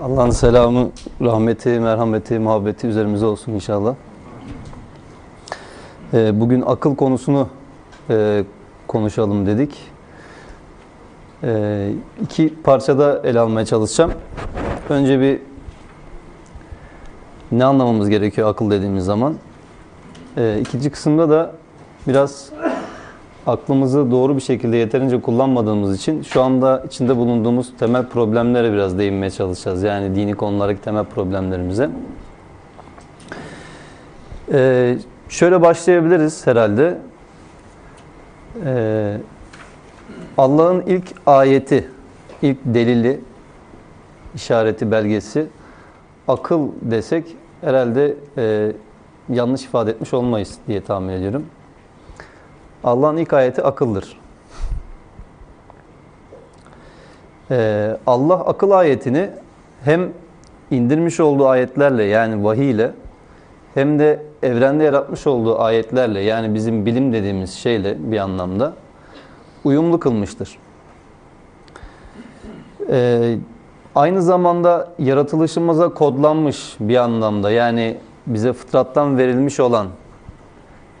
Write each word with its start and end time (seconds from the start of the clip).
Allah'ın 0.00 0.30
selamı, 0.30 0.90
rahmeti, 1.20 1.68
merhameti, 1.68 2.38
muhabbeti 2.38 2.86
üzerimize 2.86 3.26
olsun 3.26 3.52
inşallah. 3.52 3.94
Ee, 6.14 6.40
bugün 6.40 6.62
akıl 6.66 6.96
konusunu 6.96 7.48
e, 8.10 8.44
konuşalım 8.88 9.46
dedik. 9.46 9.78
Ee, 11.44 11.92
iki 12.22 12.54
parçada 12.62 13.20
ele 13.24 13.40
almaya 13.40 13.66
çalışacağım. 13.66 14.12
Önce 14.88 15.20
bir 15.20 15.40
ne 17.52 17.64
anlamamız 17.64 18.08
gerekiyor 18.08 18.48
akıl 18.50 18.70
dediğimiz 18.70 19.04
zaman. 19.04 19.34
Ee, 20.36 20.58
ikinci 20.60 20.90
kısımda 20.90 21.30
da 21.30 21.52
biraz 22.08 22.50
aklımızı 23.46 24.10
doğru 24.10 24.36
bir 24.36 24.40
şekilde 24.40 24.76
yeterince 24.76 25.20
kullanmadığımız 25.20 25.96
için 25.96 26.22
şu 26.22 26.42
anda 26.42 26.82
içinde 26.86 27.16
bulunduğumuz 27.16 27.72
temel 27.78 28.06
problemlere 28.06 28.72
biraz 28.72 28.98
değinmeye 28.98 29.30
çalışacağız. 29.30 29.82
Yani 29.82 30.14
dini 30.14 30.34
konulardaki 30.34 30.80
temel 30.80 31.04
problemlerimize. 31.04 31.90
Ee, 34.52 34.98
şöyle 35.28 35.62
başlayabiliriz 35.62 36.46
herhalde. 36.46 36.98
Ee, 38.64 39.16
Allah'ın 40.38 40.80
ilk 40.80 41.04
ayeti, 41.26 41.88
ilk 42.42 42.58
delili, 42.64 43.20
işareti, 44.34 44.90
belgesi 44.90 45.46
akıl 46.28 46.68
desek 46.82 47.36
herhalde 47.60 48.14
e, 48.38 48.72
yanlış 49.28 49.64
ifade 49.64 49.90
etmiş 49.90 50.14
olmayız 50.14 50.58
diye 50.68 50.80
tahmin 50.80 51.08
ediyorum. 51.12 51.46
Allah'ın 52.84 53.16
ilk 53.16 53.32
ayeti 53.32 53.62
akıldır. 53.62 54.20
Ee, 57.50 57.96
Allah 58.06 58.34
akıl 58.34 58.70
ayetini 58.70 59.30
hem 59.84 60.12
indirmiş 60.70 61.20
olduğu 61.20 61.48
ayetlerle 61.48 62.04
yani 62.04 62.44
vahiy 62.44 62.70
ile 62.70 62.90
hem 63.74 63.98
de 63.98 64.22
evrende 64.42 64.84
yaratmış 64.84 65.26
olduğu 65.26 65.60
ayetlerle 65.60 66.20
yani 66.20 66.54
bizim 66.54 66.86
bilim 66.86 67.12
dediğimiz 67.12 67.54
şeyle 67.54 68.12
bir 68.12 68.18
anlamda 68.18 68.72
uyumlu 69.64 70.00
kılmıştır. 70.00 70.58
Ee, 72.90 73.36
aynı 73.94 74.22
zamanda 74.22 74.88
yaratılışımıza 74.98 75.88
kodlanmış 75.88 76.76
bir 76.80 76.96
anlamda 76.96 77.50
yani 77.50 77.96
bize 78.26 78.52
fıtrattan 78.52 79.18
verilmiş 79.18 79.60
olan 79.60 79.86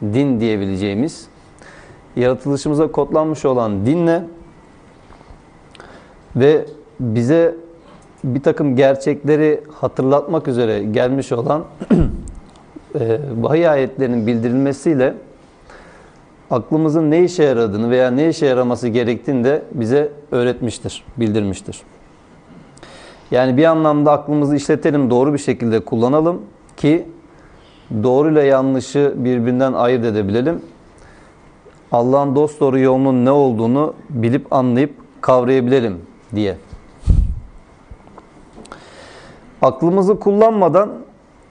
din 0.02 0.40
diyebileceğimiz 0.40 1.31
yaratılışımıza 2.16 2.92
kodlanmış 2.92 3.44
olan 3.44 3.86
dinle 3.86 4.24
ve 6.36 6.66
bize 7.00 7.54
bir 8.24 8.42
takım 8.42 8.76
gerçekleri 8.76 9.60
hatırlatmak 9.72 10.48
üzere 10.48 10.82
gelmiş 10.82 11.32
olan 11.32 11.64
e, 13.00 13.20
vahiy 13.40 13.68
ayetlerinin 13.68 14.26
bildirilmesiyle 14.26 15.14
aklımızın 16.50 17.10
ne 17.10 17.24
işe 17.24 17.42
yaradığını 17.42 17.90
veya 17.90 18.10
ne 18.10 18.28
işe 18.28 18.46
yaraması 18.46 18.88
gerektiğini 18.88 19.44
de 19.44 19.62
bize 19.72 20.12
öğretmiştir, 20.30 21.04
bildirmiştir. 21.16 21.82
Yani 23.30 23.56
bir 23.56 23.64
anlamda 23.64 24.12
aklımızı 24.12 24.56
işletelim, 24.56 25.10
doğru 25.10 25.32
bir 25.32 25.38
şekilde 25.38 25.80
kullanalım 25.80 26.42
ki 26.76 27.08
doğru 28.02 28.32
ile 28.32 28.42
yanlışı 28.42 29.14
birbirinden 29.16 29.72
ayırt 29.72 30.04
edebilelim. 30.04 30.62
Allah'ın 31.92 32.36
dost 32.36 32.60
doğru 32.60 32.78
yolunun 32.78 33.24
ne 33.24 33.30
olduğunu 33.30 33.94
bilip 34.10 34.52
anlayıp 34.52 34.94
kavrayabilelim 35.20 36.00
diye. 36.34 36.56
Aklımızı 39.62 40.20
kullanmadan 40.20 40.92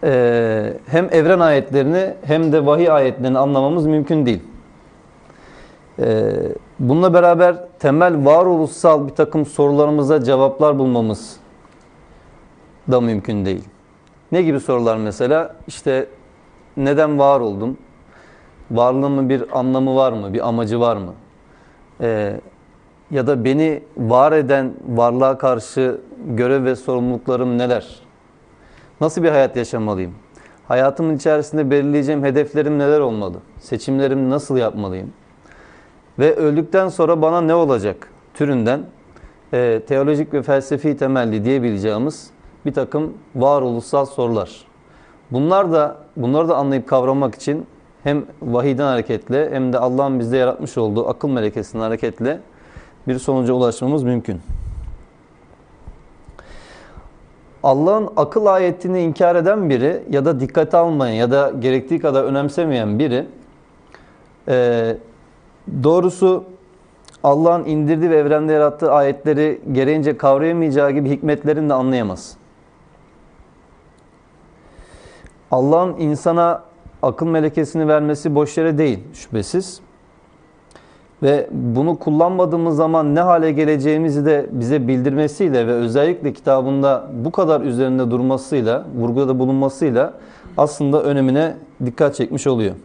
e, 0.03 0.73
hem 0.87 1.09
evren 1.11 1.39
ayetlerini 1.39 2.13
hem 2.23 2.51
de 2.51 2.65
vahiy 2.65 2.91
ayetlerini 2.91 3.37
anlamamız 3.37 3.85
mümkün 3.85 4.25
değil. 4.25 4.41
E, 5.99 6.33
bununla 6.79 7.13
beraber 7.13 7.55
temel 7.79 8.25
varoluşsal 8.25 9.07
bir 9.07 9.15
takım 9.15 9.45
sorularımıza 9.45 10.23
cevaplar 10.23 10.79
bulmamız 10.79 11.37
da 12.91 13.01
mümkün 13.01 13.45
değil. 13.45 13.63
Ne 14.31 14.41
gibi 14.41 14.59
sorular 14.59 14.97
mesela? 14.97 15.55
İşte 15.67 16.07
neden 16.77 17.19
var 17.19 17.39
oldum? 17.39 17.77
Varlığımın 18.71 19.29
bir 19.29 19.59
anlamı 19.59 19.95
var 19.95 20.11
mı? 20.11 20.33
Bir 20.33 20.47
amacı 20.47 20.79
var 20.79 20.95
mı? 20.95 21.13
Ee, 22.01 22.39
ya 23.11 23.27
da 23.27 23.45
beni 23.45 23.83
var 23.97 24.31
eden 24.31 24.73
varlığa 24.87 25.37
karşı 25.37 26.01
görev 26.25 26.65
ve 26.65 26.75
sorumluluklarım 26.75 27.57
neler? 27.57 27.99
Nasıl 29.01 29.23
bir 29.23 29.29
hayat 29.29 29.55
yaşamalıyım? 29.55 30.13
Hayatımın 30.67 31.15
içerisinde 31.15 31.71
belirleyeceğim 31.71 32.23
hedeflerim 32.23 32.79
neler 32.79 32.99
olmalı? 32.99 33.37
Seçimlerimi 33.59 34.29
nasıl 34.29 34.57
yapmalıyım? 34.57 35.13
Ve 36.19 36.35
öldükten 36.35 36.87
sonra 36.87 37.21
bana 37.21 37.41
ne 37.41 37.55
olacak? 37.55 38.09
Türünden 38.33 38.81
e, 39.53 39.81
teolojik 39.87 40.33
ve 40.33 40.41
felsefi 40.41 40.97
temelli 40.97 41.45
diyebileceğimiz 41.45 42.29
bir 42.65 42.73
takım 42.73 43.13
varoluşsal 43.35 44.05
sorular. 44.05 44.65
Bunlar 45.31 45.71
da 45.71 45.97
bunları 46.15 46.49
da 46.49 46.55
anlayıp 46.55 46.87
kavramak 46.87 47.35
için 47.35 47.65
hem 48.03 48.25
vahiyden 48.41 48.83
hareketle 48.83 49.51
hem 49.51 49.73
de 49.73 49.79
Allah'ın 49.79 50.19
bizde 50.19 50.37
yaratmış 50.37 50.77
olduğu 50.77 51.09
akıl 51.09 51.29
melekesinden 51.29 51.83
hareketle 51.83 52.39
bir 53.07 53.19
sonuca 53.19 53.53
ulaşmamız 53.53 54.03
mümkün. 54.03 54.41
Allah'ın 57.63 58.09
akıl 58.17 58.45
ayetini 58.45 59.01
inkar 59.01 59.35
eden 59.35 59.69
biri 59.69 60.03
ya 60.09 60.25
da 60.25 60.39
dikkate 60.39 60.77
almayan 60.77 61.13
ya 61.13 61.31
da 61.31 61.51
gerektiği 61.59 61.99
kadar 61.99 62.23
önemsemeyen 62.23 62.99
biri 62.99 63.27
e, 64.47 64.97
doğrusu 65.83 66.43
Allah'ın 67.23 67.65
indirdiği 67.65 68.09
ve 68.09 68.17
evrende 68.17 68.53
yarattığı 68.53 68.91
ayetleri 68.91 69.61
gereğince 69.71 70.17
kavrayamayacağı 70.17 70.91
gibi 70.91 71.09
hikmetlerini 71.09 71.69
de 71.69 71.73
anlayamaz. 71.73 72.37
Allah'ın 75.51 75.97
insana 75.97 76.63
akıl 77.01 77.25
melekesini 77.25 77.87
vermesi 77.87 78.35
boş 78.35 78.57
yere 78.57 78.77
değil 78.77 78.99
şüphesiz. 79.13 79.81
Ve 81.23 81.47
bunu 81.51 81.99
kullanmadığımız 81.99 82.75
zaman 82.75 83.15
ne 83.15 83.19
hale 83.19 83.51
geleceğimizi 83.51 84.25
de 84.25 84.45
bize 84.51 84.87
bildirmesiyle 84.87 85.67
ve 85.67 85.71
özellikle 85.71 86.33
kitabında 86.33 87.07
bu 87.13 87.31
kadar 87.31 87.61
üzerinde 87.61 88.11
durmasıyla, 88.11 88.85
vurguda 88.97 89.39
bulunmasıyla 89.39 90.13
aslında 90.57 91.03
önemine 91.03 91.55
dikkat 91.85 92.15
çekmiş 92.15 92.47
oluyor. 92.47 92.75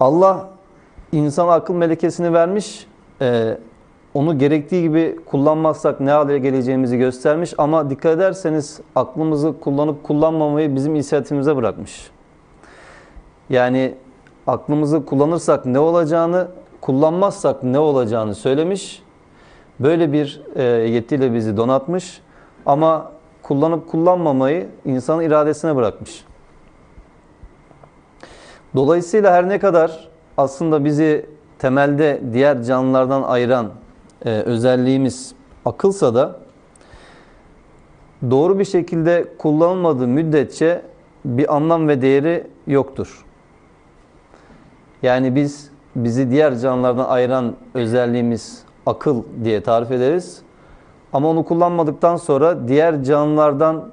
Allah 0.00 0.48
insana 1.12 1.52
akıl 1.52 1.74
melekesini 1.74 2.32
vermiş, 2.32 2.86
e, 3.20 3.58
onu 4.14 4.38
gerektiği 4.38 4.82
gibi 4.82 5.16
kullanmazsak 5.26 6.00
ne 6.00 6.10
hale 6.10 6.38
geleceğimizi 6.38 6.98
göstermiş 6.98 7.54
ama 7.58 7.90
dikkat 7.90 8.16
ederseniz 8.16 8.80
aklımızı 8.94 9.60
kullanıp 9.60 10.02
kullanmamayı 10.04 10.76
bizim 10.76 10.94
inisiyatifimize 10.94 11.56
bırakmış. 11.56 12.10
Yani 13.50 13.94
aklımızı 14.46 15.04
kullanırsak 15.04 15.66
ne 15.66 15.78
olacağını, 15.78 16.48
kullanmazsak 16.80 17.62
ne 17.62 17.78
olacağını 17.78 18.34
söylemiş. 18.34 19.02
Böyle 19.80 20.12
bir 20.12 20.42
e, 20.54 20.62
yetiyle 20.62 21.34
bizi 21.34 21.56
donatmış 21.56 22.20
ama 22.66 23.12
kullanıp 23.42 23.88
kullanmamayı 23.88 24.68
insanın 24.84 25.22
iradesine 25.22 25.76
bırakmış. 25.76 26.24
Dolayısıyla 28.76 29.32
her 29.32 29.48
ne 29.48 29.58
kadar 29.58 30.08
aslında 30.36 30.84
bizi 30.84 31.26
temelde 31.58 32.20
diğer 32.32 32.62
canlılardan 32.62 33.22
ayıran 33.22 33.70
e, 34.24 34.30
özelliğimiz 34.30 35.34
akılsa 35.64 36.14
da 36.14 36.36
doğru 38.30 38.58
bir 38.58 38.64
şekilde 38.64 39.24
kullanılmadığı 39.38 40.06
müddetçe 40.06 40.82
bir 41.24 41.56
anlam 41.56 41.88
ve 41.88 42.02
değeri 42.02 42.46
yoktur. 42.66 43.24
Yani 45.02 45.34
biz 45.34 45.70
bizi 45.96 46.30
diğer 46.30 46.58
canlılardan 46.58 47.04
ayıran 47.04 47.56
özelliğimiz 47.74 48.62
akıl 48.86 49.22
diye 49.44 49.62
tarif 49.62 49.90
ederiz. 49.90 50.42
Ama 51.12 51.28
onu 51.28 51.44
kullanmadıktan 51.44 52.16
sonra 52.16 52.68
diğer 52.68 53.02
canlılardan 53.04 53.92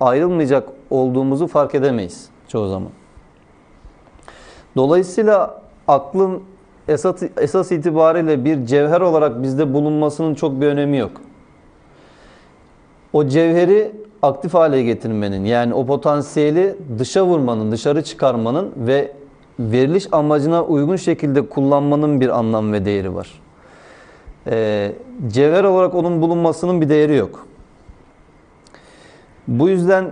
ayrılmayacak 0.00 0.68
olduğumuzu 0.90 1.46
fark 1.46 1.74
edemeyiz 1.74 2.28
çoğu 2.48 2.68
zaman. 2.68 2.90
Dolayısıyla 4.76 5.62
aklın 5.88 6.42
esas, 6.90 7.22
esas 7.36 7.72
itibariyle 7.72 8.44
bir 8.44 8.66
cevher 8.66 9.00
olarak 9.00 9.42
bizde 9.42 9.74
bulunmasının 9.74 10.34
çok 10.34 10.60
bir 10.60 10.66
önemi 10.66 10.96
yok. 10.96 11.10
O 13.12 13.26
cevheri 13.26 13.92
aktif 14.22 14.54
hale 14.54 14.82
getirmenin 14.82 15.44
yani 15.44 15.74
o 15.74 15.86
potansiyeli 15.86 16.76
dışa 16.98 17.26
vurmanın, 17.26 17.72
dışarı 17.72 18.04
çıkarmanın 18.04 18.72
ve 18.76 19.12
veriliş 19.58 20.06
amacına 20.12 20.64
uygun 20.64 20.96
şekilde 20.96 21.48
kullanmanın 21.48 22.20
bir 22.20 22.38
anlam 22.38 22.72
ve 22.72 22.84
değeri 22.84 23.14
var. 23.14 23.40
e, 24.46 24.92
cevher 25.28 25.64
olarak 25.64 25.94
onun 25.94 26.22
bulunmasının 26.22 26.80
bir 26.80 26.88
değeri 26.88 27.16
yok. 27.16 27.46
Bu 29.48 29.68
yüzden 29.68 30.04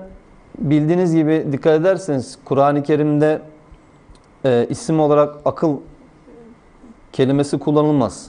bildiğiniz 0.59 1.15
gibi 1.15 1.47
dikkat 1.53 1.81
ederseniz 1.81 2.39
Kur'an-ı 2.45 2.83
Kerim'de 2.83 3.41
e, 4.45 4.67
isim 4.71 5.01
olarak 5.01 5.37
akıl 5.45 5.77
kelimesi 7.13 7.59
kullanılmaz. 7.59 8.27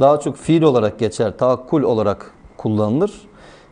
Daha 0.00 0.20
çok 0.20 0.36
fiil 0.36 0.62
olarak 0.62 0.98
geçer, 0.98 1.38
taakkul 1.38 1.82
olarak 1.82 2.30
kullanılır. 2.56 3.12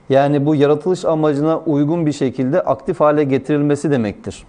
Yani 0.08 0.46
bu 0.46 0.54
yaratılış 0.54 1.04
amacına 1.04 1.58
uygun 1.58 2.06
bir 2.06 2.12
şekilde 2.12 2.60
aktif 2.60 3.00
hale 3.00 3.24
getirilmesi 3.24 3.90
demektir. 3.90 4.44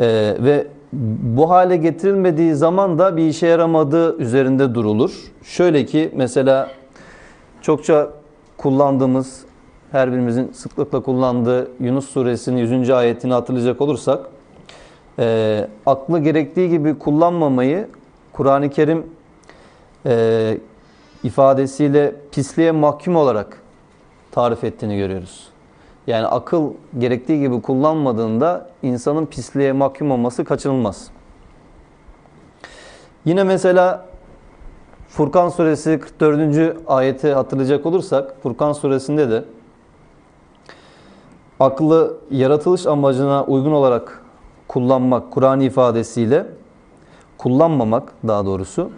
Ee, 0.00 0.36
ve 0.40 0.66
bu 0.92 1.50
hale 1.50 1.76
getirilmediği 1.76 2.54
zaman 2.54 2.98
da 2.98 3.16
bir 3.16 3.26
işe 3.26 3.46
yaramadığı 3.46 4.16
üzerinde 4.18 4.74
durulur. 4.74 5.12
Şöyle 5.42 5.86
ki 5.86 6.10
mesela 6.14 6.70
çokça 7.62 8.10
kullandığımız, 8.56 9.40
her 9.92 10.12
birimizin 10.12 10.52
sıklıkla 10.52 11.00
kullandığı 11.02 11.70
Yunus 11.80 12.08
suresinin 12.08 12.56
100. 12.56 12.90
ayetini 12.90 13.32
hatırlayacak 13.32 13.80
olursak, 13.80 14.20
e, 15.18 15.68
aklı 15.86 16.18
gerektiği 16.18 16.70
gibi 16.70 16.98
kullanmamayı 16.98 17.88
Kur'an-ı 18.32 18.70
Kerim 18.70 19.06
e, 20.06 20.58
ifadesiyle 21.24 22.14
pisliğe 22.32 22.70
mahkum 22.70 23.16
olarak 23.16 23.62
tarif 24.30 24.64
ettiğini 24.64 24.96
görüyoruz. 24.96 25.48
Yani 26.06 26.26
akıl 26.26 26.72
gerektiği 26.98 27.40
gibi 27.40 27.62
kullanmadığında 27.62 28.70
insanın 28.82 29.26
pisliğe 29.26 29.72
mahkum 29.72 30.10
olması 30.10 30.44
kaçınılmaz. 30.44 31.10
Yine 33.24 33.44
mesela 33.44 34.06
Furkan 35.08 35.48
suresi 35.48 36.00
44. 36.00 36.76
ayeti 36.86 37.32
hatırlayacak 37.32 37.86
olursak 37.86 38.42
Furkan 38.42 38.72
suresinde 38.72 39.30
de 39.30 39.44
aklı 41.60 42.16
yaratılış 42.30 42.86
amacına 42.86 43.44
uygun 43.44 43.72
olarak 43.72 44.22
kullanmak 44.68 45.30
Kur'an 45.30 45.60
ifadesiyle 45.60 46.46
kullanmamak 47.40 48.12
daha 48.28 48.46
doğrusu 48.46 48.90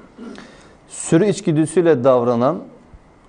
sürü 0.89 1.27
içgüdüsüyle 1.27 2.05
davranan 2.05 2.59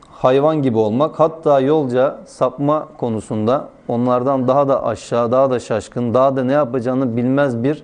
hayvan 0.10 0.62
gibi 0.62 0.78
olmak 0.78 1.20
hatta 1.20 1.60
yolca 1.60 2.20
sapma 2.26 2.88
konusunda 2.98 3.70
onlardan 3.88 4.48
daha 4.48 4.68
da 4.68 4.86
aşağı, 4.86 5.32
daha 5.32 5.52
da 5.52 5.60
şaşkın, 5.60 6.14
daha 6.14 6.36
da 6.36 6.44
ne 6.44 6.52
yapacağını 6.52 7.18
bilmez 7.18 7.64
bir 7.64 7.84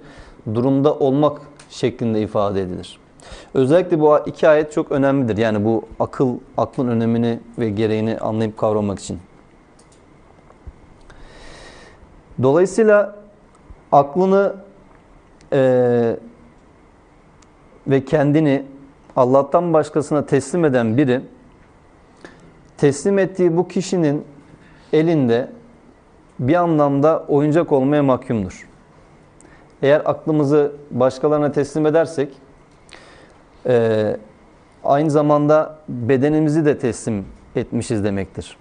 durumda 0.56 0.94
olmak 0.94 1.42
şeklinde 1.70 2.22
ifade 2.22 2.62
edilir. 2.62 3.00
Özellikle 3.54 4.00
bu 4.00 4.20
iki 4.26 4.48
ayet 4.50 4.72
çok 4.72 4.92
önemlidir. 4.92 5.38
Yani 5.38 5.66
bu 5.66 5.84
akıl, 6.00 6.36
aklın 6.58 6.88
önemini 6.88 7.40
ve 7.60 7.70
gereğini 7.70 8.18
anlayıp 8.18 8.58
kavramak 8.58 9.00
için. 9.00 9.20
Dolayısıyla 12.44 13.16
aklını 13.92 14.56
e, 15.54 16.16
ve 17.90 18.06
kendini 18.06 18.66
Allah'tan 19.16 19.74
başkasına 19.74 20.26
teslim 20.26 20.66
eden 20.66 20.98
biri 20.98 21.22
teslim 22.78 23.20
ettiği 23.20 23.58
bu 23.58 23.68
kişinin 23.68 24.26
elinde 24.94 25.48
bir 26.40 26.56
anlamda 26.56 27.26
oyuncak 27.28 27.72
olmaya 27.72 28.04
mahkumdur. 28.04 28.68
Eğer 29.82 30.02
aklımızı 30.06 30.72
başkalarına 30.92 31.52
teslim 31.52 31.86
edersek 31.86 32.34
e, 33.66 34.18
aynı 34.84 35.12
zamanda 35.12 35.80
bedenimizi 35.90 36.66
de 36.66 36.78
teslim 36.78 37.26
etmişiz 37.56 38.04
demektir. 38.04 38.58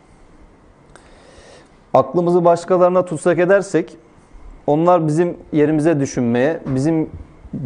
Aklımızı 1.95 2.45
başkalarına 2.45 3.05
tutsak 3.05 3.39
edersek 3.39 3.97
onlar 4.67 5.07
bizim 5.07 5.37
yerimize 5.53 6.01
düşünmeye, 6.01 6.61
bizim 6.67 7.11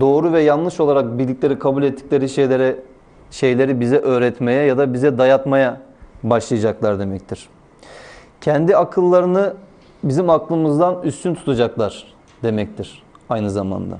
doğru 0.00 0.32
ve 0.32 0.42
yanlış 0.42 0.80
olarak 0.80 1.18
bildikleri, 1.18 1.58
kabul 1.58 1.82
ettikleri 1.82 2.28
şeylere 2.28 2.76
şeyleri 3.30 3.80
bize 3.80 3.98
öğretmeye 3.98 4.64
ya 4.64 4.78
da 4.78 4.94
bize 4.94 5.18
dayatmaya 5.18 5.80
başlayacaklar 6.22 6.98
demektir. 6.98 7.48
Kendi 8.40 8.76
akıllarını 8.76 9.54
bizim 10.04 10.30
aklımızdan 10.30 11.02
üstün 11.02 11.34
tutacaklar 11.34 12.14
demektir 12.42 13.02
aynı 13.30 13.50
zamanda. 13.50 13.98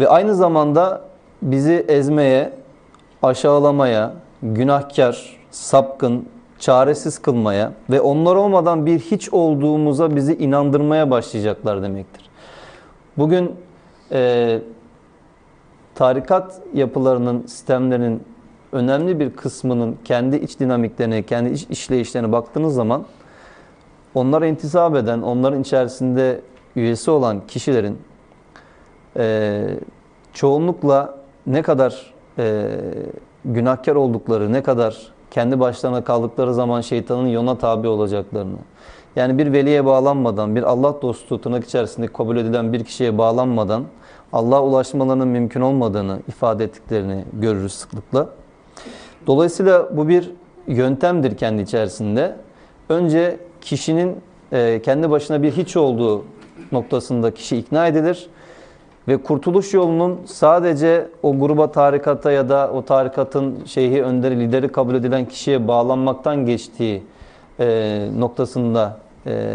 Ve 0.00 0.08
aynı 0.08 0.34
zamanda 0.34 1.02
bizi 1.42 1.84
ezmeye, 1.88 2.52
aşağılamaya, 3.22 4.12
günahkar, 4.42 5.36
sapkın, 5.50 6.26
çaresiz 6.58 7.18
kılmaya 7.18 7.72
ve 7.90 8.00
onlar 8.00 8.36
olmadan 8.36 8.86
bir 8.86 8.98
hiç 8.98 9.32
olduğumuza 9.32 10.16
bizi 10.16 10.36
inandırmaya 10.36 11.10
başlayacaklar 11.10 11.82
demektir. 11.82 12.30
Bugün 13.18 13.54
e, 14.12 14.60
tarikat 15.94 16.60
yapılarının, 16.74 17.46
sistemlerinin 17.46 18.22
önemli 18.72 19.20
bir 19.20 19.36
kısmının 19.36 19.98
kendi 20.04 20.36
iç 20.36 20.60
dinamiklerine, 20.60 21.22
kendi 21.22 21.50
iç 21.50 21.66
işleyişlerine 21.70 22.32
baktığınız 22.32 22.74
zaman 22.74 23.04
onlara 24.14 24.46
intisap 24.46 24.96
eden, 24.96 25.22
onların 25.22 25.60
içerisinde 25.60 26.40
üyesi 26.76 27.10
olan 27.10 27.46
kişilerin 27.46 27.98
e, 29.16 29.66
çoğunlukla 30.32 31.14
ne 31.46 31.62
kadar 31.62 32.14
e, 32.38 32.70
günahkar 33.44 33.94
oldukları, 33.94 34.52
ne 34.52 34.62
kadar 34.62 35.12
kendi 35.30 35.60
başlarına 35.60 36.04
kaldıkları 36.04 36.54
zaman 36.54 36.80
şeytanın 36.80 37.26
yoluna 37.26 37.58
tabi 37.58 37.88
olacaklarını, 37.88 38.56
yani 39.16 39.38
bir 39.38 39.52
veliye 39.52 39.84
bağlanmadan, 39.84 40.56
bir 40.56 40.62
Allah 40.62 41.02
dostu 41.02 41.40
tırnak 41.40 41.64
içerisinde 41.64 42.06
kabul 42.06 42.36
edilen 42.36 42.72
bir 42.72 42.84
kişiye 42.84 43.18
bağlanmadan 43.18 43.84
Allah'a 44.32 44.62
ulaşmalarının 44.62 45.28
mümkün 45.28 45.60
olmadığını 45.60 46.18
ifade 46.28 46.64
ettiklerini 46.64 47.24
görürüz 47.32 47.72
sıklıkla. 47.72 48.28
Dolayısıyla 49.26 49.96
bu 49.96 50.08
bir 50.08 50.30
yöntemdir 50.66 51.36
kendi 51.36 51.62
içerisinde. 51.62 52.36
Önce 52.88 53.38
kişinin 53.60 54.16
e, 54.52 54.82
kendi 54.82 55.10
başına 55.10 55.42
bir 55.42 55.52
hiç 55.52 55.76
olduğu 55.76 56.24
noktasında 56.72 57.34
kişi 57.34 57.56
ikna 57.56 57.86
edilir 57.86 58.28
ve 59.10 59.16
kurtuluş 59.16 59.74
yolunun 59.74 60.20
sadece 60.26 61.08
o 61.22 61.38
gruba 61.38 61.72
tarikata 61.72 62.30
ya 62.30 62.48
da 62.48 62.70
o 62.74 62.84
tarikatın 62.84 63.64
şeyhi 63.64 64.02
önderi 64.02 64.40
lideri 64.40 64.68
kabul 64.68 64.94
edilen 64.94 65.24
kişiye 65.24 65.68
bağlanmaktan 65.68 66.46
geçtiği 66.46 67.02
e, 67.60 68.08
noktasında 68.18 68.98
e, 69.26 69.52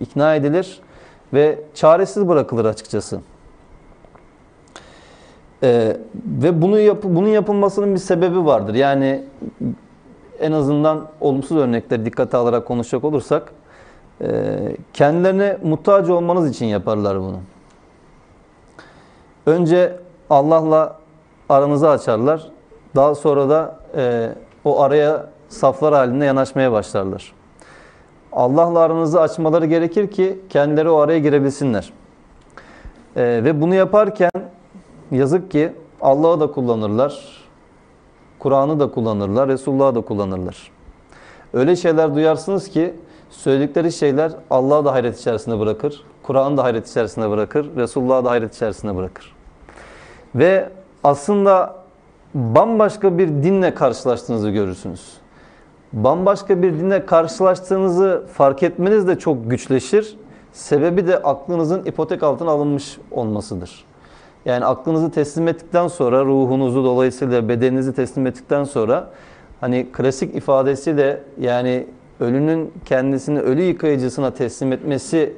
ikna 0.00 0.34
edilir 0.34 0.80
ve 1.32 1.58
çaresiz 1.74 2.28
bırakılır 2.28 2.64
açıkçası. 2.64 3.20
Ee, 5.62 5.96
ve 6.42 6.62
bunu 6.62 6.78
yap 6.78 6.98
bunun 7.02 7.28
yapılmasının 7.28 7.94
bir 7.94 8.00
sebebi 8.00 8.44
vardır. 8.44 8.74
Yani 8.74 9.24
en 10.40 10.52
azından 10.52 11.06
olumsuz 11.20 11.56
örnekleri 11.56 12.04
dikkate 12.04 12.36
alarak 12.36 12.66
konuşacak 12.66 13.04
olursak 13.04 13.52
e, 14.20 14.28
kendilerine 14.92 15.58
muhtaç 15.64 16.08
olmanız 16.08 16.50
için 16.50 16.66
yaparlar 16.66 17.20
bunu. 17.20 17.38
Önce 19.48 19.96
Allah'la 20.30 20.96
aranızı 21.48 21.88
açarlar. 21.88 22.48
Daha 22.96 23.14
sonra 23.14 23.48
da 23.48 23.76
e, 23.96 24.32
o 24.64 24.80
araya 24.80 25.26
saflar 25.48 25.94
halinde 25.94 26.24
yanaşmaya 26.24 26.72
başlarlar. 26.72 27.32
Allah'la 28.32 28.78
aranızı 28.78 29.20
açmaları 29.20 29.66
gerekir 29.66 30.10
ki 30.10 30.40
kendileri 30.50 30.88
o 30.90 30.96
araya 30.96 31.18
girebilsinler. 31.18 31.92
E, 33.16 33.22
ve 33.22 33.60
bunu 33.60 33.74
yaparken 33.74 34.30
yazık 35.10 35.50
ki 35.50 35.72
Allah'ı 36.00 36.40
da 36.40 36.50
kullanırlar, 36.50 37.44
Kur'an'ı 38.38 38.80
da 38.80 38.90
kullanırlar, 38.90 39.48
Resulullah'ı 39.48 39.94
da 39.94 40.00
kullanırlar. 40.00 40.70
Öyle 41.52 41.76
şeyler 41.76 42.14
duyarsınız 42.14 42.68
ki 42.68 42.94
söyledikleri 43.30 43.92
şeyler 43.92 44.32
Allah'ı 44.50 44.84
da 44.84 44.92
hayret 44.92 45.20
içerisinde 45.20 45.60
bırakır, 45.60 46.04
Kur'an'ı 46.22 46.56
da 46.56 46.64
hayret 46.64 46.88
içerisinde 46.88 47.30
bırakır, 47.30 47.76
Resulullah'ı 47.76 48.24
da 48.24 48.30
hayret 48.30 48.54
içerisinde 48.54 48.96
bırakır. 48.96 49.37
Ve 50.34 50.68
aslında 51.04 51.74
bambaşka 52.34 53.18
bir 53.18 53.28
dinle 53.28 53.74
karşılaştığınızı 53.74 54.50
görürsünüz. 54.50 55.12
Bambaşka 55.92 56.62
bir 56.62 56.72
dinle 56.72 57.06
karşılaştığınızı 57.06 58.24
fark 58.32 58.62
etmeniz 58.62 59.08
de 59.08 59.18
çok 59.18 59.50
güçleşir. 59.50 60.16
Sebebi 60.52 61.06
de 61.06 61.18
aklınızın 61.22 61.84
ipotek 61.84 62.22
altına 62.22 62.50
alınmış 62.50 62.98
olmasıdır. 63.10 63.84
Yani 64.44 64.64
aklınızı 64.64 65.10
teslim 65.10 65.48
ettikten 65.48 65.88
sonra, 65.88 66.24
ruhunuzu 66.24 66.84
dolayısıyla 66.84 67.48
bedeninizi 67.48 67.94
teslim 67.94 68.26
ettikten 68.26 68.64
sonra 68.64 69.10
hani 69.60 69.86
klasik 69.92 70.34
ifadesiyle 70.34 71.22
yani 71.40 71.86
ölünün 72.20 72.72
kendisini 72.84 73.40
ölü 73.40 73.62
yıkayıcısına 73.62 74.34
teslim 74.34 74.72
etmesi 74.72 75.32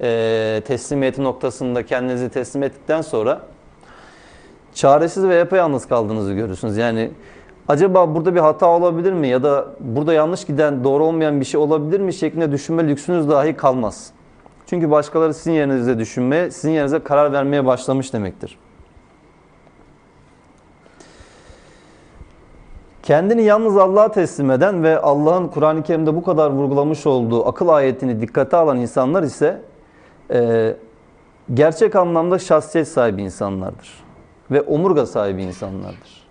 e, 0.00 0.62
teslimiyeti 0.66 1.24
noktasında 1.24 1.86
kendinizi 1.86 2.28
teslim 2.28 2.62
ettikten 2.62 3.02
sonra 3.02 3.40
çaresiz 4.74 5.24
ve 5.24 5.34
yapayalnız 5.34 5.88
kaldığınızı 5.88 6.32
görürsünüz. 6.32 6.76
Yani 6.76 7.10
acaba 7.68 8.14
burada 8.14 8.34
bir 8.34 8.40
hata 8.40 8.66
olabilir 8.66 9.12
mi 9.12 9.28
ya 9.28 9.42
da 9.42 9.66
burada 9.80 10.12
yanlış 10.12 10.44
giden, 10.44 10.84
doğru 10.84 11.04
olmayan 11.04 11.40
bir 11.40 11.44
şey 11.44 11.60
olabilir 11.60 12.00
mi 12.00 12.14
şeklinde 12.14 12.52
düşünme 12.52 12.88
lüksünüz 12.88 13.28
dahi 13.28 13.56
kalmaz. 13.56 14.10
Çünkü 14.66 14.90
başkaları 14.90 15.34
sizin 15.34 15.52
yerinizde 15.52 15.98
düşünmeye, 15.98 16.50
sizin 16.50 16.70
yerinize 16.70 16.98
karar 16.98 17.32
vermeye 17.32 17.66
başlamış 17.66 18.12
demektir. 18.12 18.58
Kendini 23.02 23.42
yalnız 23.42 23.76
Allah'a 23.76 24.12
teslim 24.12 24.50
eden 24.50 24.82
ve 24.82 24.98
Allah'ın 24.98 25.48
Kur'an-ı 25.48 25.82
Kerim'de 25.82 26.16
bu 26.16 26.22
kadar 26.22 26.50
vurgulamış 26.50 27.06
olduğu 27.06 27.48
akıl 27.48 27.68
ayetini 27.68 28.20
dikkate 28.20 28.56
alan 28.56 28.76
insanlar 28.76 29.22
ise 29.22 29.62
e, 30.30 30.74
gerçek 31.54 31.96
anlamda 31.96 32.38
şahsiyet 32.38 32.88
sahibi 32.88 33.22
insanlardır. 33.22 34.09
Ve 34.50 34.62
omurga 34.62 35.06
sahibi 35.06 35.42
insanlardır. 35.42 36.26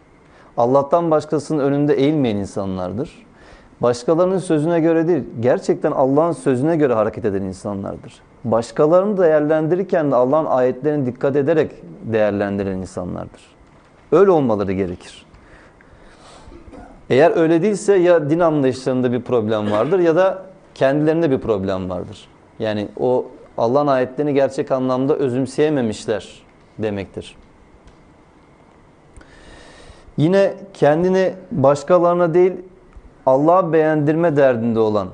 Allah'tan 0.58 1.12
başkasının 1.12 1.60
önünde 1.60 1.94
eğilmeyen 1.94 2.36
insanlardır. 2.36 3.26
Başkalarının 3.82 4.38
sözüne 4.38 4.80
göre 4.80 5.08
değil, 5.08 5.24
gerçekten 5.40 5.92
Allah'ın 5.92 6.32
sözüne 6.32 6.76
göre 6.76 6.94
hareket 6.94 7.26
eden 7.26 7.42
insanlardır. 7.42 8.22
Başkalarını 8.44 9.18
değerlendirirken 9.18 10.12
de 10.12 10.16
Allah'ın 10.16 10.46
ayetlerine 10.46 11.06
dikkat 11.06 11.36
ederek 11.36 11.72
değerlendiren 12.04 12.78
insanlardır. 12.78 13.42
Öyle 14.12 14.32
olmaları 14.32 14.74
gerekir. 14.74 15.26
Eğer 17.10 17.38
öyle 17.38 17.62
değilse 17.62 17.96
ya 17.96 18.30
din 18.30 18.40
anlayışlarında 18.40 19.12
bir 19.12 19.22
problem 19.22 19.72
vardır 19.72 20.00
ya 20.00 20.16
da 20.16 20.46
kendilerinde 20.76 21.32
bir 21.32 21.40
problem 21.40 21.90
vardır. 21.90 22.28
Yani 22.60 22.88
o 23.00 23.26
Allah'ın 23.58 23.88
ayetlerini 23.88 24.34
gerçek 24.34 24.72
anlamda 24.72 25.16
özümseyememişler 25.16 26.44
demektir. 26.80 27.36
Yine 30.20 30.54
kendini 30.74 31.34
başkalarına 31.52 32.34
değil 32.34 32.54
Allah'a 33.26 33.74
beğendirme 33.74 34.36
derdinde 34.36 34.80
olan 34.80 35.08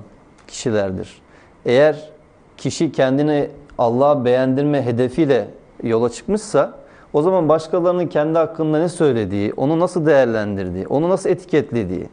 kişilerdir. 0.48 1.22
Eğer 1.66 2.10
kişi 2.58 2.92
kendini 2.92 3.50
Allah'a 3.78 4.26
beğendirme 4.26 4.86
hedefiyle 4.86 5.48
yola 5.84 6.10
çıkmışsa 6.10 6.74
o 7.14 7.22
zaman 7.22 7.50
başkalarının 7.50 8.08
kendi 8.08 8.38
hakkında 8.38 8.80
ne 8.80 8.90
söylediği, 8.90 9.54
onu 9.58 9.80
nasıl 9.80 10.06
değerlendirdiği, 10.06 10.88
onu 10.88 11.10
nasıl 11.10 11.30
etiketlediği, 11.30 12.10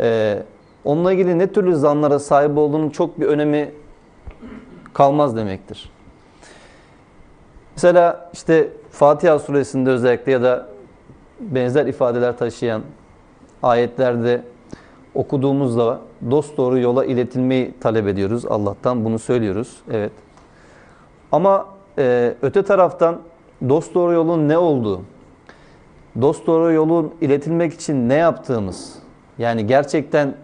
e, 0.00 0.42
onunla 0.84 1.12
ilgili 1.12 1.38
ne 1.38 1.52
türlü 1.52 1.76
zanlara 1.76 2.18
sahip 2.18 2.58
olduğunun 2.58 2.90
çok 2.90 3.20
bir 3.20 3.26
önemi 3.26 3.70
kalmaz 4.94 5.36
demektir. 5.36 5.90
Mesela 7.76 8.30
işte 8.32 8.68
Fatiha 8.90 9.38
suresinde 9.38 9.90
özellikle 9.90 10.32
ya 10.32 10.42
da 10.42 10.75
benzer 11.40 11.86
ifadeler 11.86 12.38
taşıyan 12.38 12.82
ayetlerde 13.62 14.42
okuduğumuzda 15.14 16.00
dost 16.30 16.56
doğru 16.56 16.78
yola 16.78 17.04
iletilmeyi 17.04 17.74
talep 17.80 18.06
ediyoruz 18.06 18.46
Allah'tan. 18.46 19.04
Bunu 19.04 19.18
söylüyoruz. 19.18 19.76
Evet. 19.90 20.12
Ama 21.32 21.66
e, 21.98 22.34
öte 22.42 22.62
taraftan 22.62 23.20
dost 23.68 23.94
doğru 23.94 24.12
yolun 24.12 24.48
ne 24.48 24.58
olduğu, 24.58 25.02
dost 26.20 26.46
doğru 26.46 26.72
yolun 26.72 27.14
iletilmek 27.20 27.72
için 27.72 28.08
ne 28.08 28.14
yaptığımız, 28.14 28.94
yani 29.38 29.66
gerçekten 29.66 30.34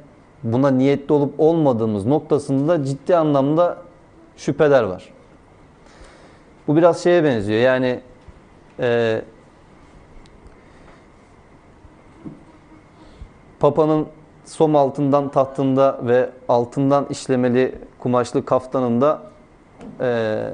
buna 0.42 0.70
niyetli 0.70 1.12
olup 1.12 1.34
olmadığımız 1.38 2.06
noktasında 2.06 2.84
ciddi 2.84 3.16
anlamda 3.16 3.78
şüpheler 4.37 4.82
var. 4.82 5.08
Bu 6.68 6.76
biraz 6.76 7.02
şeye 7.02 7.25
benziyor. 7.25 7.61
Yani 7.61 8.00
e, 8.80 9.22
Papa'nın 13.62 14.07
som 14.45 14.76
altından 14.76 15.28
tahtında 15.28 16.00
ve 16.02 16.31
altından 16.49 17.07
işlemeli 17.11 17.75
kumaşlı 17.99 18.45
kaftanında 18.45 19.23
e, 20.00 20.45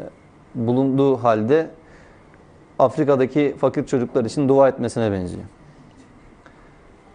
bulunduğu 0.54 1.16
halde 1.16 1.70
Afrika'daki 2.78 3.56
fakir 3.58 3.86
çocuklar 3.86 4.24
için 4.24 4.48
dua 4.48 4.68
etmesine 4.68 5.12
benziyor. 5.12 5.42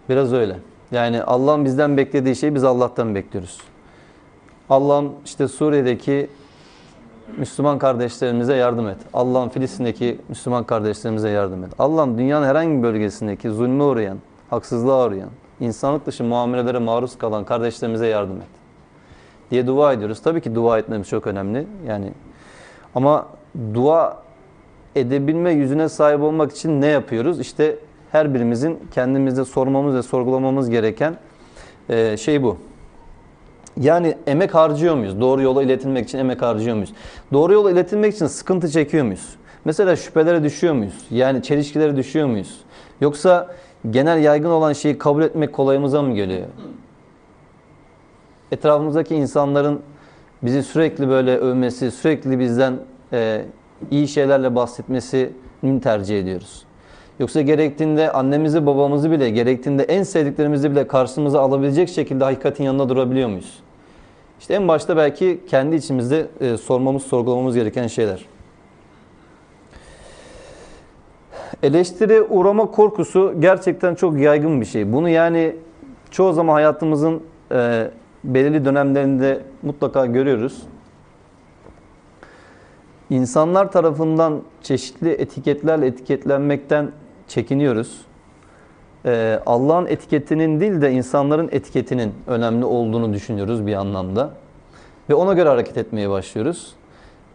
Biraz 0.09 0.33
öyle. 0.33 0.57
Yani 0.91 1.23
Allah'ın 1.23 1.65
bizden 1.65 1.97
beklediği 1.97 2.35
şeyi 2.35 2.55
biz 2.55 2.63
Allah'tan 2.63 3.15
bekliyoruz. 3.15 3.61
Allah'ım 4.69 5.11
işte 5.25 5.47
Suriye'deki 5.47 6.29
Müslüman 7.37 7.79
kardeşlerimize 7.79 8.55
yardım 8.55 8.87
et. 8.87 8.97
Allah'ım 9.13 9.49
Filistin'deki 9.49 10.19
Müslüman 10.29 10.63
kardeşlerimize 10.63 11.29
yardım 11.29 11.63
et. 11.63 11.71
Allah'ım 11.79 12.17
dünyanın 12.17 12.45
herhangi 12.45 12.77
bir 12.77 12.83
bölgesindeki 12.83 13.49
zulme 13.49 13.83
uğrayan, 13.83 14.17
haksızlığa 14.49 15.07
uğrayan, 15.07 15.29
insanlık 15.59 16.05
dışı 16.05 16.23
muamelelere 16.23 16.79
maruz 16.79 17.17
kalan 17.17 17.43
kardeşlerimize 17.43 18.07
yardım 18.07 18.37
et. 18.37 18.47
Diye 19.51 19.67
dua 19.67 19.93
ediyoruz. 19.93 20.21
Tabii 20.21 20.41
ki 20.41 20.55
dua 20.55 20.79
etmemiz 20.79 21.07
çok 21.09 21.27
önemli. 21.27 21.67
Yani 21.87 22.11
ama 22.95 23.27
dua 23.73 24.23
edebilme 24.95 25.51
yüzüne 25.51 25.89
sahip 25.89 26.21
olmak 26.21 26.51
için 26.51 26.81
ne 26.81 26.87
yapıyoruz? 26.87 27.39
İşte 27.39 27.75
her 28.11 28.33
birimizin 28.33 28.79
kendimizde 28.93 29.45
sormamız 29.45 29.95
ve 29.95 30.01
sorgulamamız 30.01 30.69
gereken 30.69 31.17
e, 31.89 32.17
şey 32.17 32.43
bu. 32.43 32.57
Yani 33.77 34.17
emek 34.27 34.55
harcıyor 34.55 34.95
muyuz? 34.95 35.21
Doğru 35.21 35.41
yola 35.41 35.63
iletilmek 35.63 36.07
için 36.07 36.17
emek 36.17 36.41
harcıyor 36.41 36.75
muyuz? 36.75 36.93
Doğru 37.33 37.53
yola 37.53 37.71
iletilmek 37.71 38.15
için 38.15 38.27
sıkıntı 38.27 38.69
çekiyor 38.69 39.05
muyuz? 39.05 39.35
Mesela 39.65 39.95
şüphelere 39.95 40.43
düşüyor 40.43 40.73
muyuz? 40.73 41.05
Yani 41.11 41.43
çelişkilere 41.43 41.95
düşüyor 41.95 42.27
muyuz? 42.27 42.61
Yoksa 43.01 43.55
genel 43.89 44.23
yaygın 44.23 44.49
olan 44.49 44.73
şeyi 44.73 44.97
kabul 44.97 45.23
etmek 45.23 45.53
kolayımıza 45.53 46.01
mı 46.01 46.15
geliyor? 46.15 46.47
Etrafımızdaki 48.51 49.15
insanların 49.15 49.81
bizi 50.43 50.63
sürekli 50.63 51.09
böyle 51.09 51.37
övmesi, 51.37 51.91
sürekli 51.91 52.39
bizden 52.39 52.79
e, 53.13 53.45
iyi 53.91 54.07
şeylerle 54.07 54.55
bahsetmesini 54.55 55.81
tercih 55.83 56.19
ediyoruz. 56.19 56.65
Yoksa 57.19 57.41
gerektiğinde 57.41 58.11
annemizi 58.11 58.65
babamızı 58.65 59.11
bile 59.11 59.29
gerektiğinde 59.29 59.83
en 59.83 60.03
sevdiklerimizi 60.03 60.71
bile 60.71 60.87
karşımıza 60.87 61.41
alabilecek 61.41 61.89
şekilde 61.89 62.23
hakikatin 62.23 62.63
yanında 62.63 62.89
durabiliyor 62.89 63.29
muyuz? 63.29 63.59
İşte 64.39 64.53
en 64.53 64.67
başta 64.67 64.97
belki 64.97 65.41
kendi 65.47 65.75
içimizde 65.75 66.27
e, 66.41 66.57
sormamız, 66.57 67.03
sorgulamamız 67.03 67.55
gereken 67.55 67.87
şeyler. 67.87 68.25
Eleştiri 71.63 72.21
uğrama 72.21 72.71
korkusu 72.71 73.33
gerçekten 73.39 73.95
çok 73.95 74.19
yaygın 74.19 74.61
bir 74.61 74.65
şey. 74.65 74.93
Bunu 74.93 75.09
yani 75.09 75.55
çoğu 76.11 76.33
zaman 76.33 76.53
hayatımızın 76.53 77.23
e, 77.51 77.91
belirli 78.23 78.65
dönemlerinde 78.65 79.41
mutlaka 79.61 80.05
görüyoruz. 80.05 80.63
İnsanlar 83.09 83.71
tarafından 83.71 84.41
çeşitli 84.61 85.09
etiketlerle 85.09 85.87
etiketlenmekten 85.87 86.91
çekiniyoruz. 87.27 88.01
Ee, 89.05 89.39
Allah'ın 89.45 89.85
etiketinin 89.85 90.59
değil 90.59 90.81
de 90.81 90.91
insanların 90.91 91.49
etiketinin 91.51 92.13
önemli 92.27 92.65
olduğunu 92.65 93.13
düşünüyoruz 93.13 93.65
bir 93.67 93.73
anlamda. 93.73 94.33
Ve 95.09 95.13
ona 95.13 95.33
göre 95.33 95.49
hareket 95.49 95.77
etmeye 95.77 96.09
başlıyoruz. 96.09 96.73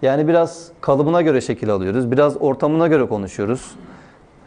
Yani 0.03 0.29
biraz 0.29 0.71
kalıbına 0.81 1.23
göre 1.23 1.41
şekil 1.41 1.71
alıyoruz. 1.71 2.11
Biraz 2.11 2.37
ortamına 2.43 2.87
göre 2.87 3.07
konuşuyoruz. 3.07 3.75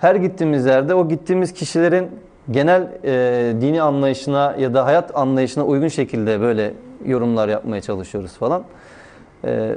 Her 0.01 0.15
gittiğimiz 0.15 0.65
yerde 0.65 0.95
o 0.95 1.07
gittiğimiz 1.07 1.53
kişilerin 1.53 2.09
genel 2.51 2.87
e, 3.03 3.61
dini 3.61 3.81
anlayışına 3.81 4.55
ya 4.59 4.73
da 4.73 4.85
hayat 4.85 5.17
anlayışına 5.17 5.65
uygun 5.65 5.87
şekilde 5.87 6.41
böyle 6.41 6.73
yorumlar 7.05 7.47
yapmaya 7.47 7.81
çalışıyoruz 7.81 8.31
falan. 8.31 8.63
E, 9.45 9.75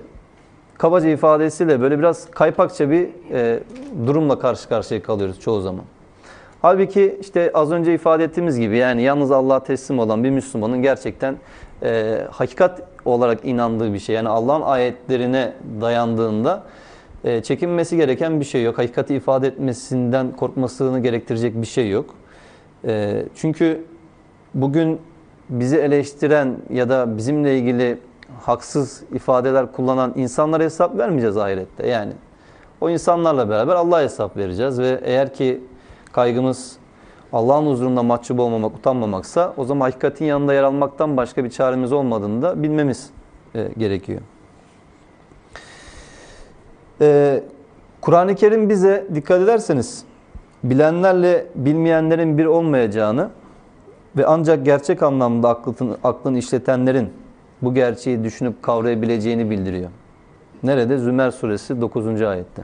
kabaca 0.78 1.08
ifadesiyle 1.08 1.80
böyle 1.80 1.98
biraz 1.98 2.30
kaypakça 2.30 2.90
bir 2.90 3.08
e, 3.32 3.60
durumla 4.06 4.38
karşı 4.38 4.68
karşıya 4.68 5.02
kalıyoruz 5.02 5.40
çoğu 5.40 5.60
zaman. 5.60 5.84
Halbuki 6.62 7.18
işte 7.20 7.50
az 7.54 7.72
önce 7.72 7.94
ifade 7.94 8.24
ettiğimiz 8.24 8.58
gibi 8.58 8.76
yani 8.76 9.02
yalnız 9.02 9.30
Allah'a 9.30 9.62
teslim 9.62 9.98
olan 9.98 10.24
bir 10.24 10.30
Müslümanın 10.30 10.82
gerçekten 10.82 11.36
e, 11.82 12.20
hakikat 12.30 12.82
olarak 13.04 13.44
inandığı 13.44 13.94
bir 13.94 13.98
şey. 13.98 14.14
Yani 14.14 14.28
Allah'ın 14.28 14.62
ayetlerine 14.62 15.52
dayandığında 15.80 16.62
e, 17.24 17.42
çekinmesi 17.42 17.96
gereken 17.96 18.40
bir 18.40 18.44
şey 18.44 18.62
yok. 18.62 18.78
Hakikati 18.78 19.14
ifade 19.14 19.46
etmesinden 19.46 20.32
korkmasını 20.32 21.00
gerektirecek 21.00 21.62
bir 21.62 21.66
şey 21.66 21.90
yok. 21.90 22.14
E, 22.84 23.24
çünkü 23.34 23.84
bugün 24.54 25.00
bizi 25.48 25.76
eleştiren 25.76 26.56
ya 26.70 26.88
da 26.88 27.16
bizimle 27.16 27.58
ilgili 27.58 27.98
haksız 28.42 29.02
ifadeler 29.12 29.72
kullanan 29.72 30.12
insanlara 30.16 30.62
hesap 30.62 30.98
vermeyeceğiz 30.98 31.36
ahirette. 31.36 31.86
Yani 31.86 32.12
o 32.80 32.90
insanlarla 32.90 33.48
beraber 33.48 33.74
Allah'a 33.74 34.02
hesap 34.02 34.36
vereceğiz 34.36 34.78
ve 34.78 35.00
eğer 35.04 35.34
ki 35.34 35.60
kaygımız 36.12 36.76
Allah'ın 37.32 37.66
huzurunda 37.66 38.02
mahcup 38.02 38.40
olmamak, 38.40 38.76
utanmamaksa 38.76 39.54
o 39.56 39.64
zaman 39.64 39.80
hakikatin 39.80 40.24
yanında 40.24 40.54
yer 40.54 40.62
almaktan 40.62 41.16
başka 41.16 41.44
bir 41.44 41.50
çaremiz 41.50 41.92
olmadığını 41.92 42.42
da 42.42 42.62
bilmemiz 42.62 43.10
e, 43.54 43.68
gerekiyor. 43.78 44.20
E, 47.04 47.42
Kur'an-ı 48.00 48.34
Kerim 48.34 48.68
bize 48.68 49.06
dikkat 49.14 49.40
ederseniz 49.40 50.04
bilenlerle 50.64 51.46
bilmeyenlerin 51.54 52.38
bir 52.38 52.46
olmayacağını 52.46 53.30
Ve 54.16 54.26
ancak 54.26 54.64
gerçek 54.64 55.02
anlamda 55.02 55.48
aklın, 55.48 55.96
aklın 56.04 56.34
işletenlerin 56.34 57.12
bu 57.62 57.74
gerçeği 57.74 58.24
düşünüp 58.24 58.62
kavrayabileceğini 58.62 59.50
bildiriyor. 59.50 59.90
Nerede? 60.62 60.98
Zümer 60.98 61.30
suresi 61.30 61.80
9. 61.80 62.22
ayette. 62.22 62.62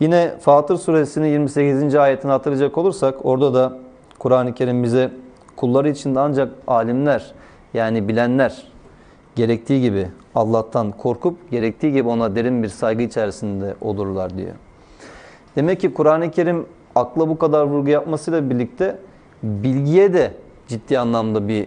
Yine 0.00 0.34
Fatır 0.40 0.76
suresinin 0.76 1.28
28. 1.28 1.94
ayetini 1.94 2.30
hatırlayacak 2.30 2.78
olursak 2.78 3.26
orada 3.26 3.54
da 3.54 3.78
Kur'an-ı 4.18 4.54
Kerim 4.54 4.82
bize 4.82 5.10
kulları 5.56 5.88
içinde 5.88 6.20
ancak 6.20 6.52
alimler 6.66 7.32
yani 7.74 8.08
bilenler 8.08 8.66
gerektiği 9.36 9.80
gibi 9.80 10.08
Allah'tan 10.34 10.92
korkup 10.92 11.50
gerektiği 11.50 11.92
gibi 11.92 12.08
ona 12.08 12.36
derin 12.36 12.62
bir 12.62 12.68
saygı 12.68 13.02
içerisinde 13.02 13.74
olurlar 13.80 14.38
diyor. 14.38 14.54
Demek 15.56 15.80
ki 15.80 15.94
Kur'an-ı 15.94 16.30
Kerim 16.30 16.66
akla 16.94 17.28
bu 17.28 17.38
kadar 17.38 17.64
vurgu 17.64 17.90
yapmasıyla 17.90 18.50
birlikte 18.50 18.98
bilgiye 19.42 20.12
de 20.12 20.34
ciddi 20.68 20.98
anlamda 20.98 21.48
bir 21.48 21.66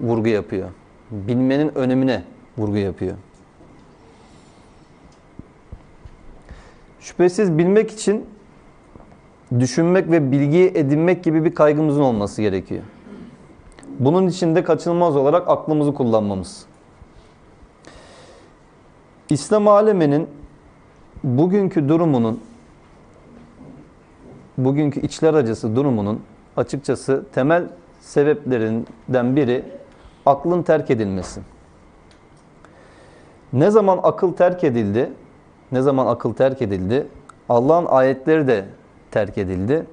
vurgu 0.00 0.28
yapıyor. 0.28 0.68
Bilmenin 1.10 1.78
önemine 1.78 2.22
vurgu 2.58 2.76
yapıyor. 2.76 3.14
Şüphesiz 7.00 7.58
bilmek 7.58 7.90
için 7.90 8.26
düşünmek 9.60 10.10
ve 10.10 10.32
bilgiyi 10.32 10.72
edinmek 10.74 11.24
gibi 11.24 11.44
bir 11.44 11.54
kaygımızın 11.54 12.02
olması 12.02 12.42
gerekiyor. 12.42 12.82
Bunun 13.98 14.26
için 14.26 14.54
de 14.54 14.64
kaçınılmaz 14.64 15.16
olarak 15.16 15.48
aklımızı 15.48 15.94
kullanmamız. 15.94 16.66
İslam 19.30 19.68
aleminin 19.68 20.28
bugünkü 21.24 21.88
durumunun 21.88 22.40
bugünkü 24.58 25.00
içler 25.00 25.34
acısı 25.34 25.76
durumunun 25.76 26.20
açıkçası 26.56 27.24
temel 27.34 27.64
sebeplerinden 28.00 29.36
biri 29.36 29.64
aklın 30.26 30.62
terk 30.62 30.90
edilmesi. 30.90 31.40
Ne 33.52 33.70
zaman 33.70 34.00
akıl 34.02 34.32
terk 34.32 34.64
edildi? 34.64 35.10
Ne 35.72 35.82
zaman 35.82 36.06
akıl 36.06 36.34
terk 36.34 36.62
edildi? 36.62 37.06
Allah'ın 37.48 37.86
ayetleri 37.86 38.46
de 38.46 38.64
terk 39.10 39.38
edildi. 39.38 39.86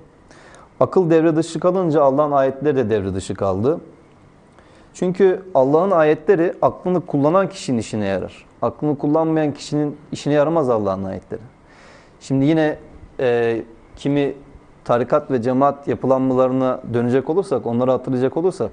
Akıl 0.79 1.09
devre 1.09 1.35
dışı 1.35 1.59
kalınca 1.59 2.01
Allah'ın 2.01 2.31
ayetleri 2.31 2.75
de 2.75 2.89
devre 2.89 3.13
dışı 3.15 3.35
kaldı. 3.35 3.79
Çünkü 4.93 5.43
Allah'ın 5.55 5.91
ayetleri 5.91 6.53
aklını 6.61 7.05
kullanan 7.05 7.49
kişinin 7.49 7.77
işine 7.77 8.05
yarar. 8.05 8.45
Aklını 8.61 8.97
kullanmayan 8.97 9.53
kişinin 9.53 9.97
işine 10.11 10.33
yaramaz 10.33 10.69
Allah'ın 10.69 11.03
ayetleri. 11.03 11.41
Şimdi 12.19 12.45
yine 12.45 12.77
e, 13.19 13.61
kimi 13.95 14.33
tarikat 14.85 15.31
ve 15.31 15.41
cemaat 15.41 15.87
yapılanmalarına 15.87 16.81
dönecek 16.93 17.29
olursak, 17.29 17.65
onları 17.65 17.91
hatırlayacak 17.91 18.37
olursak, 18.37 18.71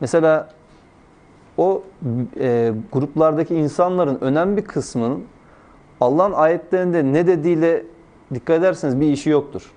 mesela 0.00 0.48
o 1.58 1.82
e, 2.40 2.72
gruplardaki 2.92 3.54
insanların 3.54 4.18
önemli 4.20 4.56
bir 4.56 4.64
kısmının 4.64 5.24
Allah'ın 6.00 6.32
ayetlerinde 6.32 7.04
ne 7.04 7.26
dediğiyle 7.26 7.82
dikkat 8.34 8.58
ederseniz 8.58 9.00
bir 9.00 9.06
işi 9.06 9.30
yoktur. 9.30 9.72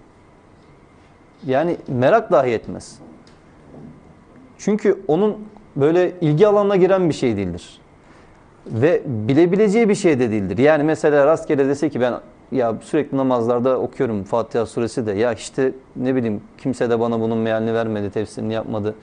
Yani 1.46 1.78
merak 1.88 2.32
dahi 2.32 2.50
etmez. 2.50 3.00
Çünkü 4.58 5.00
onun 5.08 5.38
böyle 5.82 6.12
ilgi 6.22 6.48
alanına 6.48 6.76
giren 6.76 7.10
bir 7.10 7.14
şey 7.14 7.38
değildir. 7.38 7.80
Ve 8.68 9.02
bilebileceği 9.06 9.90
bir 9.90 9.96
şey 9.96 10.20
de 10.20 10.32
değildir. 10.32 10.58
Yani 10.58 10.84
mesela 10.84 11.26
rastgele 11.26 11.68
dese 11.68 11.90
ki 11.90 12.02
ben 12.02 12.14
ya 12.52 12.76
sürekli 12.82 13.18
namazlarda 13.18 13.80
okuyorum 13.80 14.24
Fatiha 14.24 14.66
suresi 14.66 15.06
de 15.06 15.12
ya 15.12 15.34
işte 15.34 15.72
ne 15.96 16.16
bileyim 16.16 16.42
kimse 16.58 16.90
de 16.90 17.00
bana 17.00 17.20
bunun 17.20 17.38
mealini 17.38 17.74
vermedi, 17.74 18.10
tefsirini 18.10 18.54
yapmadı. 18.54 18.96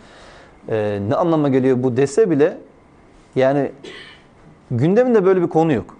Ee, 0.69 0.99
ne 1.09 1.15
anlama 1.15 1.49
geliyor 1.49 1.83
bu 1.83 1.97
dese 1.97 2.31
bile 2.31 2.59
yani 3.37 3.73
gündeminde 4.71 5.25
böyle 5.25 5.43
bir 5.43 5.49
konu 5.49 5.73
yok. 5.73 5.97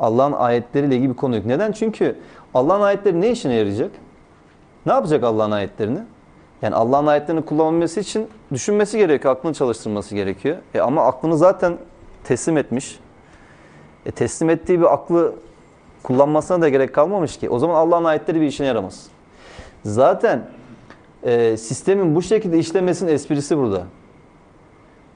Allah'ın 0.00 0.32
ayetleriyle 0.32 0.96
ilgili 0.96 1.10
bir 1.10 1.16
konu 1.16 1.36
yok. 1.36 1.46
Neden? 1.46 1.72
Çünkü 1.72 2.16
Allah'ın 2.54 2.80
ayetleri 2.80 3.20
ne 3.20 3.30
işine 3.30 3.54
yarayacak? 3.54 3.90
Ne 4.86 4.92
yapacak 4.92 5.24
Allah'ın 5.24 5.50
ayetlerini? 5.50 5.98
Yani 6.62 6.74
Allah'ın 6.74 7.06
ayetlerini 7.06 7.44
kullanabilmesi 7.44 8.00
için 8.00 8.28
düşünmesi 8.52 8.98
gerekiyor, 8.98 9.36
aklını 9.36 9.54
çalıştırması 9.54 10.14
gerekiyor. 10.14 10.56
E 10.74 10.80
ama 10.80 11.06
aklını 11.06 11.36
zaten 11.36 11.76
teslim 12.24 12.56
etmiş. 12.56 12.98
E 14.06 14.10
teslim 14.10 14.50
ettiği 14.50 14.80
bir 14.80 14.92
aklı 14.92 15.34
kullanmasına 16.02 16.62
da 16.62 16.68
gerek 16.68 16.94
kalmamış 16.94 17.36
ki. 17.36 17.50
O 17.50 17.58
zaman 17.58 17.74
Allah'ın 17.74 18.04
ayetleri 18.04 18.40
bir 18.40 18.46
işine 18.46 18.66
yaramaz. 18.66 19.06
Zaten 19.84 20.44
e, 21.22 21.56
sistemin 21.56 22.14
bu 22.14 22.22
şekilde 22.22 22.58
işlemesinin 22.58 23.12
esprisi 23.12 23.58
burada. 23.58 23.82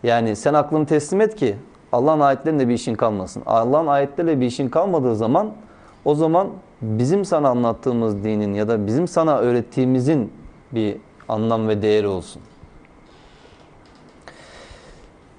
Yani 0.02 0.36
sen 0.36 0.54
aklını 0.54 0.86
teslim 0.86 1.20
et 1.20 1.36
ki 1.36 1.56
Allah'ın 1.92 2.20
ayetlerinde 2.20 2.68
bir 2.68 2.74
işin 2.74 2.94
kalmasın. 2.94 3.42
Allah'ın 3.46 3.86
ayetleriyle 3.86 4.40
bir 4.40 4.46
işin 4.46 4.68
kalmadığı 4.68 5.16
zaman 5.16 5.52
o 6.04 6.14
zaman 6.14 6.48
bizim 6.82 7.24
sana 7.24 7.48
anlattığımız 7.48 8.24
dinin 8.24 8.54
ya 8.54 8.68
da 8.68 8.86
bizim 8.86 9.08
sana 9.08 9.38
öğrettiğimizin 9.38 10.32
bir 10.72 10.96
anlam 11.28 11.68
ve 11.68 11.82
değeri 11.82 12.06
olsun. 12.06 12.42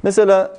Mesela 0.04 0.58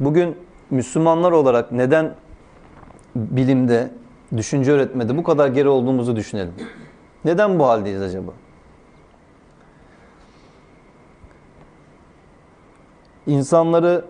bugün 0.00 0.36
Müslümanlar 0.70 1.32
olarak 1.32 1.72
neden 1.72 2.14
bilimde, 3.16 3.90
düşünce 4.36 4.72
öğretmede 4.72 5.16
bu 5.16 5.22
kadar 5.22 5.48
geri 5.48 5.68
olduğumuzu 5.68 6.16
düşünelim. 6.16 6.54
Neden 7.24 7.58
bu 7.58 7.66
haldeyiz 7.66 8.02
acaba? 8.02 8.32
İnsanları 13.26 14.04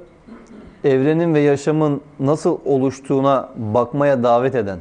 evrenin 0.84 1.34
ve 1.34 1.40
yaşamın 1.40 2.00
nasıl 2.20 2.58
oluştuğuna 2.64 3.48
bakmaya 3.56 4.22
davet 4.22 4.54
eden, 4.54 4.78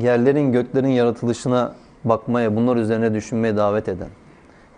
yerlerin 0.00 0.52
göklerin 0.52 0.88
yaratılışına 0.88 1.74
bakmaya, 2.04 2.56
bunlar 2.56 2.76
üzerine 2.76 3.14
düşünmeye 3.14 3.56
davet 3.56 3.88
eden, 3.88 4.08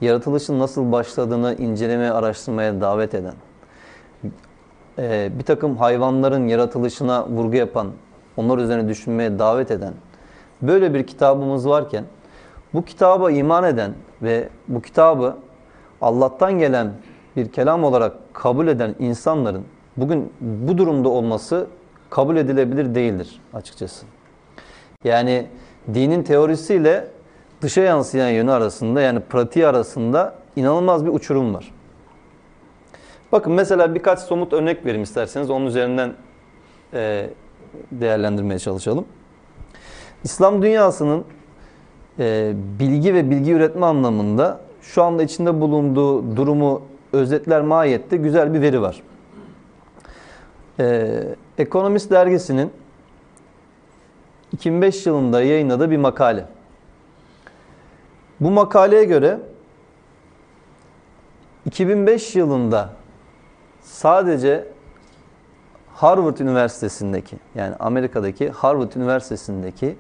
yaratılışın 0.01 0.59
nasıl 0.59 0.93
başladığını 0.93 1.55
incelemeye, 1.55 2.11
araştırmaya 2.11 2.81
davet 2.81 3.15
eden, 3.15 3.35
bir 5.39 5.45
takım 5.45 5.77
hayvanların 5.77 6.49
yaratılışına 6.49 7.29
vurgu 7.29 7.57
yapan, 7.57 7.89
onlar 8.37 8.59
üzerine 8.59 8.89
düşünmeye 8.89 9.39
davet 9.39 9.71
eden, 9.71 9.93
böyle 10.63 10.95
bir 10.95 11.07
kitabımız 11.07 11.69
varken, 11.69 12.05
bu 12.75 12.85
kitaba 12.85 13.31
iman 13.31 13.65
eden 13.65 13.93
ve 14.23 14.49
bu 14.69 14.83
kitabı 14.83 15.37
Allah'tan 16.01 16.59
gelen 16.59 16.93
bir 17.37 17.53
kelam 17.53 17.85
olarak 17.85 18.13
kabul 18.33 18.69
eden 18.69 18.95
insanların 18.99 19.65
bugün 19.97 20.33
bu 20.41 20.79
durumda 20.79 21.09
olması 21.09 21.67
kabul 22.11 22.37
edilebilir 22.37 22.95
değildir 22.95 23.41
açıkçası. 23.55 24.07
Yani 25.05 25.47
dinin 25.95 26.23
teorisiyle 26.23 27.07
dışa 27.63 27.81
yansıyan 27.81 28.29
yönü 28.29 28.51
arasında 28.51 29.01
yani 29.01 29.21
pratiği 29.21 29.67
arasında 29.67 30.35
inanılmaz 30.57 31.07
bir 31.07 31.11
uçurum 31.11 31.55
var. 31.55 31.75
Bakın 33.33 33.53
mesela 33.53 33.95
birkaç 33.95 34.19
somut 34.19 34.53
örnek 34.53 34.87
vereyim 34.87 35.03
isterseniz 35.03 35.51
onun 35.51 35.67
üzerinden 35.67 36.15
e, 36.95 37.31
değerlendirmeye 37.93 38.59
çalışalım. 38.59 39.05
İslam 40.25 40.63
dünyasının 40.63 41.25
e, 42.19 42.53
bilgi 42.79 43.15
ve 43.15 43.31
bilgi 43.31 43.53
üretme 43.53 43.87
anlamında 43.87 44.61
şu 44.83 45.03
anda 45.03 45.23
içinde 45.23 45.61
bulunduğu 45.61 46.37
durumu 46.37 46.83
özetler 47.13 47.63
mahiyette 47.63 48.17
güzel 48.17 48.55
bir 48.55 48.61
veri 48.61 48.81
var. 48.81 49.03
Ee, 50.81 51.23
Ekonomist 51.59 52.11
dergisinin 52.11 52.71
2005 54.53 55.07
yılında 55.07 55.43
yayınladığı 55.43 55.91
bir 55.91 55.97
makale. 55.97 56.47
Bu 58.41 58.51
makaleye 58.51 59.05
göre 59.05 59.39
2005 61.67 62.37
yılında 62.37 62.91
sadece 63.83 64.69
Harvard 65.95 66.39
Üniversitesi'ndeki 66.39 67.37
yani 67.55 67.75
Amerika'daki 67.81 68.51
Harvard 68.51 68.93
Üniversitesi'ndeki 68.93 69.97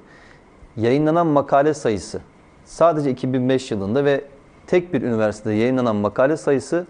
yayınlanan 0.76 1.26
makale 1.26 1.74
sayısı 1.74 2.20
sadece 2.64 3.10
2005 3.10 3.70
yılında 3.70 4.04
ve 4.04 4.24
tek 4.66 4.92
bir 4.94 5.02
üniversitede 5.02 5.54
yayınlanan 5.54 5.96
makale 5.96 6.36
sayısı 6.36 6.86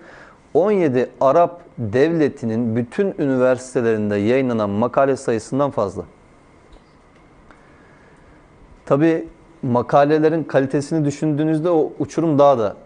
17 0.54 1.10
Arap 1.20 1.62
devletinin 1.78 2.76
bütün 2.76 3.14
üniversitelerinde 3.18 4.16
yayınlanan 4.16 4.70
makale 4.70 5.16
sayısından 5.16 5.70
fazla. 5.70 6.04
Tabi 8.90 9.28
makalelerin 9.62 10.44
kalitesini 10.44 11.04
düşündüğünüzde 11.04 11.70
o 11.70 11.92
uçurum 11.98 12.38
daha 12.38 12.58
da 12.58 12.76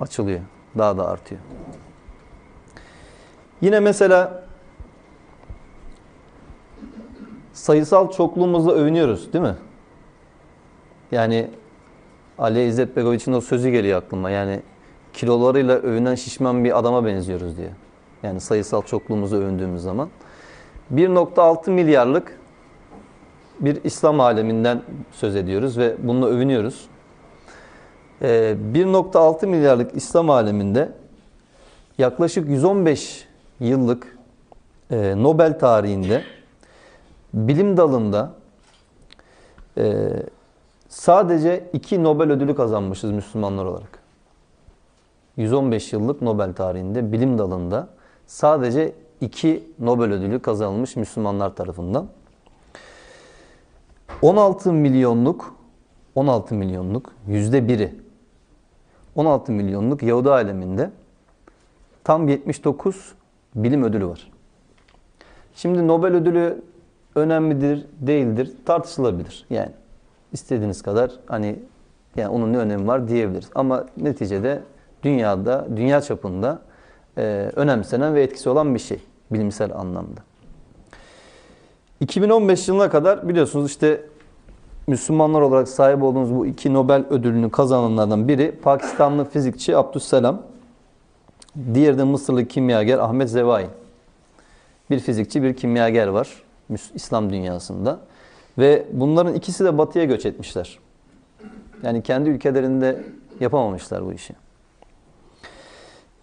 açılıyor, 0.00 0.40
daha 0.78 0.98
da 0.98 1.08
artıyor. 1.08 1.40
Yine 3.60 3.80
mesela 3.80 4.44
sayısal 7.52 8.10
çokluğumuzla 8.10 8.72
övünüyoruz 8.72 9.32
değil 9.32 9.44
mi? 9.44 9.56
Yani 11.12 11.50
Ali 12.38 12.66
İzzet 12.66 12.96
Begoviç'in 12.96 13.32
o 13.32 13.40
sözü 13.40 13.70
geliyor 13.70 14.02
aklıma. 14.02 14.30
Yani 14.30 14.60
kilolarıyla 15.12 15.74
övünen 15.74 16.14
şişman 16.14 16.64
bir 16.64 16.78
adama 16.78 17.04
benziyoruz 17.04 17.56
diye. 17.56 17.70
Yani 18.22 18.40
sayısal 18.40 18.82
çokluğumuzu 18.82 19.36
övündüğümüz 19.36 19.82
zaman. 19.82 20.08
1.6 20.94 21.70
milyarlık 21.70 22.37
bir 23.60 23.84
İslam 23.84 24.20
aleminden 24.20 24.82
söz 25.12 25.36
ediyoruz 25.36 25.78
ve 25.78 25.96
bununla 25.98 26.26
övünüyoruz. 26.26 26.86
Ee, 28.22 28.56
1.6 28.74 29.46
milyarlık 29.46 29.96
İslam 29.96 30.30
aleminde 30.30 30.92
yaklaşık 31.98 32.48
115 32.48 33.28
yıllık 33.60 34.18
e, 34.90 35.14
Nobel 35.16 35.58
tarihinde 35.58 36.22
bilim 37.34 37.76
dalında 37.76 38.32
e, 39.78 40.08
sadece 40.88 41.64
iki 41.72 42.04
Nobel 42.04 42.30
ödülü 42.32 42.54
kazanmışız 42.54 43.10
Müslümanlar 43.10 43.64
olarak. 43.64 43.98
115 45.36 45.92
yıllık 45.92 46.22
Nobel 46.22 46.52
tarihinde 46.52 47.12
bilim 47.12 47.38
dalında 47.38 47.88
sadece 48.26 48.92
iki 49.20 49.64
Nobel 49.78 50.12
ödülü 50.12 50.42
kazanılmış 50.42 50.96
Müslümanlar 50.96 51.56
tarafından. 51.56 52.08
16 54.22 54.72
milyonluk 54.72 55.54
16 56.14 56.54
milyonluk 56.54 57.12
yüzde 57.26 57.68
biri 57.68 57.94
16 59.14 59.52
milyonluk 59.52 60.02
Yahudi 60.02 60.30
aleminde 60.30 60.90
tam 62.04 62.28
79 62.28 63.12
bilim 63.54 63.82
ödülü 63.82 64.06
var. 64.06 64.30
Şimdi 65.54 65.88
Nobel 65.88 66.14
ödülü 66.14 66.62
önemlidir, 67.14 67.86
değildir 68.00 68.52
tartışılabilir. 68.66 69.46
Yani 69.50 69.70
istediğiniz 70.32 70.82
kadar 70.82 71.10
hani 71.26 71.58
yani 72.16 72.28
onun 72.28 72.52
ne 72.52 72.58
önemi 72.58 72.86
var 72.86 73.08
diyebiliriz. 73.08 73.50
Ama 73.54 73.86
neticede 73.96 74.62
dünyada, 75.02 75.66
dünya 75.76 76.00
çapında 76.00 76.62
e, 77.18 77.22
önemsenen 77.56 78.14
ve 78.14 78.22
etkisi 78.22 78.48
olan 78.48 78.74
bir 78.74 78.80
şey 78.80 79.00
bilimsel 79.30 79.74
anlamda. 79.74 80.20
2015 82.00 82.68
yılına 82.68 82.90
kadar 82.90 83.28
biliyorsunuz 83.28 83.70
işte 83.70 84.00
Müslümanlar 84.88 85.40
olarak 85.40 85.68
sahip 85.68 86.02
olduğumuz 86.02 86.34
bu 86.34 86.46
iki 86.46 86.74
Nobel 86.74 87.04
ödülünü 87.10 87.50
kazananlardan 87.50 88.28
biri 88.28 88.52
Pakistanlı 88.52 89.24
fizikçi 89.24 89.76
Abdüsselam. 89.76 90.42
Diğeri 91.74 91.98
de 91.98 92.04
Mısırlı 92.04 92.48
kimyager 92.48 92.98
Ahmet 92.98 93.30
Zevai. 93.30 93.66
Bir 94.90 94.98
fizikçi, 94.98 95.42
bir 95.42 95.56
kimyager 95.56 96.06
var 96.06 96.42
İslam 96.94 97.30
dünyasında. 97.30 98.00
Ve 98.58 98.86
bunların 98.92 99.34
ikisi 99.34 99.64
de 99.64 99.78
batıya 99.78 100.04
göç 100.04 100.26
etmişler. 100.26 100.78
Yani 101.82 102.02
kendi 102.02 102.30
ülkelerinde 102.30 103.04
yapamamışlar 103.40 104.06
bu 104.06 104.12
işi. 104.12 104.34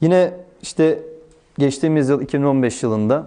Yine 0.01 0.33
işte 0.61 0.99
geçtiğimiz 1.57 2.09
yıl 2.09 2.21
2015 2.21 2.83
yılında 2.83 3.25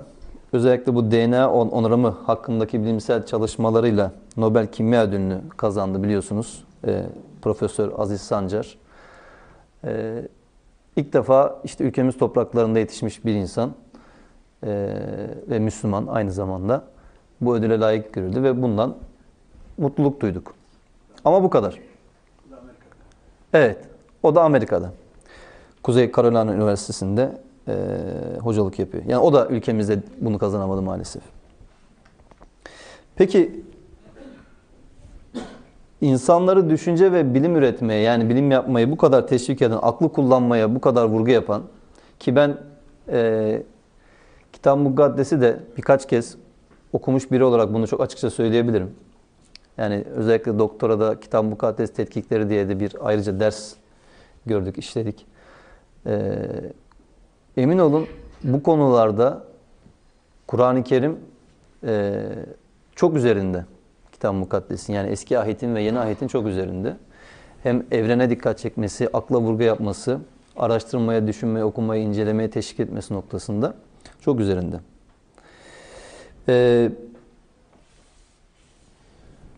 özellikle 0.53 0.95
bu 0.95 1.11
DNA 1.11 1.53
onarımı 1.53 2.09
hakkındaki 2.09 2.83
bilimsel 2.83 3.27
çalışmalarıyla 3.27 4.13
Nobel 4.37 4.67
Kimya 4.67 5.03
Ödülünü 5.03 5.41
kazandı 5.57 6.03
biliyorsunuz. 6.03 6.65
E, 6.87 7.03
Profesör 7.43 7.93
Aziz 7.99 8.21
Sancar. 8.21 8.79
E, 9.85 10.23
ilk 10.97 11.13
defa 11.13 11.61
işte 11.65 11.85
ülkemiz 11.85 12.19
topraklarında 12.19 12.79
yetişmiş 12.79 13.25
bir 13.25 13.35
insan 13.35 13.73
e, 14.63 14.95
ve 15.49 15.59
Müslüman 15.59 16.07
aynı 16.07 16.33
zamanda 16.33 16.85
bu 17.41 17.57
ödüle 17.57 17.81
layık 17.81 18.13
görüldü 18.13 18.43
ve 18.43 18.63
bundan 18.63 18.97
mutluluk 19.79 20.21
duyduk. 20.21 20.55
Ama 21.25 21.43
bu 21.43 21.51
kadar. 21.51 21.79
Evet, 23.53 23.79
o 24.23 24.35
da 24.35 24.43
Amerika'da. 24.43 24.93
Kuzey 25.83 26.13
Carolina 26.13 26.55
Üniversitesi'nde 26.55 27.39
e, 27.69 27.75
hocalık 28.41 28.79
yapıyor. 28.79 29.05
Yani 29.07 29.23
o 29.23 29.33
da 29.33 29.49
ülkemizde 29.49 29.99
bunu 30.21 30.39
kazanamadı 30.39 30.83
maalesef. 30.83 31.23
Peki 33.17 33.63
insanları 36.01 36.71
düşünce 36.71 37.13
ve 37.13 37.35
bilim 37.35 37.57
üretmeye 37.57 38.01
yani 38.01 38.29
bilim 38.29 38.51
yapmayı 38.51 38.91
bu 38.91 38.97
kadar 38.97 39.27
teşvik 39.27 39.63
eden, 39.63 39.79
aklı 39.83 40.13
kullanmaya 40.13 40.75
bu 40.75 40.81
kadar 40.81 41.05
vurgu 41.05 41.31
yapan 41.31 41.63
ki 42.19 42.37
ben 42.37 42.59
e, 43.09 43.63
Kitab-ı 44.53 44.81
Mukaddes'i 44.81 45.41
de 45.41 45.61
birkaç 45.77 46.09
kez 46.09 46.37
okumuş 46.93 47.31
biri 47.31 47.45
olarak 47.45 47.75
bunu 47.75 47.87
çok 47.87 48.01
açıkça 48.01 48.31
söyleyebilirim. 48.31 48.95
Yani 49.79 50.05
özellikle 50.15 50.59
doktorada 50.59 51.21
Kitab-ı 51.21 51.49
Mukaddes 51.49 51.93
tetkikleri 51.93 52.49
diye 52.49 52.69
de 52.69 52.81
bir 52.81 52.93
ayrıca 53.01 53.41
ders 53.41 53.75
gördük, 54.47 54.79
işledik. 54.79 55.27
Ee, 56.07 56.39
emin 57.59 57.79
olun 57.79 58.07
bu 58.45 58.63
konularda 58.63 59.45
Kur'an-ı 60.47 60.85
Kerim 60.85 61.19
e, 61.87 62.25
çok 62.97 63.17
üzerinde 63.17 63.65
Kitab-ı 64.13 64.35
Mukaddes'in. 64.35 64.93
Yani 64.93 65.09
eski 65.09 65.39
ahitin 65.39 65.75
ve 65.75 65.83
yeni 65.83 65.99
ahitin 65.99 66.29
çok 66.29 66.47
üzerinde. 66.47 66.97
Hem 67.63 67.87
evrene 67.91 68.31
dikkat 68.31 68.59
çekmesi, 68.59 69.09
akla 69.13 69.41
vurgu 69.41 69.63
yapması, 69.63 70.19
araştırmaya, 70.57 71.27
düşünmeye, 71.27 71.65
okumaya, 71.65 72.03
incelemeye 72.03 72.51
teşvik 72.51 72.81
etmesi 72.81 73.15
noktasında 73.15 73.75
çok 74.21 74.41
üzerinde. 74.41 74.77
Ee, 76.49 76.91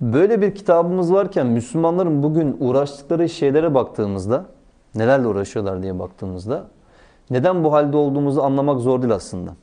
böyle 0.00 0.40
bir 0.40 0.54
kitabımız 0.54 1.12
varken 1.12 1.46
Müslümanların 1.46 2.22
bugün 2.22 2.56
uğraştıkları 2.60 3.28
şeylere 3.28 3.74
baktığımızda, 3.74 4.46
nelerle 4.94 5.26
uğraşıyorlar 5.26 5.82
diye 5.82 5.98
baktığımızda, 5.98 6.66
neden 7.30 7.64
bu 7.64 7.72
halde 7.72 7.96
olduğumuzu 7.96 8.40
anlamak 8.40 8.80
zor 8.80 9.02
değil 9.02 9.14
aslında. 9.14 9.54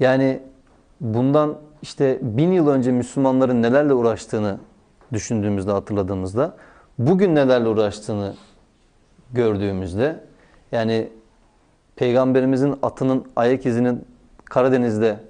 Yani 0.00 0.42
bundan 1.00 1.56
işte 1.82 2.18
bin 2.22 2.52
yıl 2.52 2.68
önce 2.68 2.92
Müslümanların 2.92 3.62
nelerle 3.62 3.94
uğraştığını 3.94 4.58
düşündüğümüzde, 5.12 5.72
hatırladığımızda, 5.72 6.56
bugün 6.98 7.34
nelerle 7.34 7.68
uğraştığını 7.68 8.34
gördüğümüzde, 9.32 10.20
yani 10.72 11.08
Peygamberimizin 11.96 12.74
atının 12.82 13.24
ayak 13.36 13.66
izinin 13.66 14.04
Karadeniz'de 14.44 15.20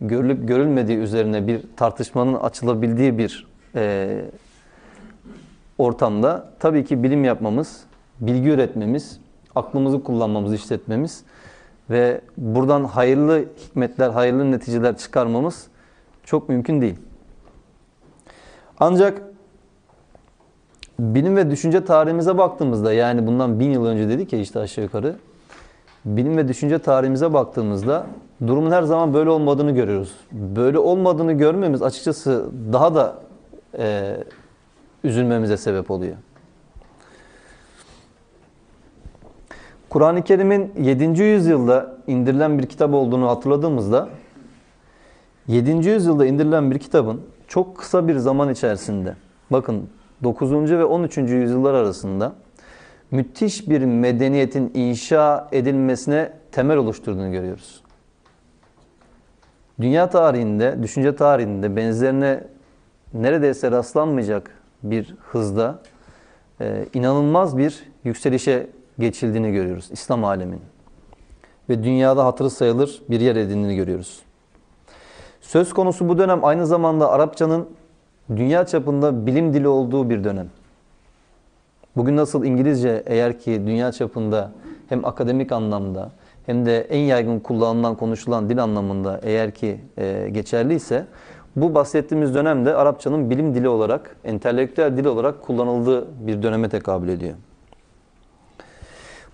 görülüp 0.00 0.48
görülmediği 0.48 0.98
üzerine 0.98 1.46
bir 1.46 1.62
tartışmanın 1.76 2.34
açılabildiği 2.34 3.18
bir 3.18 3.46
e, 3.74 4.24
ortamda 5.78 6.50
tabii 6.58 6.84
ki 6.84 7.02
bilim 7.02 7.24
yapmamız, 7.24 7.84
bilgi 8.20 8.48
üretmemiz, 8.48 9.20
aklımızı 9.54 10.02
kullanmamız, 10.02 10.54
işletmemiz 10.54 11.24
ve 11.90 12.20
buradan 12.36 12.84
hayırlı 12.84 13.44
hikmetler, 13.56 14.10
hayırlı 14.10 14.50
neticeler 14.50 14.96
çıkarmamız 14.96 15.66
çok 16.24 16.48
mümkün 16.48 16.80
değil. 16.80 16.96
Ancak 18.80 19.22
bilim 20.98 21.36
ve 21.36 21.50
düşünce 21.50 21.84
tarihimize 21.84 22.38
baktığımızda 22.38 22.92
yani 22.92 23.26
bundan 23.26 23.60
bin 23.60 23.70
yıl 23.70 23.86
önce 23.86 24.08
dedik 24.08 24.32
ya 24.32 24.38
işte 24.38 24.60
aşağı 24.60 24.84
yukarı 24.84 25.16
bilim 26.04 26.36
ve 26.36 26.48
düşünce 26.48 26.78
tarihimize 26.78 27.32
baktığımızda 27.32 28.06
durumun 28.46 28.70
her 28.70 28.82
zaman 28.82 29.14
böyle 29.14 29.30
olmadığını 29.30 29.70
görüyoruz. 29.70 30.12
Böyle 30.32 30.78
olmadığını 30.78 31.32
görmemiz 31.32 31.82
açıkçası 31.82 32.46
daha 32.72 32.94
da 32.94 33.18
e, 33.78 34.16
üzülmemize 35.04 35.56
sebep 35.56 35.90
oluyor. 35.90 36.16
Kur'an-ı 39.90 40.22
Kerim'in 40.22 40.72
7. 40.80 41.22
yüzyılda 41.22 41.96
indirilen 42.06 42.58
bir 42.58 42.66
kitap 42.66 42.94
olduğunu 42.94 43.28
hatırladığımızda 43.28 44.08
7. 45.46 45.88
yüzyılda 45.88 46.26
indirilen 46.26 46.70
bir 46.70 46.78
kitabın 46.78 47.20
çok 47.48 47.76
kısa 47.76 48.08
bir 48.08 48.16
zaman 48.16 48.50
içerisinde 48.50 49.16
bakın 49.50 49.88
9. 50.22 50.52
ve 50.52 50.84
13. 50.84 51.16
yüzyıllar 51.16 51.74
arasında 51.74 52.32
müthiş 53.10 53.68
bir 53.68 53.82
medeniyetin 53.84 54.70
inşa 54.74 55.48
edilmesine 55.52 56.32
temel 56.52 56.76
oluşturduğunu 56.76 57.32
görüyoruz. 57.32 57.82
Dünya 59.80 60.10
tarihinde, 60.10 60.82
düşünce 60.82 61.16
tarihinde 61.16 61.76
benzerine 61.76 62.44
neredeyse 63.14 63.70
rastlanmayacak 63.70 64.50
bir 64.82 65.14
hızda 65.20 65.78
e, 66.60 66.86
inanılmaz 66.94 67.58
bir 67.58 67.84
yükselişe 68.04 68.66
geçildiğini 69.00 69.52
görüyoruz 69.52 69.88
İslam 69.92 70.24
aleminin. 70.24 70.62
Ve 71.68 71.84
dünyada 71.84 72.24
hatırı 72.24 72.50
sayılır 72.50 73.02
bir 73.10 73.20
yer 73.20 73.36
edindiğini 73.36 73.76
görüyoruz. 73.76 74.22
Söz 75.40 75.72
konusu 75.72 76.08
bu 76.08 76.18
dönem 76.18 76.44
aynı 76.44 76.66
zamanda 76.66 77.10
Arapçanın 77.10 77.68
dünya 78.36 78.66
çapında 78.66 79.26
bilim 79.26 79.54
dili 79.54 79.68
olduğu 79.68 80.10
bir 80.10 80.24
dönem. 80.24 80.46
Bugün 81.96 82.16
nasıl 82.16 82.44
İngilizce 82.44 83.02
eğer 83.06 83.38
ki 83.38 83.62
dünya 83.66 83.92
çapında 83.92 84.52
hem 84.88 85.04
akademik 85.04 85.52
anlamda 85.52 86.10
hem 86.46 86.66
de 86.66 86.80
en 86.80 86.98
yaygın 86.98 87.40
kullanılan, 87.40 87.94
konuşulan 87.94 88.48
dil 88.48 88.62
anlamında 88.62 89.20
eğer 89.22 89.50
ki 89.50 89.80
e, 89.98 90.28
geçerliyse 90.32 91.06
Bu 91.56 91.74
bahsettiğimiz 91.74 92.34
dönemde 92.34 92.74
Arapçanın 92.74 93.30
bilim 93.30 93.54
dili 93.54 93.68
olarak, 93.68 94.16
entelektüel 94.24 94.96
dil 94.96 95.04
olarak 95.04 95.42
kullanıldığı 95.42 96.26
bir 96.26 96.42
döneme 96.42 96.68
tekabül 96.68 97.08
ediyor. 97.08 97.34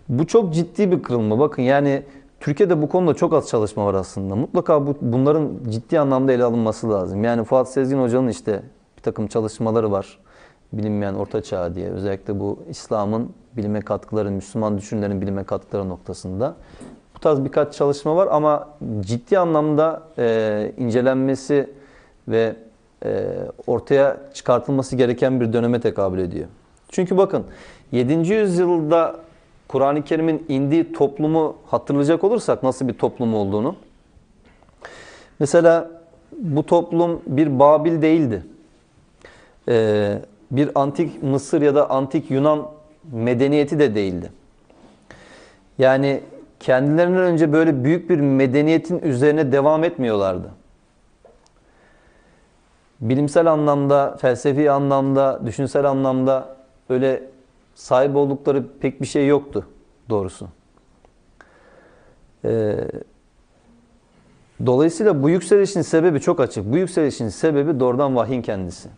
Bu 0.09 0.27
çok 0.27 0.55
ciddi 0.55 0.93
bir 0.93 1.03
kırılma. 1.03 1.39
Bakın 1.39 1.63
yani 1.63 2.03
Türkiye'de 2.41 2.83
bu 2.83 2.89
konuda 2.89 3.15
çok 3.15 3.35
az 3.35 3.49
çalışma 3.49 3.87
var 3.87 3.95
aslında. 3.95 4.37
Mutlaka 4.37 4.87
bu, 4.87 4.97
bunların 5.01 5.51
ciddi 5.69 6.01
anlamda 6.01 6.33
ele 6.33 6.45
alınması 6.45 6.91
lazım. 6.91 7.25
Yani 7.25 7.45
Fuat 7.45 7.73
Sezgin 7.73 7.99
Hoca'nın 7.99 8.29
işte 8.29 8.63
bir 8.97 9.03
takım 9.03 9.27
çalışmaları 9.27 9.93
var. 9.93 10.19
Bilinmeyen 10.73 11.15
Orta 11.15 11.43
Çağ 11.43 11.75
diye. 11.75 11.91
Özellikle 11.91 12.41
bu 12.41 12.59
İslam'ın 12.69 13.31
bilime 13.57 13.81
katkıları, 13.81 14.31
Müslüman 14.31 14.79
düşünürlerin 14.79 15.21
bilime 15.21 15.45
katkıları 15.45 15.89
noktasında. 15.89 16.55
Bu 17.15 17.21
tarz 17.21 17.45
birkaç 17.45 17.75
çalışma 17.75 18.17
var 18.17 18.29
ama 18.31 18.69
ciddi 19.01 19.39
anlamda 19.39 20.03
e, 20.19 20.73
incelenmesi 20.79 21.71
ve 22.29 22.57
e, 23.05 23.27
ortaya 23.67 24.17
çıkartılması 24.35 24.97
gereken 24.97 25.41
bir 25.41 25.53
döneme 25.53 25.81
tekabül 25.81 26.19
ediyor. 26.19 26.47
Çünkü 26.89 27.17
bakın 27.17 27.45
7. 27.93 28.33
yüzyılda 28.33 29.17
Kur'an-ı 29.69 30.05
Kerim'in 30.05 30.47
indiği 30.49 30.93
toplumu 30.93 31.57
hatırlayacak 31.67 32.25
olursak 32.25 32.63
nasıl 32.63 32.89
bir 32.89 32.93
toplum 32.93 33.35
olduğunu. 33.35 33.77
Mesela 35.39 35.91
bu 36.39 36.67
toplum 36.67 37.21
bir 37.27 37.59
Babil 37.59 38.03
değildi. 38.03 38.43
Ee, 39.69 40.19
bir 40.51 40.71
antik 40.75 41.23
Mısır 41.23 41.63
ya 41.63 41.75
da 41.75 41.91
antik 41.91 42.31
Yunan 42.31 42.69
medeniyeti 43.13 43.79
de 43.79 43.95
değildi. 43.95 44.33
Yani 45.79 46.21
kendilerinden 46.61 47.23
önce 47.23 47.53
böyle 47.53 47.85
büyük 47.85 48.11
bir 48.11 48.21
medeniyetin 48.21 48.99
üzerine 48.99 49.53
devam 49.53 49.85
etmiyorlardı. 49.85 50.51
Bilimsel 53.01 53.53
anlamda, 53.53 54.17
felsefi 54.21 54.71
anlamda, 54.71 55.41
düşünsel 55.47 55.85
anlamda 55.85 56.57
öyle 56.89 57.23
sahip 57.77 58.17
oldukları 58.17 58.65
pek 58.81 59.01
bir 59.01 59.07
şey 59.07 59.27
yoktu 59.27 59.67
doğrusu. 60.11 60.49
Ee, 62.45 62.77
dolayısıyla 64.67 65.23
bu 65.23 65.31
yükselişin 65.31 65.83
sebebi 65.83 66.21
çok 66.21 66.41
açık. 66.41 66.73
Bu 66.73 66.77
yükselişin 66.77 67.29
sebebi 67.29 67.81
doğrudan 67.81 68.17
vahyin 68.17 68.43
kendisi. 68.43 68.89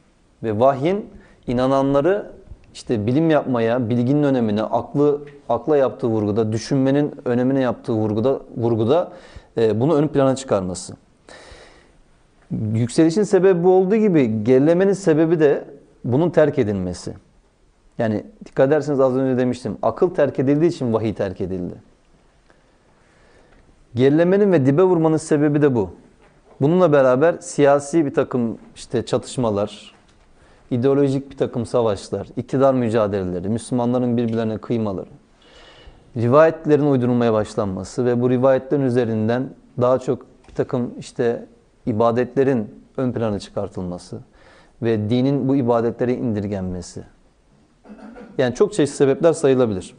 Ve 0.43 0.61
vahyin 0.61 1.07
inananları 1.47 2.31
işte 2.75 3.07
bilim 3.07 3.31
yapmaya, 3.31 3.91
bilginin 3.91 4.23
önemine, 4.23 4.63
aklı 4.63 5.21
akla 5.49 5.77
yaptığı 5.77 6.07
vurguda, 6.07 6.53
düşünmenin 6.53 7.15
önemine 7.25 7.61
yaptığı 7.61 7.93
vurguda 7.93 8.41
vurguda 8.57 9.13
e, 9.57 9.81
bunu 9.81 9.95
ön 9.95 10.09
plana 10.09 10.37
çıkarması. 10.37 10.95
Yükselişin 12.75 13.23
sebebi 13.23 13.65
bu 13.65 13.71
olduğu 13.71 13.97
gibi 13.97 14.45
gerilemenin 14.45 14.93
sebebi 14.93 15.41
de 15.41 15.65
bunun 16.05 16.31
terk 16.31 16.59
edilmesi. 16.59 17.15
Yani 17.99 18.25
dikkat 18.45 18.69
ederseniz 18.69 19.01
az 19.01 19.17
önce 19.17 19.39
demiştim. 19.39 19.77
Akıl 19.83 20.15
terk 20.15 20.39
edildiği 20.39 20.71
için 20.71 20.93
vahiy 20.93 21.15
terk 21.15 21.41
edildi. 21.41 21.75
Gerilemenin 23.95 24.53
ve 24.53 24.67
dibe 24.67 24.83
vurmanın 24.83 25.17
sebebi 25.17 25.63
de 25.63 25.75
bu. 25.75 25.91
Bununla 26.61 26.93
beraber 26.93 27.35
siyasi 27.41 28.07
bir 28.07 28.15
takım 28.15 28.59
işte 28.77 29.07
çatışmalar, 29.07 29.95
ideolojik 30.71 31.31
bir 31.31 31.37
takım 31.37 31.67
savaşlar, 31.67 32.29
iktidar 32.37 32.75
mücadeleleri, 32.75 33.49
Müslümanların 33.49 34.17
birbirlerine 34.17 34.59
kıymaları, 34.59 35.09
rivayetlerin 36.17 36.87
uydurulmaya 36.87 37.33
başlanması 37.33 38.05
ve 38.05 38.21
bu 38.21 38.31
rivayetlerin 38.31 38.83
üzerinden 38.83 39.51
daha 39.81 39.99
çok 39.99 40.27
bir 40.49 40.55
takım 40.55 40.95
işte 40.99 41.47
ibadetlerin 41.87 42.75
ön 42.97 43.13
plana 43.13 43.39
çıkartılması 43.39 44.19
ve 44.83 45.11
dinin 45.11 45.49
bu 45.49 45.57
ibadetlere 45.57 46.15
indirgenmesi. 46.15 47.05
Yani 48.39 48.55
çok 48.55 48.73
çeşitli 48.73 48.97
sebepler 48.97 49.33
sayılabilir. 49.33 49.95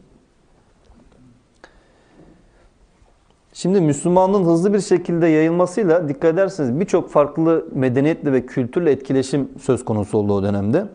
Şimdi 3.54 3.82
Müslümanlığın 3.82 4.46
hızlı 4.46 4.74
bir 4.74 4.82
şekilde 4.82 5.28
yayılmasıyla 5.28 6.10
dikkat 6.10 6.34
ederseniz 6.34 6.80
birçok 6.80 7.10
farklı 7.10 7.66
medeniyetle 7.74 8.34
ve 8.34 8.46
kültürle 8.46 8.92
etkileşim 8.92 9.50
söz 9.62 9.86
konusu 9.86 10.18
oldu 10.18 10.34
o 10.34 10.44
dönemde. 10.44 10.86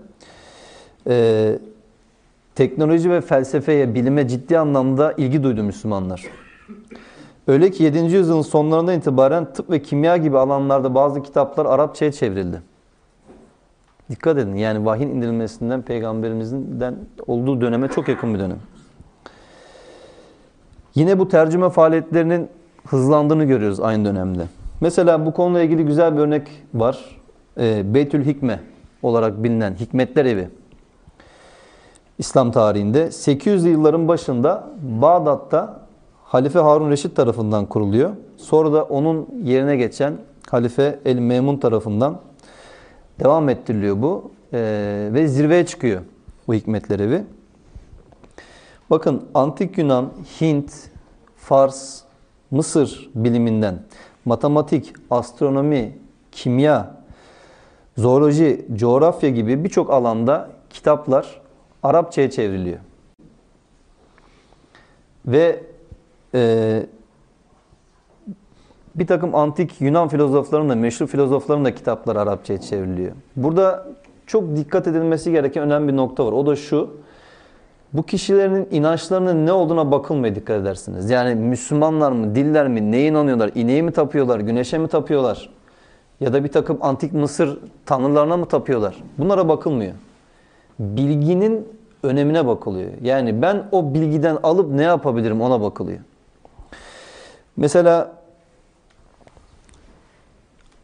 Ee, 1.07 1.59
teknoloji 2.55 3.11
ve 3.11 3.21
felsefeye, 3.21 3.95
bilime 3.95 4.29
ciddi 4.29 4.59
anlamda 4.59 5.13
ilgi 5.13 5.43
duydu 5.43 5.63
Müslümanlar. 5.63 6.23
Öyle 7.47 7.71
ki 7.71 7.83
7. 7.83 7.99
yüzyılın 7.99 8.43
sonlarından 8.43 8.99
itibaren 8.99 9.53
tıp 9.53 9.71
ve 9.71 9.83
kimya 9.83 10.17
gibi 10.17 10.39
alanlarda 10.39 10.95
bazı 10.95 11.23
kitaplar 11.23 11.67
Arapçaya 11.67 12.13
çevrildi. 12.13 12.63
Dikkat 14.11 14.39
edin 14.39 14.55
yani 14.55 14.87
vahyin 14.87 15.09
indirilmesinden 15.09 15.83
peygamberimizden 15.83 16.97
olduğu 17.27 17.61
döneme 17.61 17.89
çok 17.89 18.09
yakın 18.09 18.35
bir 18.35 18.39
dönem. 18.39 18.59
Yine 20.95 21.19
bu 21.19 21.29
tercüme 21.29 21.71
faaliyetlerinin 21.71 22.49
hızlandığını 22.87 23.45
görüyoruz 23.45 23.81
aynı 23.81 24.05
dönemde. 24.05 24.47
Mesela 24.81 25.27
bu 25.27 25.33
konuyla 25.33 25.63
ilgili 25.63 25.85
güzel 25.85 26.17
bir 26.17 26.21
örnek 26.21 26.49
var. 26.75 27.21
E, 27.61 27.95
Beytül 27.95 28.27
Hikme 28.27 28.61
olarak 29.03 29.45
bilinen 29.45 29.75
Hikmetler 29.75 30.25
Evi. 30.25 30.49
İslam 32.19 32.53
tarihinde 32.53 33.07
800'lü 33.07 33.69
yılların 33.69 34.09
başında 34.09 34.69
Bağdat'ta 34.83 35.81
Halife 36.25 36.59
Harun 36.59 36.91
Reşit 36.91 37.17
tarafından 37.17 37.67
kuruluyor. 37.67 38.11
Sonra 38.37 38.73
da 38.73 38.85
onun 38.85 39.29
yerine 39.43 39.77
geçen 39.77 40.15
Halife 40.51 40.99
El 41.05 41.19
Memun 41.19 41.57
tarafından 41.57 42.21
devam 43.21 43.49
ettiriliyor 43.49 44.03
bu. 44.03 44.31
Ee, 44.53 45.09
ve 45.13 45.29
zirveye 45.29 45.67
çıkıyor 45.67 46.03
bu 46.49 46.55
Hikmetler 46.55 47.01
Evi. 47.01 47.25
Bakın 48.91 49.29
Antik 49.35 49.79
Yunan, 49.79 50.13
Hint, 50.41 50.73
Fars, 51.37 52.01
Mısır 52.51 53.11
biliminden 53.15 53.83
matematik, 54.25 54.93
astronomi, 55.11 55.99
kimya, 56.33 56.97
zooloji, 57.99 58.67
coğrafya 58.75 59.31
gibi 59.31 59.65
birçok 59.65 59.91
alanda 59.91 60.51
kitaplar 60.71 61.41
Arapçaya 61.83 62.31
çevriliyor. 62.31 62.79
Ve 65.27 65.61
e, 66.35 66.87
bir 68.95 69.07
takım 69.07 69.35
antik 69.35 69.81
Yunan 69.81 70.09
filozoflarının 70.09 70.69
da, 70.71 70.75
meşhur 70.75 71.07
filozofların 71.07 71.65
da 71.65 71.75
kitapları 71.75 72.21
Arapçaya 72.21 72.61
çevriliyor. 72.61 73.13
Burada 73.37 73.87
çok 74.27 74.57
dikkat 74.57 74.87
edilmesi 74.87 75.33
gereken 75.33 75.63
önemli 75.63 75.93
bir 75.93 75.97
nokta 75.97 76.27
var. 76.27 76.33
O 76.33 76.47
da 76.47 76.57
şu, 76.57 76.91
bu 77.93 78.03
kişilerin 78.03 78.69
inançlarının 78.71 79.47
ne 79.47 79.53
olduğuna 79.53 79.91
bakılmaya 79.91 80.35
dikkat 80.35 80.63
edersiniz. 80.63 81.11
Yani 81.11 81.35
Müslümanlar 81.35 82.13
mı, 82.13 82.35
diller 82.35 82.69
mi, 82.69 82.93
neye 82.93 83.07
inanıyorlar, 83.07 83.51
ineği 83.55 83.83
mi 83.83 83.93
tapıyorlar, 83.93 84.41
güneşe 84.41 84.79
mi 84.79 84.89
tapıyorlar? 84.89 85.51
Ya 86.21 86.33
da 86.33 86.45
bir 86.45 86.53
takım 86.53 86.79
antik 86.81 87.13
Mısır 87.13 87.59
tanrılarına 87.87 88.37
mı 88.37 88.47
tapıyorlar? 88.47 89.03
Bunlara 89.19 89.49
bakılmıyor. 89.49 89.93
Bilginin 90.79 91.69
önemine 92.03 92.47
bakılıyor. 92.47 92.91
Yani 93.03 93.43
ben 93.43 93.65
o 93.73 93.95
bilgiden 93.95 94.39
alıp 94.43 94.73
ne 94.73 94.83
yapabilirim 94.83 95.41
ona 95.41 95.61
bakılıyor. 95.61 95.99
Mesela 97.57 98.24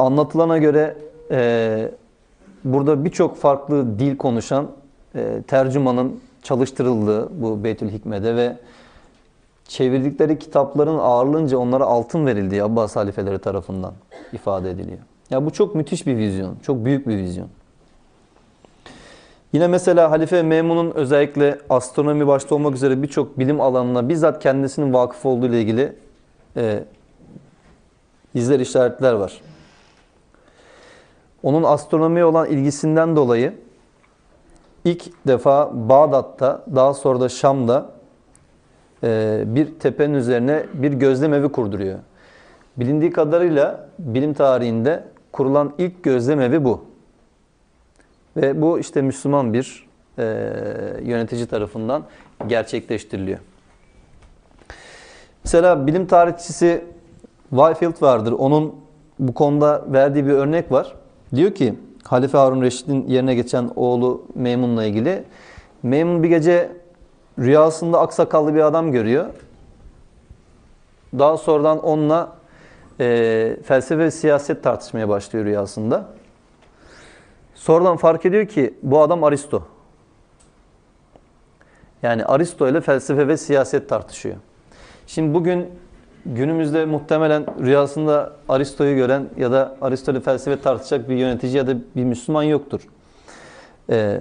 anlatılana 0.01 0.59
göre 0.59 0.97
e, 1.31 1.91
burada 2.65 3.05
birçok 3.05 3.37
farklı 3.37 3.99
dil 3.99 4.17
konuşan 4.17 4.67
e, 5.15 5.43
tercümanın 5.47 6.21
çalıştırıldığı 6.43 7.43
bu 7.43 7.65
Beytül 7.65 7.91
Hikme'de 7.91 8.37
ve 8.37 8.57
çevirdikleri 9.69 10.39
kitapların 10.39 10.99
ağırlığınca 10.99 11.59
onlara 11.59 11.85
altın 11.85 12.27
verildiği 12.27 12.63
Abbas 12.63 12.97
halifeleri 12.97 13.39
tarafından 13.39 13.93
ifade 14.33 14.71
ediliyor. 14.71 14.99
Ya 15.31 15.47
bu 15.47 15.51
çok 15.51 15.75
müthiş 15.75 16.07
bir 16.07 16.17
vizyon, 16.17 16.57
çok 16.63 16.85
büyük 16.85 17.09
bir 17.09 17.17
vizyon. 17.17 17.49
Yine 19.53 19.67
mesela 19.67 20.11
Halife 20.11 20.43
Memun'un 20.43 20.91
özellikle 20.91 21.59
astronomi 21.71 22.27
başta 22.27 22.55
olmak 22.55 22.75
üzere 22.75 23.03
birçok 23.03 23.39
bilim 23.39 23.61
alanına 23.61 24.09
bizzat 24.09 24.43
kendisinin 24.43 24.93
vakıf 24.93 25.27
olduğu 25.27 25.47
ile 25.47 25.61
ilgili 25.61 25.93
e, 26.57 26.85
izler 28.35 28.61
işaretler 28.61 29.13
var. 29.13 29.41
Onun 31.43 31.63
astronomiye 31.63 32.25
olan 32.25 32.47
ilgisinden 32.47 33.17
dolayı 33.17 33.55
ilk 34.85 35.27
defa 35.27 35.71
Bağdat'ta 35.89 36.65
daha 36.75 36.95
sonra 36.95 37.21
da 37.21 37.29
Şam'da 37.29 37.91
e, 39.05 39.43
bir 39.47 39.79
tepenin 39.79 40.15
üzerine 40.15 40.67
bir 40.75 40.93
gözlem 40.93 41.35
evi 41.35 41.49
kurduruyor. 41.49 41.99
Bilindiği 42.77 43.13
kadarıyla 43.13 43.89
bilim 43.99 44.35
tarihinde 44.35 45.05
kurulan 45.33 45.73
ilk 45.79 46.03
gözlem 46.03 46.41
evi 46.41 46.65
bu. 46.65 46.85
Ve 48.37 48.63
bu 48.63 48.79
işte 48.79 49.03
Müslüman 49.03 49.53
bir 49.53 49.89
e, 50.19 50.25
yönetici 51.03 51.47
tarafından 51.47 52.05
gerçekleştiriliyor. 52.47 53.39
Mesela 55.45 55.87
bilim 55.87 56.07
tarihçisi 56.07 56.85
Whitefield 57.51 58.03
vardır. 58.03 58.33
Onun 58.33 58.75
bu 59.19 59.35
konuda 59.35 59.85
verdiği 59.89 60.27
bir 60.27 60.33
örnek 60.33 60.73
var. 60.73 61.00
Diyor 61.35 61.55
ki 61.55 61.75
Halife 62.05 62.39
Harun 62.39 62.63
Reşit'in 62.63 63.07
yerine 63.07 63.35
geçen 63.35 63.71
oğlu 63.77 64.27
Meymun'la 64.35 64.85
ilgili. 64.85 65.25
Meymun 65.83 66.23
bir 66.23 66.29
gece 66.29 66.73
rüyasında 67.39 68.01
aksakallı 68.01 68.55
bir 68.55 68.61
adam 68.61 68.93
görüyor. 68.93 69.27
Daha 71.19 71.37
sonradan 71.37 71.79
onunla 71.79 72.37
e, 73.01 73.57
felsefe 73.65 73.99
ve 73.99 74.11
siyaset 74.11 74.63
tartışmaya 74.63 75.09
başlıyor 75.09 75.45
rüyasında. 75.45 76.09
Sonradan 77.55 77.97
fark 77.97 78.27
ediyor 78.27 78.47
ki 78.47 78.75
bu 78.83 79.01
adam 79.01 79.25
Aristo. 79.25 79.63
Yani 82.03 82.25
Aristo 82.25 82.69
ile 82.69 82.81
felsefe 82.81 83.29
ve 83.29 83.37
siyaset 83.37 83.89
tartışıyor. 83.89 84.37
Şimdi 85.07 85.35
bugün 85.35 85.69
günümüzde 86.27 86.85
muhtemelen 86.85 87.47
rüyasında 87.61 88.33
Aristo'yu 88.49 88.97
gören 88.97 89.29
ya 89.37 89.53
da 89.53 89.77
Aristo 89.81 90.13
ile 90.13 90.21
felsefe 90.21 90.61
tartışacak 90.61 91.09
bir 91.09 91.17
yönetici 91.17 91.57
ya 91.57 91.67
da 91.67 91.77
bir 91.97 92.05
Müslüman 92.05 92.43
yoktur. 92.43 92.81
Ee, 93.91 94.21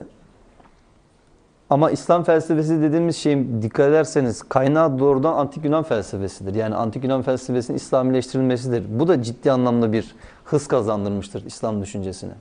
ama 1.70 1.92
İslam 1.92 2.24
felsefesi 2.24 2.82
dediğimiz 2.82 3.18
şeyin 3.18 3.62
dikkat 3.62 3.90
ederseniz 3.90 4.44
kaynağı 4.44 5.00
doğrudan 5.00 5.34
Antik 5.34 5.66
Yunan 5.66 5.84
felsefesidir. 5.84 6.56
Yani 6.56 6.76
Antik 6.76 7.04
Yunan 7.04 7.22
felsefesinin 7.22 7.78
İslamileştirilmesidir. 7.78 9.00
Bu 9.00 9.08
da 9.08 9.24
ciddi 9.24 9.52
anlamda 9.52 9.94
bir 9.94 10.16
hız 10.44 10.68
kazandırmıştır 10.68 11.46
İslam 11.46 11.82
düşüncesine. 11.82 12.34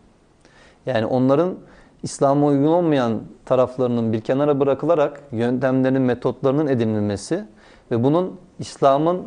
Yani 0.87 1.07
onların 1.07 1.55
İslam'a 2.03 2.47
uygun 2.47 2.67
olmayan 2.67 3.21
taraflarının 3.45 4.13
bir 4.13 4.21
kenara 4.21 4.61
bırakılarak 4.61 5.21
yöntemlerinin, 5.33 6.03
metotlarının 6.03 6.67
edinilmesi 6.67 7.45
ve 7.91 8.05
bunun 8.05 8.37
İslam'ın 8.59 9.23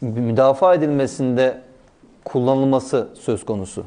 müdafaa 0.00 0.74
edilmesinde 0.74 1.60
kullanılması 2.24 3.08
söz 3.14 3.44
konusu. 3.44 3.84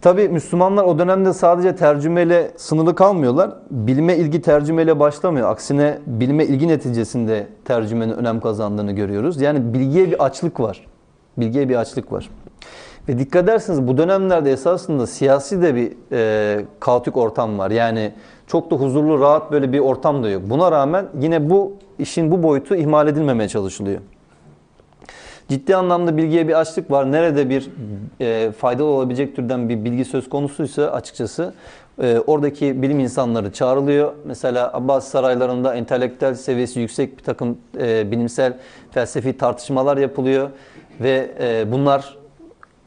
Tabi 0.00 0.28
Müslümanlar 0.28 0.84
o 0.84 0.98
dönemde 0.98 1.32
sadece 1.32 1.76
tercümeyle 1.76 2.50
sınırlı 2.56 2.94
kalmıyorlar. 2.94 3.50
Bilime 3.70 4.16
ilgi 4.16 4.42
tercümeyle 4.42 5.00
başlamıyor. 5.00 5.50
Aksine 5.50 5.98
bilime 6.06 6.44
ilgi 6.44 6.68
neticesinde 6.68 7.46
tercümenin 7.64 8.12
önem 8.12 8.40
kazandığını 8.40 8.92
görüyoruz. 8.92 9.40
Yani 9.40 9.74
bilgiye 9.74 10.06
bir 10.06 10.24
açlık 10.24 10.60
var. 10.60 10.86
Bilgiye 11.36 11.68
bir 11.68 11.76
açlık 11.76 12.12
var. 12.12 12.30
Ve 13.08 13.18
dikkat 13.18 13.44
ederseniz 13.44 13.88
bu 13.88 13.98
dönemlerde 13.98 14.52
esasında 14.52 15.06
siyasi 15.06 15.62
de 15.62 15.74
bir 15.74 15.92
e, 16.12 16.64
kaotik 16.80 17.16
ortam 17.16 17.58
var. 17.58 17.70
Yani 17.70 18.12
çok 18.46 18.70
da 18.70 18.76
huzurlu, 18.76 19.20
rahat 19.20 19.52
böyle 19.52 19.72
bir 19.72 19.78
ortam 19.78 20.22
da 20.22 20.30
yok. 20.30 20.42
Buna 20.46 20.72
rağmen 20.72 21.06
yine 21.20 21.50
bu 21.50 21.72
işin 22.00 22.30
bu 22.30 22.42
boyutu 22.42 22.74
ihmal 22.74 23.08
edilmemeye 23.08 23.48
çalışılıyor. 23.48 24.00
Ciddi 25.48 25.76
anlamda 25.76 26.16
bilgiye 26.16 26.48
bir 26.48 26.60
açlık 26.60 26.90
var. 26.90 27.12
Nerede 27.12 27.50
bir 27.50 27.70
e, 28.20 28.52
faydalı 28.52 28.86
olabilecek 28.86 29.36
türden 29.36 29.68
bir 29.68 29.84
bilgi 29.84 30.04
söz 30.04 30.28
konusuysa 30.28 30.90
açıkçası 30.90 31.54
e, 32.02 32.18
oradaki 32.26 32.82
bilim 32.82 33.00
insanları 33.00 33.52
çağrılıyor. 33.52 34.12
Mesela 34.24 34.74
Abbas 34.74 35.08
saraylarında 35.08 35.74
entelektüel 35.74 36.34
seviyesi 36.34 36.80
yüksek 36.80 37.18
bir 37.18 37.22
takım 37.22 37.58
e, 37.78 38.10
bilimsel 38.10 38.58
felsefi 38.90 39.38
tartışmalar 39.38 39.96
yapılıyor 39.96 40.50
ve 41.00 41.30
e, 41.40 41.72
bunlar 41.72 42.16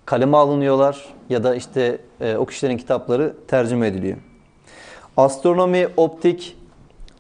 kaleme 0.06 0.38
alınıyorlar 0.38 1.06
ya 1.30 1.44
da 1.44 1.56
işte 1.56 1.98
e, 2.22 2.36
o 2.36 2.46
kişilerin 2.46 2.78
kitapları 2.78 3.34
tercüme 3.48 3.88
ediliyor. 3.88 4.18
Astronomi, 5.18 5.88
optik, 5.98 6.58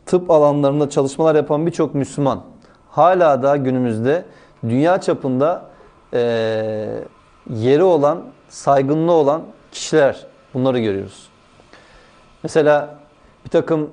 tıp 0.05 0.31
alanlarında 0.31 0.89
çalışmalar 0.89 1.35
yapan 1.35 1.65
birçok 1.65 1.95
Müslüman 1.95 2.43
hala 2.89 3.43
da 3.43 3.57
günümüzde 3.57 4.25
dünya 4.63 5.01
çapında 5.01 5.65
e, 6.13 6.19
yeri 7.49 7.83
olan, 7.83 8.23
saygınlığı 8.49 9.11
olan 9.11 9.41
kişiler 9.71 10.27
bunları 10.53 10.79
görüyoruz. 10.79 11.29
Mesela 12.43 12.95
bir 13.45 13.49
takım 13.49 13.89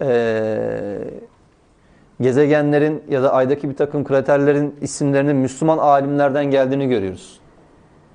e, 0.00 0.98
gezegenlerin 2.20 3.02
ya 3.08 3.22
da 3.22 3.32
aydaki 3.32 3.70
bir 3.70 3.76
takım 3.76 4.04
kraterlerin 4.04 4.76
isimlerinin 4.80 5.36
Müslüman 5.36 5.78
alimlerden 5.78 6.44
geldiğini 6.44 6.88
görüyoruz. 6.88 7.40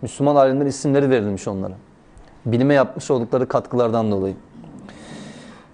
Müslüman 0.02 0.36
alimlerin 0.36 0.70
isimleri 0.70 1.10
verilmiş 1.10 1.48
onlara. 1.48 1.74
Bilime 2.46 2.74
yapmış 2.74 3.12
oldukları 3.12 3.48
katkılardan 3.48 4.12
dolayı. 4.12 4.36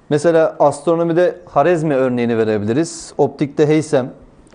Mesela 0.10 0.56
astronomide 0.60 1.36
Harezmi 1.46 1.96
örneğini 1.96 2.38
verebiliriz. 2.38 3.14
Optikte 3.18 3.68
Heysem 3.68 4.12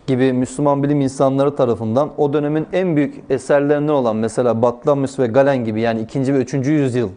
gibi 0.06 0.32
Müslüman 0.32 0.82
bilim 0.82 1.00
insanları 1.00 1.56
tarafından 1.56 2.10
o 2.16 2.32
dönemin 2.32 2.66
en 2.72 2.96
büyük 2.96 3.24
eserlerinden 3.30 3.92
olan 3.92 4.16
mesela 4.16 4.62
Batlamyus 4.62 5.18
ve 5.18 5.26
Galen 5.26 5.64
gibi 5.64 5.80
yani 5.80 6.00
2. 6.00 6.34
ve 6.34 6.38
3. 6.38 6.54
yüzyıl 6.54 7.08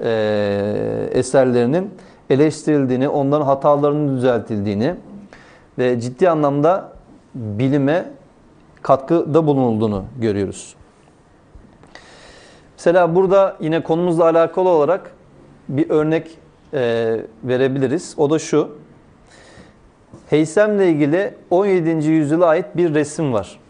e, 0.00 1.08
eserlerinin 1.12 1.90
eleştirildiğini, 2.30 3.08
onların 3.08 3.46
hatalarının 3.46 4.16
düzeltildiğini 4.16 4.94
ve 5.78 6.00
ciddi 6.00 6.30
anlamda 6.30 6.92
bilime 7.34 8.04
katkıda 8.82 9.46
bulunulduğunu 9.46 10.04
görüyoruz. 10.20 10.74
Mesela 12.78 13.14
burada 13.14 13.56
yine 13.60 13.82
konumuzla 13.82 14.24
alakalı 14.24 14.68
olarak 14.68 15.10
bir 15.68 15.90
örnek 15.90 16.38
e, 16.74 17.20
verebiliriz. 17.44 18.14
O 18.18 18.30
da 18.30 18.38
şu. 18.38 18.78
Heysem'le 20.30 20.80
ilgili 20.80 21.34
17. 21.50 22.08
yüzyıla 22.08 22.46
ait 22.46 22.76
bir 22.76 22.94
resim 22.94 23.32
var. 23.32 23.60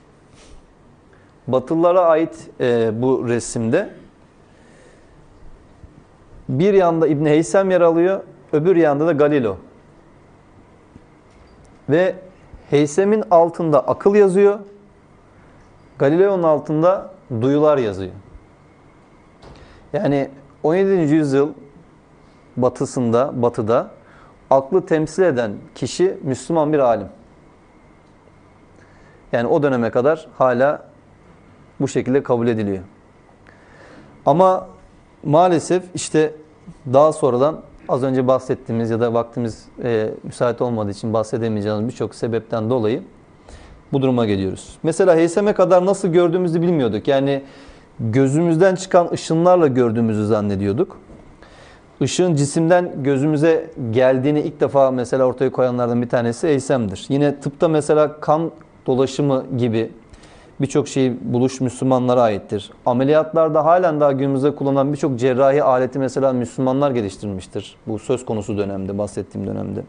Batılılara 1.47 2.01
ait 2.01 2.51
e, 2.61 2.91
bu 3.03 3.29
resimde 3.29 3.91
bir 6.49 6.75
yanda 6.75 7.07
İbni 7.07 7.29
Heysem 7.29 7.71
yer 7.71 7.81
alıyor, 7.81 8.21
öbür 8.53 8.77
yanda 8.77 9.07
da 9.07 9.13
Galilo. 9.13 9.57
Ve 11.89 12.15
Heysem'in 12.71 13.25
altında 13.31 13.89
akıl 13.89 14.15
yazıyor, 14.15 14.59
Galileo'nun 15.99 16.43
altında 16.43 17.11
duyular 17.41 17.79
yazıyor. 17.79 18.13
Yani 19.93 20.31
17. 20.63 21.15
yüzyıl 21.15 21.49
batısında, 22.57 23.43
batıda 23.43 23.91
aklı 24.51 24.87
temsil 24.87 25.23
eden 25.23 25.53
kişi 25.75 26.19
Müslüman 26.23 26.73
bir 26.73 26.79
alim. 26.79 27.09
Yani 29.33 29.49
o 29.49 29.63
döneme 29.63 29.91
kadar 29.91 30.27
hala 30.39 30.89
bu 31.81 31.89
şekilde 31.89 32.23
kabul 32.23 32.49
ediliyor. 32.49 32.83
Ama 34.27 34.69
maalesef 35.25 35.85
işte 35.95 36.35
daha 36.93 37.13
sonradan 37.13 37.61
az 37.89 38.03
önce 38.03 38.27
bahsettiğimiz 38.27 38.91
ya 38.91 39.01
da 39.01 39.15
vaktimiz 39.15 39.65
e, 39.83 40.11
müsait 40.23 40.63
olmadığı 40.63 40.91
için 40.91 41.13
bahsedemeyeceğimiz 41.13 41.89
birçok 41.89 42.15
sebepten 42.15 42.71
dolayı 42.71 43.03
bu 43.93 44.03
duruma 44.03 44.27
geliyoruz. 44.27 44.79
Mesela 44.83 45.17
Heysem'e 45.17 45.53
kadar 45.53 45.87
nasıl 45.87 46.09
gördüğümüzü 46.09 46.63
bilmiyorduk. 46.63 47.09
Yani 47.09 47.43
gözümüzden 48.01 48.75
çıkan 48.75 49.13
ışınlarla 49.13 49.67
gördüğümüzü 49.67 50.27
zannediyorduk. 50.27 50.97
Işığın 52.05 52.35
cisimden 52.35 53.03
gözümüze 53.03 53.71
geldiğini 53.91 54.41
ilk 54.41 54.61
defa 54.61 54.91
mesela 54.91 55.25
ortaya 55.25 55.53
koyanlardan 55.53 56.03
bir 56.03 56.09
tanesi 56.09 56.47
Eysem'dir. 56.47 57.07
Yine 57.09 57.41
tıpta 57.41 57.69
mesela 57.69 58.21
kan 58.21 58.51
dolaşımı 58.87 59.45
gibi 59.59 59.91
birçok 60.61 60.89
şey 60.89 61.13
buluş 61.23 61.61
Müslümanlara 61.61 62.23
aittir. 62.23 62.71
Ameliyatlarda 62.87 63.65
halen 63.65 64.01
daha 64.01 64.13
günümüzde 64.13 64.55
kullanılan 64.55 64.93
birçok 64.93 65.19
cerrahi 65.19 65.63
aleti 65.63 65.99
mesela 65.99 66.33
Müslümanlar 66.33 66.91
geliştirmiştir. 66.91 67.77
Bu 67.87 67.99
söz 67.99 68.25
konusu 68.25 68.59
dönemde, 68.59 68.99
bahsettiğim 68.99 69.47
dönemde. 69.47 69.83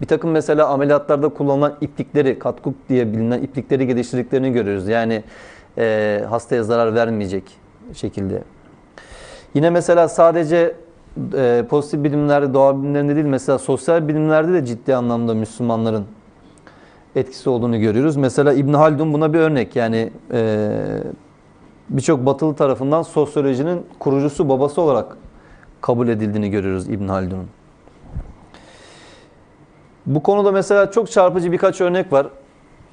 Bir 0.00 0.06
takım 0.06 0.30
mesela 0.30 0.68
ameliyatlarda 0.68 1.28
kullanılan 1.28 1.76
iplikleri, 1.80 2.38
katkuk 2.38 2.74
diye 2.88 3.12
bilinen 3.12 3.42
iplikleri 3.42 3.86
geliştirdiklerini 3.86 4.52
görüyoruz. 4.52 4.88
Yani 4.88 5.22
e, 5.78 6.24
hastaya 6.28 6.62
zarar 6.62 6.94
vermeyecek 6.94 7.44
şekilde. 7.94 8.42
Yine 9.54 9.70
mesela 9.70 10.08
sadece 10.08 10.76
e, 11.34 11.64
pozitif 11.70 12.04
bilimlerde, 12.04 12.54
doğa 12.54 12.82
bilimlerinde 12.82 13.14
değil 13.14 13.26
mesela 13.26 13.58
sosyal 13.58 14.08
bilimlerde 14.08 14.52
de 14.52 14.64
ciddi 14.64 14.94
anlamda 14.94 15.34
Müslümanların 15.34 16.04
etkisi 17.16 17.50
olduğunu 17.50 17.80
görüyoruz. 17.80 18.16
Mesela 18.16 18.52
İbn 18.52 18.72
Haldun 18.72 19.12
buna 19.12 19.32
bir 19.32 19.38
örnek. 19.38 19.76
Yani 19.76 20.12
e, 20.32 20.70
birçok 21.88 22.26
batılı 22.26 22.54
tarafından 22.54 23.02
sosyolojinin 23.02 23.86
kurucusu, 23.98 24.48
babası 24.48 24.80
olarak 24.80 25.16
kabul 25.80 26.08
edildiğini 26.08 26.50
görüyoruz 26.50 26.88
İbn 26.88 27.08
Haldun'un. 27.08 27.48
Bu 30.06 30.22
konuda 30.22 30.52
mesela 30.52 30.90
çok 30.90 31.10
çarpıcı 31.10 31.52
birkaç 31.52 31.80
örnek 31.80 32.12
var. 32.12 32.26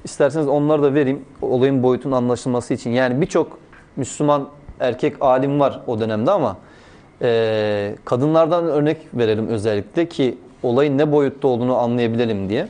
İsterseniz 0.04 0.48
onları 0.48 0.82
da 0.82 0.94
vereyim 0.94 1.24
olayın 1.42 1.82
boyutunun 1.82 2.16
anlaşılması 2.16 2.74
için. 2.74 2.90
Yani 2.90 3.20
birçok 3.20 3.58
Müslüman 3.96 4.48
erkek 4.80 5.16
alim 5.20 5.60
var 5.60 5.80
o 5.86 6.00
dönemde 6.00 6.30
ama 6.30 6.56
e, 7.22 7.94
kadınlardan 8.04 8.64
örnek 8.64 8.98
verelim 9.14 9.48
özellikle 9.48 10.08
ki 10.08 10.38
olayın 10.62 10.98
ne 10.98 11.12
boyutta 11.12 11.48
olduğunu 11.48 11.76
anlayabilelim 11.76 12.48
diye. 12.48 12.68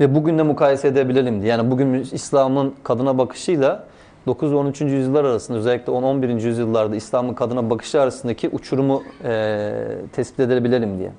ve 0.00 0.14
bugünle 0.14 0.42
mukayese 0.42 0.88
edebilelim 0.88 1.42
diye. 1.42 1.50
Yani 1.50 1.70
bugün 1.70 1.94
İslam'ın 2.12 2.74
kadına 2.82 3.18
bakışıyla 3.18 3.84
9 4.26 4.52
ve 4.52 4.56
13. 4.56 4.80
yüzyıllar 4.80 5.24
arasında 5.24 5.58
özellikle 5.58 5.92
10-11. 5.92 6.46
yüzyıllarda 6.46 6.96
İslam'ın 6.96 7.34
kadına 7.34 7.70
bakışı 7.70 8.00
arasındaki 8.00 8.48
uçurumu 8.48 9.02
e, 9.24 9.72
tespit 10.12 10.40
edebilelim 10.40 10.98
diye. 10.98 11.10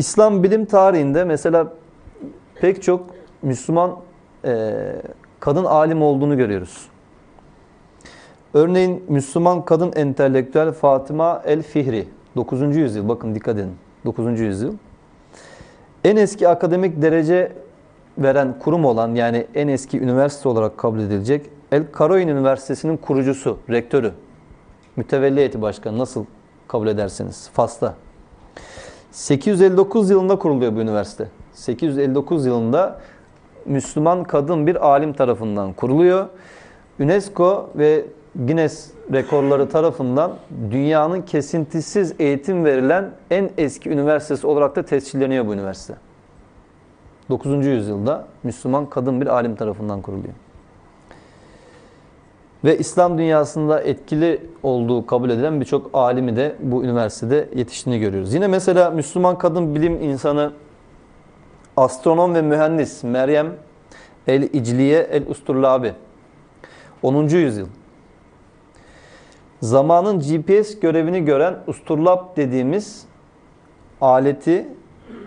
İslam 0.00 0.42
bilim 0.42 0.64
tarihinde 0.64 1.24
mesela 1.24 1.72
pek 2.60 2.82
çok 2.82 3.06
Müslüman 3.42 3.96
e, 4.44 4.82
kadın 5.40 5.64
alim 5.64 6.02
olduğunu 6.02 6.36
görüyoruz. 6.36 6.88
Örneğin 8.54 9.04
Müslüman 9.08 9.64
kadın 9.64 9.92
entelektüel 9.96 10.72
Fatıma 10.72 11.42
el-Fihri 11.44 12.08
9. 12.36 12.76
yüzyıl 12.76 13.08
bakın 13.08 13.34
dikkat 13.34 13.56
edin 13.56 13.74
9. 14.04 14.40
yüzyıl. 14.40 14.74
En 16.04 16.16
eski 16.16 16.48
akademik 16.48 17.02
derece 17.02 17.52
veren 18.18 18.58
kurum 18.58 18.84
olan 18.84 19.14
yani 19.14 19.46
en 19.54 19.68
eski 19.68 20.00
üniversite 20.00 20.48
olarak 20.48 20.78
kabul 20.78 21.00
edilecek 21.00 21.46
El 21.72 21.84
Karoin 21.92 22.28
Üniversitesi'nin 22.28 22.96
kurucusu, 22.96 23.58
rektörü, 23.70 24.12
mütevelli 24.96 25.36
heyeti 25.36 25.62
başkanı 25.62 25.98
nasıl 25.98 26.24
kabul 26.68 26.86
ederseniz 26.86 27.50
Fas'ta. 27.52 27.94
859 29.12 30.10
yılında 30.10 30.38
kuruluyor 30.38 30.76
bu 30.76 30.80
üniversite. 30.80 31.28
859 31.52 32.46
yılında 32.46 33.00
Müslüman 33.66 34.24
kadın 34.24 34.66
bir 34.66 34.88
alim 34.88 35.12
tarafından 35.12 35.72
kuruluyor. 35.72 36.26
UNESCO 37.00 37.70
ve 37.76 38.04
Guinness 38.34 38.90
rekorları 39.12 39.68
tarafından 39.68 40.32
dünyanın 40.70 41.22
kesintisiz 41.22 42.14
eğitim 42.18 42.64
verilen 42.64 43.10
en 43.30 43.50
eski 43.58 43.90
üniversitesi 43.90 44.46
olarak 44.46 44.76
da 44.76 44.82
tescilleniyor 44.82 45.46
bu 45.46 45.54
üniversite. 45.54 45.94
9. 47.30 47.66
yüzyılda 47.66 48.26
Müslüman 48.42 48.86
kadın 48.86 49.20
bir 49.20 49.26
alim 49.26 49.56
tarafından 49.56 50.02
kuruluyor. 50.02 50.34
Ve 52.64 52.78
İslam 52.78 53.18
dünyasında 53.18 53.80
etkili 53.80 54.42
olduğu 54.62 55.06
kabul 55.06 55.30
edilen 55.30 55.60
birçok 55.60 55.90
alimi 55.94 56.36
de 56.36 56.56
bu 56.60 56.84
üniversitede 56.84 57.48
yetiştiğini 57.54 58.00
görüyoruz. 58.00 58.34
Yine 58.34 58.46
mesela 58.46 58.90
Müslüman 58.90 59.38
kadın 59.38 59.74
bilim 59.74 60.02
insanı 60.02 60.52
astronom 61.76 62.34
ve 62.34 62.42
mühendis 62.42 63.04
Meryem 63.04 63.52
el-İcliye 64.26 65.00
el-Usturlabi 65.00 65.92
10. 67.02 67.28
yüzyıl. 67.28 67.66
Zamanın 69.62 70.20
GPS 70.20 70.80
görevini 70.80 71.24
gören 71.24 71.58
Usturlab 71.66 72.36
dediğimiz 72.36 73.04
aleti 74.00 74.68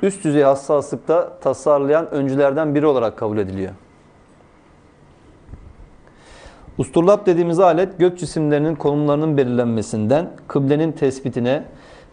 üst 0.01 0.23
düzey 0.23 0.43
hassaslıkta 0.43 1.37
tasarlayan 1.41 2.11
öncülerden 2.11 2.75
biri 2.75 2.85
olarak 2.85 3.17
kabul 3.17 3.37
ediliyor. 3.37 3.71
Usturlap 6.77 7.25
dediğimiz 7.25 7.59
alet 7.59 7.99
gök 7.99 8.19
cisimlerinin 8.19 8.75
konumlarının 8.75 9.37
belirlenmesinden, 9.37 10.29
kıblenin 10.47 10.91
tespitine, 10.91 11.63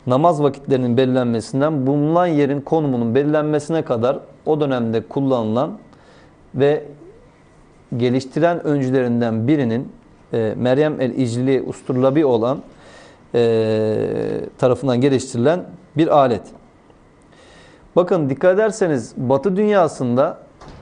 namaz 0.07 0.43
vakitlerinin 0.43 0.97
belirlenmesinden, 0.97 1.87
bulunan 1.87 2.27
yerin 2.27 2.61
konumunun 2.61 3.15
belirlenmesine 3.15 3.83
kadar 3.83 4.19
o 4.47 4.61
dönemde 4.61 5.03
kullanılan 5.09 5.79
ve 6.55 6.85
geliştiren 7.97 8.67
öncülerinden 8.67 9.49
birinin 9.49 9.93
e, 10.33 10.55
Meryem 10.57 11.01
el-İcli 11.01 11.63
Usturlabi 11.67 12.25
olan 12.25 12.59
e, 13.35 13.41
tarafından 14.59 15.01
geliştirilen 15.01 15.65
bir 15.97 16.19
alet. 16.19 16.43
Bakın 17.97 18.31
dikkat 18.31 18.55
ederseniz 18.55 19.15
Batı 19.17 19.57
dünyasında 19.57 20.39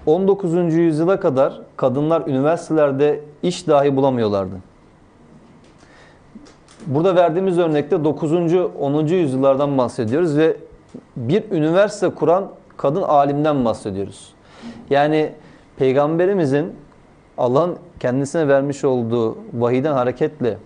19. 0.07 0.75
yüzyıla 0.75 1.21
kadar 1.21 1.61
kadınlar 1.77 2.27
üniversitelerde 2.27 3.21
iş 3.43 3.67
dahi 3.67 3.97
bulamıyorlardı. 3.97 4.55
Burada 6.87 7.17
verdiğimiz 7.17 7.59
örnekte 7.59 8.05
9. 8.05 8.33
10. 8.81 9.07
yüzyıllardan 9.07 9.79
bahsediyoruz 9.79 10.37
ve 10.37 10.57
bir 11.17 11.51
üniversite 11.51 12.09
kuran 12.09 12.51
kadın 12.77 13.03
alimden 13.03 13.65
bahsediyoruz. 13.65 14.33
Yani 14.91 15.33
peygamberimizin 15.77 16.73
Allah'ın 17.39 17.77
kendisine 18.01 18.49
vermiş 18.49 18.85
olduğu 18.85 19.39
vahiden 19.53 19.93
hareketle 19.93 20.59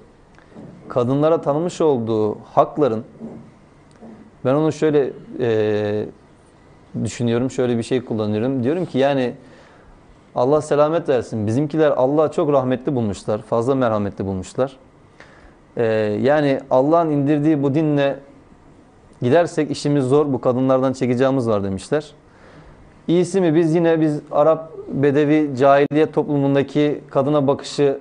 kadınlara 0.89 1.41
tanımış 1.41 1.81
olduğu 1.81 2.39
hakların 2.55 3.05
ben 4.45 4.55
onu 4.55 4.73
şöyle 4.73 5.11
e, 5.41 6.07
düşünüyorum. 7.05 7.51
Şöyle 7.51 7.79
bir 7.79 7.83
şey 7.83 8.05
kullanıyorum. 8.05 8.64
Diyorum 8.64 8.87
ki 8.87 8.99
yani 8.99 9.35
Allah 10.35 10.61
selamet 10.61 11.09
versin. 11.09 11.47
Bizimkiler 11.47 11.91
Allah'a 11.91 12.30
çok 12.30 12.53
rahmetli 12.53 12.95
bulmuşlar. 12.95 13.43
Fazla 13.43 13.74
merhametli 13.74 14.26
bulmuşlar. 14.26 14.76
Ee, 15.76 15.85
yani 16.22 16.61
Allah'ın 16.70 17.11
indirdiği 17.11 17.62
bu 17.62 17.74
dinle 17.74 18.18
gidersek 19.22 19.70
işimiz 19.70 20.05
zor. 20.05 20.33
Bu 20.33 20.41
kadınlardan 20.41 20.93
çekeceğimiz 20.93 21.49
var 21.49 21.64
demişler. 21.64 22.11
İyisi 23.09 23.41
mi 23.41 23.55
biz 23.55 23.74
yine 23.74 24.01
biz 24.01 24.20
Arap 24.30 24.72
Bedevi 24.89 25.57
cahiliye 25.57 26.12
toplumundaki 26.12 27.01
kadına 27.11 27.47
bakışı 27.47 27.99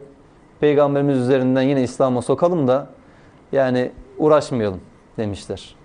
peygamberimiz 0.59 1.17
üzerinden 1.17 1.61
yine 1.61 1.83
İslam'a 1.83 2.21
sokalım 2.21 2.67
da 2.67 2.87
yani 3.51 3.91
uğraşmayalım 4.17 4.79
demişler. 5.17 5.80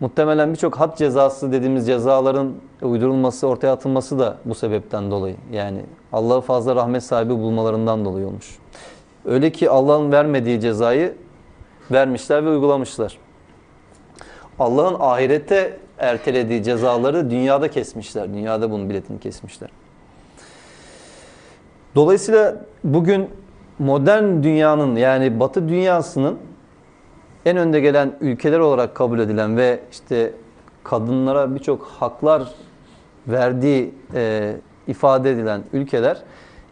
Muhtemelen 0.00 0.52
birçok 0.52 0.80
had 0.80 0.96
cezası 0.96 1.52
dediğimiz 1.52 1.86
cezaların 1.86 2.52
uydurulması, 2.82 3.46
ortaya 3.46 3.72
atılması 3.72 4.18
da 4.18 4.36
bu 4.44 4.54
sebepten 4.54 5.10
dolayı. 5.10 5.36
Yani 5.52 5.80
Allah'ı 6.12 6.40
fazla 6.40 6.76
rahmet 6.76 7.02
sahibi 7.02 7.30
bulmalarından 7.30 8.04
dolayı 8.04 8.26
olmuş. 8.26 8.58
Öyle 9.24 9.52
ki 9.52 9.70
Allah'ın 9.70 10.12
vermediği 10.12 10.60
cezayı 10.60 11.14
vermişler 11.90 12.44
ve 12.44 12.50
uygulamışlar. 12.50 13.18
Allah'ın 14.58 14.96
ahirette 15.00 15.78
ertelediği 15.98 16.62
cezaları 16.62 17.30
dünyada 17.30 17.70
kesmişler. 17.70 18.34
Dünyada 18.34 18.70
bunun 18.70 18.90
biletini 18.90 19.20
kesmişler. 19.20 19.70
Dolayısıyla 21.94 22.64
bugün 22.84 23.30
modern 23.78 24.42
dünyanın 24.42 24.96
yani 24.96 25.40
batı 25.40 25.68
dünyasının 25.68 26.38
en 27.44 27.56
önde 27.56 27.80
gelen 27.80 28.16
ülkeler 28.20 28.58
olarak 28.58 28.94
kabul 28.94 29.18
edilen 29.18 29.56
ve 29.56 29.80
işte 29.90 30.32
kadınlara 30.84 31.54
birçok 31.54 31.84
haklar 31.84 32.48
verdiği 33.28 33.94
e, 34.14 34.56
ifade 34.86 35.30
edilen 35.30 35.62
ülkeler 35.72 36.22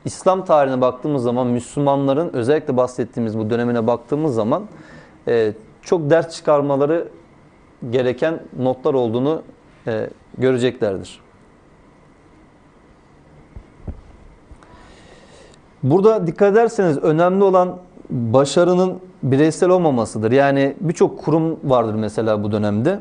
İslam 0.05 0.45
tarihine 0.45 0.81
baktığımız 0.81 1.23
zaman 1.23 1.47
Müslümanların 1.47 2.31
özellikle 2.33 2.77
bahsettiğimiz 2.77 3.39
bu 3.39 3.51
dönemine 3.51 3.87
baktığımız 3.87 4.35
zaman 4.35 4.67
e, 5.29 5.53
çok 5.83 6.11
ders 6.11 6.37
çıkarmaları 6.37 7.09
gereken 7.91 8.41
notlar 8.59 8.95
olduğunu 8.95 9.43
e, 9.87 10.11
göreceklerdir. 10.39 11.21
Burada 15.83 16.27
dikkat 16.27 16.53
ederseniz 16.53 16.99
önemli 16.99 17.45
olan 17.45 17.79
başarının 18.11 18.99
bireysel 19.23 19.69
olmamasıdır. 19.69 20.33
Yani 20.33 20.75
birçok 20.81 21.19
kurum 21.19 21.61
vardır 21.65 21.95
mesela 21.95 22.43
bu 22.43 22.53
dönemde. 22.53 23.01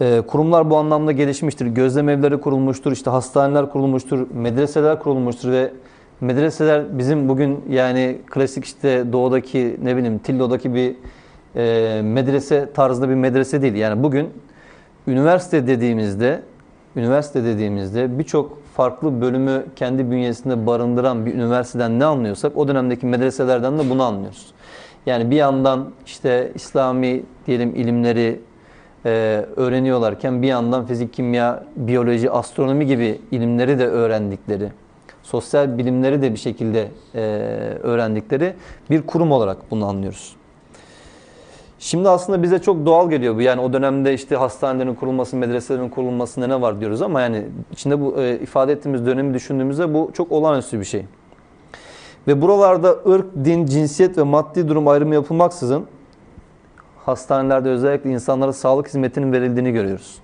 Ee, 0.00 0.22
kurumlar 0.26 0.70
bu 0.70 0.76
anlamda 0.76 1.12
gelişmiştir. 1.12 1.66
Gözlem 1.66 2.08
evleri 2.08 2.40
kurulmuştur, 2.40 2.92
işte 2.92 3.10
hastaneler 3.10 3.70
kurulmuştur, 3.70 4.26
medreseler 4.34 4.98
kurulmuştur 4.98 5.52
ve 5.52 5.72
medreseler 6.20 6.98
bizim 6.98 7.28
bugün 7.28 7.64
yani 7.70 8.18
klasik 8.26 8.64
işte 8.64 9.12
doğudaki 9.12 9.76
ne 9.82 9.96
bileyim 9.96 10.18
Tillo'daki 10.18 10.74
bir 10.74 10.96
e, 11.56 12.02
medrese 12.02 12.72
tarzında 12.74 13.08
bir 13.08 13.14
medrese 13.14 13.62
değil. 13.62 13.74
Yani 13.74 14.02
bugün 14.02 14.28
üniversite 15.06 15.66
dediğimizde 15.66 16.42
üniversite 16.96 17.44
dediğimizde 17.44 18.18
birçok 18.18 18.58
farklı 18.74 19.20
bölümü 19.20 19.66
kendi 19.76 20.10
bünyesinde 20.10 20.66
barındıran 20.66 21.26
bir 21.26 21.34
üniversiteden 21.34 21.98
ne 21.98 22.04
anlıyorsak 22.04 22.56
o 22.56 22.68
dönemdeki 22.68 23.06
medreselerden 23.06 23.78
de 23.78 23.90
bunu 23.90 24.02
anlıyoruz. 24.02 24.46
Yani 25.06 25.30
bir 25.30 25.36
yandan 25.36 25.90
işte 26.06 26.52
İslami 26.54 27.22
diyelim 27.46 27.76
ilimleri 27.76 28.40
e, 29.04 29.10
öğreniyorlarken 29.56 30.42
bir 30.42 30.46
yandan 30.46 30.86
fizik, 30.86 31.12
kimya, 31.12 31.64
biyoloji, 31.76 32.30
astronomi 32.30 32.86
gibi 32.86 33.20
ilimleri 33.30 33.78
de 33.78 33.86
öğrendikleri, 33.86 34.68
sosyal 35.22 35.78
bilimleri 35.78 36.22
de 36.22 36.32
bir 36.32 36.38
şekilde 36.38 36.88
e, 37.14 37.20
öğrendikleri 37.82 38.54
bir 38.90 39.02
kurum 39.02 39.32
olarak 39.32 39.70
bunu 39.70 39.86
anlıyoruz. 39.86 40.36
Şimdi 41.78 42.08
aslında 42.08 42.42
bize 42.42 42.58
çok 42.58 42.86
doğal 42.86 43.10
geliyor 43.10 43.36
bu. 43.36 43.40
Yani 43.40 43.60
o 43.60 43.72
dönemde 43.72 44.14
işte 44.14 44.36
hastanelerin 44.36 44.94
kurulması, 44.94 45.36
medreselerin 45.36 45.88
kurulmasında 45.88 46.46
ne 46.46 46.60
var 46.60 46.80
diyoruz 46.80 47.02
ama 47.02 47.20
yani 47.20 47.46
içinde 47.72 48.00
bu 48.00 48.20
e, 48.20 48.38
ifade 48.38 48.72
ettiğimiz 48.72 49.06
dönemi 49.06 49.34
düşündüğümüzde 49.34 49.94
bu 49.94 50.10
çok 50.14 50.32
olağanüstü 50.32 50.80
bir 50.80 50.84
şey. 50.84 51.04
Ve 52.28 52.42
buralarda 52.42 52.96
ırk, 53.08 53.26
din, 53.44 53.66
cinsiyet 53.66 54.18
ve 54.18 54.22
maddi 54.22 54.68
durum 54.68 54.88
ayrımı 54.88 55.14
yapılmaksızın 55.14 55.86
hastanelerde 57.04 57.68
özellikle 57.68 58.10
insanlara 58.10 58.52
sağlık 58.52 58.88
hizmetinin 58.88 59.32
verildiğini 59.32 59.72
görüyoruz. 59.72 60.18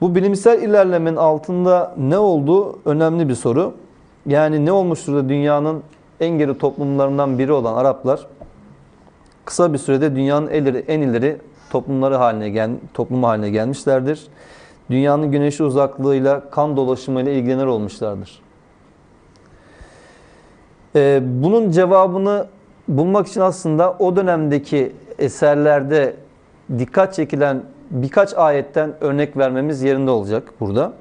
Bu 0.00 0.14
bilimsel 0.14 0.62
ilerlemenin 0.62 1.16
altında 1.16 1.94
ne 1.98 2.18
olduğu 2.18 2.78
önemli 2.84 3.28
bir 3.28 3.34
soru. 3.34 3.74
Yani 4.26 4.66
ne 4.66 4.72
olmuştur 4.72 5.14
da 5.14 5.28
dünyanın 5.28 5.82
en 6.20 6.38
geri 6.38 6.58
toplumlarından 6.58 7.38
biri 7.38 7.52
olan 7.52 7.74
Araplar 7.74 8.26
kısa 9.44 9.72
bir 9.72 9.78
sürede 9.78 10.16
dünyanın 10.16 10.50
ileri, 10.50 10.84
en 10.88 11.00
ileri 11.00 11.36
toplumları 11.70 12.16
haline 12.16 12.50
gel, 12.50 12.70
toplumu 12.94 13.28
haline 13.28 13.50
gelmişlerdir. 13.50 14.26
Dünyanın 14.90 15.30
güneşi 15.30 15.62
uzaklığıyla, 15.62 16.50
kan 16.50 16.76
dolaşımıyla 16.76 17.32
ilgilenir 17.32 17.66
olmuşlardır. 17.66 18.42
Ee, 20.96 21.20
bunun 21.24 21.70
cevabını 21.70 22.46
bulmak 22.88 23.26
için 23.26 23.40
aslında 23.40 23.96
o 23.98 24.16
dönemdeki 24.16 24.92
eserlerde 25.18 26.16
dikkat 26.78 27.14
çekilen 27.14 27.62
birkaç 27.90 28.34
ayetten 28.34 28.94
örnek 29.00 29.36
vermemiz 29.36 29.82
yerinde 29.82 30.10
olacak 30.10 30.52
burada. 30.60 30.92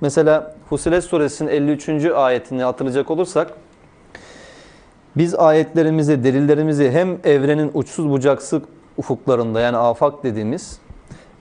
Mesela 0.00 0.54
Fusilet 0.68 1.04
suresinin 1.04 1.50
53. 1.50 2.04
ayetini 2.04 2.62
hatırlayacak 2.62 3.10
olursak 3.10 3.52
biz 5.16 5.34
ayetlerimizi, 5.34 6.24
delillerimizi 6.24 6.90
hem 6.90 7.18
evrenin 7.24 7.70
uçsuz 7.74 8.10
bucaksız 8.10 8.62
ufuklarında 8.96 9.60
yani 9.60 9.76
afak 9.76 10.24
dediğimiz 10.24 10.78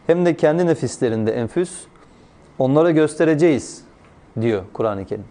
hem 0.07 0.25
de 0.25 0.35
kendi 0.35 0.65
nefislerinde 0.65 1.31
enfüs 1.31 1.71
onlara 2.59 2.91
göstereceğiz 2.91 3.83
diyor 4.41 4.63
Kur'an-ı 4.73 5.05
Kerim. 5.05 5.25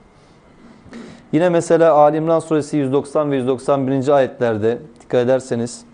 Yine 1.32 1.48
mesela 1.48 1.94
Ali 1.94 2.16
İmran 2.16 2.40
suresi 2.40 2.76
190 2.76 3.30
ve 3.30 3.36
191. 3.36 4.08
ayetlerde 4.08 4.78
dikkat 5.00 5.24
ederseniz 5.24 5.84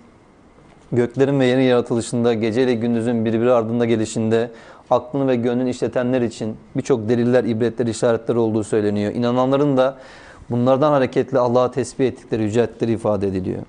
göklerin 0.92 1.40
ve 1.40 1.46
yerin 1.46 1.62
yaratılışında, 1.62 2.34
gece 2.34 2.62
ile 2.62 2.74
gündüzün 2.74 3.24
birbiri 3.24 3.52
ardında 3.52 3.84
gelişinde, 3.84 4.50
aklını 4.90 5.28
ve 5.28 5.36
gönlünü 5.36 5.70
işletenler 5.70 6.20
için 6.20 6.56
birçok 6.76 7.08
deliller, 7.08 7.44
ibretler, 7.44 7.86
işaretler 7.86 8.34
olduğu 8.34 8.64
söyleniyor. 8.64 9.14
İnananların 9.14 9.76
da 9.76 9.96
bunlardan 10.50 10.92
hareketle 10.92 11.38
Allah'a 11.38 11.70
tesbih 11.70 12.06
ettikleri, 12.06 12.42
yücelttikleri 12.42 12.92
ifade 12.92 13.28
ediliyor. 13.28 13.62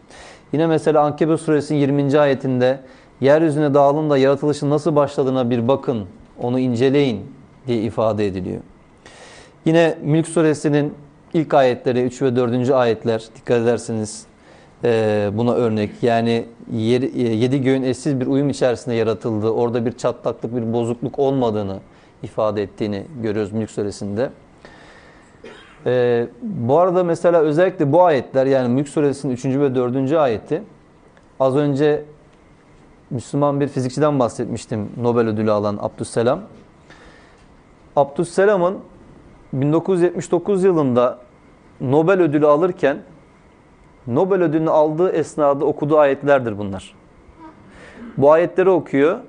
Yine 0.54 0.68
mesela 0.68 1.02
Ankebut 1.02 1.42
suresinin 1.42 1.80
20. 1.80 2.20
ayetinde 2.20 2.80
yeryüzüne 3.22 3.74
dağılın 3.74 4.10
da 4.10 4.18
yaratılışın 4.18 4.70
nasıl 4.70 4.96
başladığına 4.96 5.50
bir 5.50 5.68
bakın, 5.68 6.06
onu 6.40 6.60
inceleyin 6.60 7.22
diye 7.68 7.82
ifade 7.82 8.28
ediliyor. 8.28 8.62
Yine 9.66 9.98
Mülk 10.04 10.28
suresinin 10.28 10.94
ilk 11.34 11.54
ayetleri 11.54 12.04
3 12.04 12.22
ve 12.22 12.36
4. 12.36 12.70
ayetler 12.70 13.24
dikkat 13.36 13.62
ederseniz 13.62 14.26
buna 15.38 15.54
örnek. 15.54 15.90
Yani 16.02 16.46
e, 16.74 16.78
yedi 16.78 17.62
göğün 17.62 17.84
eşsiz 17.84 18.20
bir 18.20 18.28
uyum 18.28 18.50
içerisinde 18.50 18.96
yaratıldığı, 18.96 19.50
orada 19.50 19.86
bir 19.86 19.92
çatlaklık, 19.92 20.56
bir 20.56 20.74
bozukluk 20.74 21.20
olmadığını 21.20 21.80
ifade 22.24 22.64
ettiğini 22.64 23.04
görüyoruz 23.24 23.52
Mülk 23.52 23.72
suresinde. 23.72 24.30
E, 25.86 26.28
bu 26.42 26.80
arada 26.80 27.04
mesela 27.04 27.40
özellikle 27.40 27.92
bu 27.92 28.04
ayetler 28.04 28.46
yani 28.46 28.70
Mülk 28.70 28.90
suresinin 28.90 29.34
3. 29.34 29.46
ve 29.46 29.76
4. 29.76 30.12
ayeti 30.12 30.64
az 31.40 31.56
önce 31.56 32.06
Müslüman 33.10 33.60
bir 33.60 33.68
fizikçiden 33.68 34.20
bahsetmiştim 34.20 34.90
Nobel 34.98 35.28
ödülü 35.28 35.52
alan 35.52 35.78
Abdüsselam. 35.82 36.42
Abdüsselam'ın 37.96 38.78
1979 39.54 40.64
yılında 40.64 41.20
Nobel 41.82 42.22
ödülü 42.22 42.48
alırken 42.48 42.98
Nobel 44.08 44.42
ödülünü 44.42 44.70
aldığı 44.70 45.12
esnada 45.12 45.66
okuduğu 45.66 45.98
ayetlerdir 45.98 46.58
bunlar. 46.58 46.96
Bu 48.18 48.32
ayetleri 48.32 48.70
okuyor. 48.70 49.20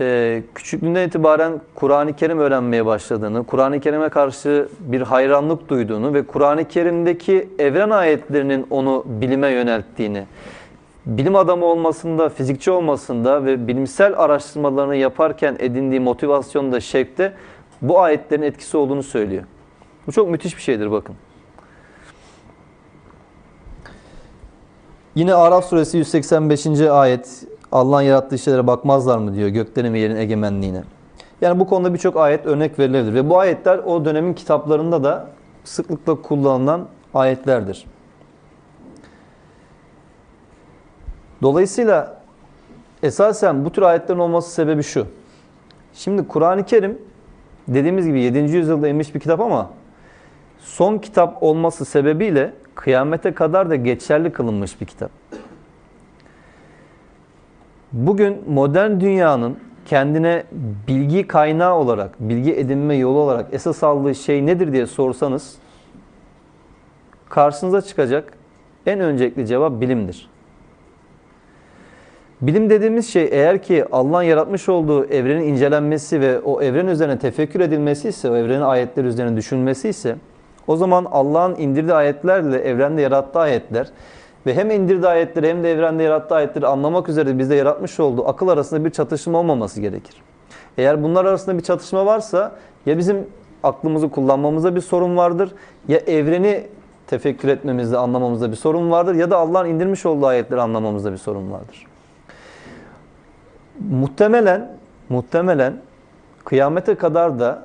Ee, 0.00 0.42
küçüklüğünden 0.54 1.08
itibaren 1.08 1.60
Kur'an-ı 1.74 2.16
Kerim 2.16 2.38
öğrenmeye 2.38 2.86
başladığını, 2.86 3.46
Kur'an-ı 3.46 3.80
Kerim'e 3.80 4.08
karşı 4.08 4.68
bir 4.80 5.00
hayranlık 5.00 5.68
duyduğunu 5.68 6.14
ve 6.14 6.26
Kur'an-ı 6.26 6.68
Kerim'deki 6.68 7.48
evren 7.58 7.90
ayetlerinin 7.90 8.66
onu 8.70 9.04
bilime 9.06 9.48
yönelttiğini, 9.48 10.24
bilim 11.06 11.36
adamı 11.36 11.64
olmasında, 11.64 12.28
fizikçi 12.28 12.70
olmasında 12.70 13.44
ve 13.44 13.68
bilimsel 13.68 14.14
araştırmalarını 14.18 14.96
yaparken 14.96 15.56
edindiği 15.58 16.00
motivasyonda, 16.00 16.80
şevkte 16.80 17.32
bu 17.82 18.00
ayetlerin 18.00 18.42
etkisi 18.42 18.76
olduğunu 18.76 19.02
söylüyor. 19.02 19.44
Bu 20.06 20.12
çok 20.12 20.30
müthiş 20.30 20.56
bir 20.56 20.62
şeydir 20.62 20.90
bakın. 20.90 21.14
Yine 25.14 25.34
Araf 25.34 25.64
suresi 25.64 25.98
185. 25.98 26.66
ayet 26.80 27.44
Allah'ın 27.72 28.02
yarattığı 28.02 28.38
şeylere 28.38 28.66
bakmazlar 28.66 29.18
mı 29.18 29.34
diyor 29.34 29.48
göklerin 29.48 29.94
ve 29.94 29.98
yerin 29.98 30.16
egemenliğine. 30.16 30.82
Yani 31.40 31.60
bu 31.60 31.66
konuda 31.66 31.94
birçok 31.94 32.16
ayet 32.16 32.46
örnek 32.46 32.78
verilebilir 32.78 33.14
ve 33.14 33.30
bu 33.30 33.38
ayetler 33.38 33.78
o 33.78 34.04
dönemin 34.04 34.34
kitaplarında 34.34 35.04
da 35.04 35.30
sıklıkla 35.64 36.22
kullanılan 36.22 36.88
ayetlerdir. 37.14 37.86
Dolayısıyla 41.42 42.20
esasen 43.02 43.64
bu 43.64 43.72
tür 43.72 43.82
ayetlerin 43.82 44.18
olması 44.18 44.50
sebebi 44.50 44.82
şu. 44.82 45.06
Şimdi 45.94 46.28
Kur'an-ı 46.28 46.64
Kerim 46.64 46.98
dediğimiz 47.68 48.06
gibi 48.06 48.20
7. 48.20 48.38
yüzyılda 48.38 48.88
inmiş 48.88 49.14
bir 49.14 49.20
kitap 49.20 49.40
ama 49.40 49.70
son 50.58 50.98
kitap 50.98 51.42
olması 51.42 51.84
sebebiyle 51.84 52.52
kıyamete 52.74 53.34
kadar 53.34 53.70
da 53.70 53.76
geçerli 53.76 54.32
kılınmış 54.32 54.80
bir 54.80 54.86
kitap. 54.86 55.10
Bugün 57.92 58.42
modern 58.48 59.00
dünyanın 59.00 59.56
kendine 59.86 60.44
bilgi 60.88 61.26
kaynağı 61.26 61.74
olarak, 61.74 62.20
bilgi 62.20 62.54
edinme 62.54 62.96
yolu 62.96 63.18
olarak 63.18 63.46
esas 63.52 63.82
aldığı 63.82 64.14
şey 64.14 64.46
nedir 64.46 64.72
diye 64.72 64.86
sorsanız 64.86 65.54
karşınıza 67.28 67.82
çıkacak 67.82 68.32
en 68.86 69.00
öncelikli 69.00 69.46
cevap 69.46 69.80
bilimdir. 69.80 70.30
Bilim 72.40 72.70
dediğimiz 72.70 73.08
şey 73.08 73.28
eğer 73.32 73.62
ki 73.62 73.84
Allah'ın 73.92 74.22
yaratmış 74.22 74.68
olduğu 74.68 75.04
evrenin 75.04 75.42
incelenmesi 75.42 76.20
ve 76.20 76.40
o 76.40 76.62
evren 76.62 76.86
üzerine 76.86 77.18
tefekkür 77.18 77.60
edilmesi 77.60 78.08
ise, 78.08 78.30
o 78.30 78.36
evrenin 78.36 78.60
ayetleri 78.60 79.06
üzerine 79.06 79.36
düşünülmesi 79.36 79.88
ise 79.88 80.16
o 80.66 80.76
zaman 80.76 81.06
Allah'ın 81.10 81.54
indirdiği 81.54 81.94
ayetlerle 81.94 82.58
evrende 82.58 83.02
yarattığı 83.02 83.38
ayetler 83.38 83.88
ve 84.48 84.54
hem 84.54 84.70
indirdiği 84.70 85.08
ayetleri 85.08 85.48
hem 85.48 85.62
de 85.62 85.72
evrende 85.72 86.02
yarattığı 86.02 86.34
ayetleri 86.34 86.66
anlamak 86.66 87.08
üzere 87.08 87.38
bizde 87.38 87.54
yaratmış 87.54 88.00
olduğu 88.00 88.28
akıl 88.28 88.48
arasında 88.48 88.84
bir 88.84 88.90
çatışma 88.90 89.38
olmaması 89.38 89.80
gerekir. 89.80 90.22
Eğer 90.78 91.02
bunlar 91.02 91.24
arasında 91.24 91.58
bir 91.58 91.62
çatışma 91.62 92.06
varsa 92.06 92.52
ya 92.86 92.98
bizim 92.98 93.26
aklımızı 93.62 94.10
kullanmamızda 94.10 94.76
bir 94.76 94.80
sorun 94.80 95.16
vardır 95.16 95.52
ya 95.88 95.98
evreni 95.98 96.66
tefekkür 97.06 97.48
etmemizde, 97.48 97.98
anlamamızda 97.98 98.50
bir 98.50 98.56
sorun 98.56 98.90
vardır 98.90 99.14
ya 99.14 99.30
da 99.30 99.36
Allah'ın 99.36 99.68
indirmiş 99.68 100.06
olduğu 100.06 100.26
ayetleri 100.26 100.60
anlamamızda 100.60 101.12
bir 101.12 101.16
sorun 101.16 101.52
vardır. 101.52 101.86
Muhtemelen 103.90 104.76
muhtemelen 105.08 105.74
kıyamete 106.44 106.94
kadar 106.94 107.40
da 107.40 107.62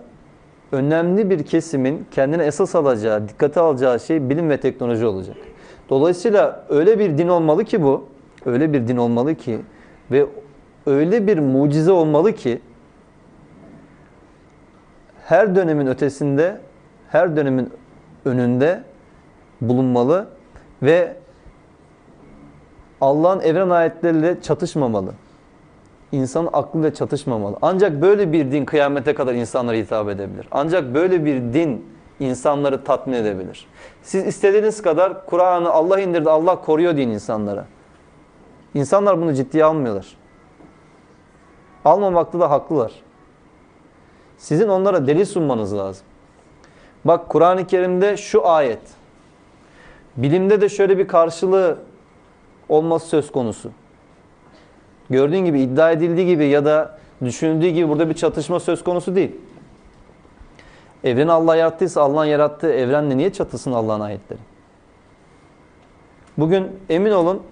önemli 0.71 1.29
bir 1.29 1.43
kesimin 1.43 2.05
kendine 2.11 2.43
esas 2.43 2.75
alacağı, 2.75 3.27
dikkate 3.27 3.59
alacağı 3.59 3.99
şey 3.99 4.29
bilim 4.29 4.49
ve 4.49 4.59
teknoloji 4.59 5.05
olacak. 5.05 5.35
Dolayısıyla 5.89 6.65
öyle 6.69 6.99
bir 6.99 7.17
din 7.17 7.27
olmalı 7.27 7.65
ki 7.65 7.83
bu, 7.83 8.05
öyle 8.45 8.73
bir 8.73 8.87
din 8.87 8.97
olmalı 8.97 9.35
ki 9.35 9.59
ve 10.11 10.25
öyle 10.85 11.27
bir 11.27 11.39
mucize 11.39 11.91
olmalı 11.91 12.33
ki 12.33 12.61
her 15.25 15.55
dönemin 15.55 15.87
ötesinde, 15.87 16.61
her 17.09 17.35
dönemin 17.35 17.69
önünde 18.25 18.83
bulunmalı 19.61 20.27
ve 20.83 21.15
Allah'ın 23.01 23.39
evren 23.39 23.69
ayetleriyle 23.69 24.41
çatışmamalı. 24.41 25.13
İnsanın 26.11 26.49
aklıyla 26.53 26.93
çatışmamalı. 26.93 27.57
Ancak 27.61 28.01
böyle 28.01 28.31
bir 28.33 28.51
din 28.51 28.65
kıyamete 28.65 29.13
kadar 29.13 29.33
insanlara 29.33 29.75
hitap 29.75 30.09
edebilir. 30.09 30.47
Ancak 30.51 30.93
böyle 30.93 31.25
bir 31.25 31.35
din 31.53 31.85
insanları 32.19 32.83
tatmin 32.83 33.13
edebilir. 33.13 33.67
Siz 34.03 34.27
istediğiniz 34.27 34.81
kadar 34.81 35.25
Kur'an'ı 35.25 35.69
Allah 35.69 35.99
indirdi, 35.99 36.29
Allah 36.29 36.61
koruyor 36.61 36.97
deyin 36.97 37.09
insanlara. 37.09 37.65
İnsanlar 38.73 39.21
bunu 39.21 39.33
ciddiye 39.33 39.65
almıyorlar. 39.65 40.17
Almamakta 41.85 42.39
da 42.39 42.51
haklılar. 42.51 42.91
Sizin 44.37 44.67
onlara 44.67 45.07
delil 45.07 45.25
sunmanız 45.25 45.77
lazım. 45.77 46.05
Bak 47.05 47.29
Kur'an-ı 47.29 47.67
Kerim'de 47.67 48.17
şu 48.17 48.47
ayet. 48.47 48.81
Bilimde 50.17 50.61
de 50.61 50.69
şöyle 50.69 50.97
bir 50.97 51.07
karşılığı 51.07 51.77
olması 52.69 53.07
söz 53.07 53.31
konusu. 53.31 53.71
Gördüğün 55.09 55.45
gibi 55.45 55.61
iddia 55.61 55.91
edildiği 55.91 56.27
gibi 56.27 56.45
ya 56.45 56.65
da 56.65 56.99
düşünüldüğü 57.25 57.69
gibi 57.69 57.89
burada 57.89 58.09
bir 58.09 58.13
çatışma 58.13 58.59
söz 58.59 58.83
konusu 58.83 59.15
değil. 59.15 59.35
Evreni 61.03 61.31
Allah 61.31 61.55
yarattıysa 61.55 62.01
Allah'ın 62.01 62.25
yarattığı 62.25 62.73
evrenle 62.73 63.17
niye 63.17 63.33
çatısın 63.33 63.71
Allah'ın 63.71 63.99
ayetleri? 63.99 64.39
Bugün 66.37 66.67
emin 66.89 67.11
olun 67.11 67.43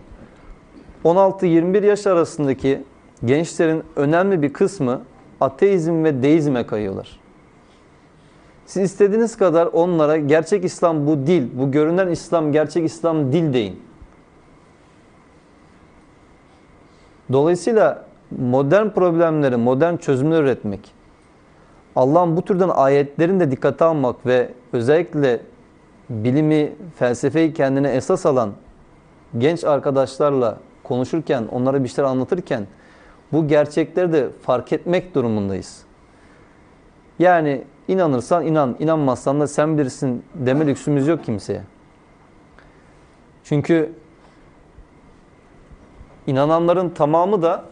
16-21 1.05 1.85
yaş 1.85 2.07
arasındaki 2.07 2.83
gençlerin 3.25 3.83
önemli 3.95 4.41
bir 4.41 4.53
kısmı 4.53 5.01
ateizm 5.41 6.03
ve 6.03 6.23
deizme 6.23 6.67
kayıyorlar. 6.67 7.19
Siz 8.65 8.83
istediğiniz 8.83 9.37
kadar 9.37 9.65
onlara 9.65 10.17
gerçek 10.17 10.65
İslam 10.65 11.07
bu 11.07 11.27
dil, 11.27 11.59
bu 11.59 11.71
görünen 11.71 12.07
İslam 12.07 12.51
gerçek 12.51 12.85
İslam 12.85 13.31
dil 13.31 13.53
deyin. 13.53 13.79
Dolayısıyla 17.31 18.05
modern 18.39 18.89
problemleri, 18.89 19.57
modern 19.57 19.95
çözümler 19.95 20.43
üretmek, 20.43 20.91
Allah'ın 21.95 22.37
bu 22.37 22.41
türden 22.41 22.69
ayetlerini 22.69 23.39
de 23.39 23.51
dikkate 23.51 23.85
almak 23.85 24.25
ve 24.25 24.49
özellikle 24.73 25.41
bilimi, 26.09 26.73
felsefeyi 26.95 27.53
kendine 27.53 27.89
esas 27.89 28.25
alan 28.25 28.51
genç 29.37 29.63
arkadaşlarla 29.63 30.57
konuşurken, 30.83 31.47
onlara 31.51 31.83
bir 31.83 31.89
şeyler 31.89 32.09
anlatırken 32.09 32.67
bu 33.31 33.47
gerçekleri 33.47 34.13
de 34.13 34.29
fark 34.41 34.73
etmek 34.73 35.15
durumundayız. 35.15 35.83
Yani 37.19 37.63
inanırsan 37.87 38.45
inan, 38.45 38.75
inanmazsan 38.79 39.39
da 39.39 39.47
sen 39.47 39.77
bilirsin 39.77 40.23
deme 40.35 40.67
lüksümüz 40.67 41.07
yok 41.07 41.23
kimseye. 41.23 41.61
Çünkü 43.43 43.93
inananların 46.27 46.89
tamamı 46.89 47.41
da 47.41 47.65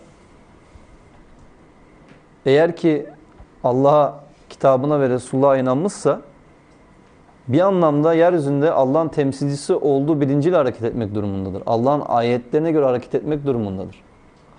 eğer 2.45 2.75
ki 2.75 3.05
Allah'a, 3.63 4.19
kitabına 4.49 4.99
ve 4.99 5.09
Resulullah'a 5.09 5.57
inanmışsa 5.57 6.21
bir 7.47 7.59
anlamda 7.59 8.13
yeryüzünde 8.13 8.71
Allah'ın 8.71 9.07
temsilcisi 9.07 9.73
olduğu 9.73 10.21
bilinciyle 10.21 10.55
hareket 10.55 10.83
etmek 10.83 11.15
durumundadır. 11.15 11.63
Allah'ın 11.65 12.03
ayetlerine 12.07 12.71
göre 12.71 12.85
hareket 12.85 13.15
etmek 13.15 13.45
durumundadır. 13.45 14.03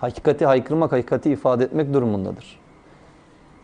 Hakikati 0.01 0.47
haykırmak, 0.47 0.93
hakikati 0.93 1.31
ifade 1.31 1.65
etmek 1.65 1.95
durumundadır. 1.95 2.61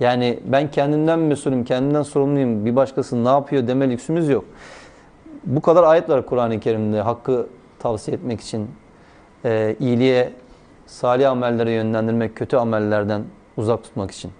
Yani 0.00 0.38
ben 0.44 0.70
kendimden 0.70 1.18
mesulüm, 1.18 1.64
kendimden 1.64 2.02
sorumluyum, 2.02 2.64
bir 2.64 2.76
başkası 2.76 3.24
ne 3.24 3.28
yapıyor 3.28 3.66
deme 3.66 3.90
lüksümüz 3.90 4.28
yok. 4.28 4.44
Bu 5.44 5.60
kadar 5.60 5.82
ayet 5.82 6.10
var 6.10 6.26
Kur'an-ı 6.26 6.60
Kerim'de 6.60 7.00
hakkı 7.00 7.46
tavsiye 7.78 8.16
etmek 8.16 8.40
için, 8.40 8.70
e, 9.44 9.76
iyiliğe, 9.80 10.32
salih 10.86 11.30
amellere 11.30 11.70
yönlendirmek, 11.70 12.36
kötü 12.36 12.56
amellerden 12.56 13.22
uzak 13.56 13.82
tutmak 13.82 14.10
için. 14.10 14.30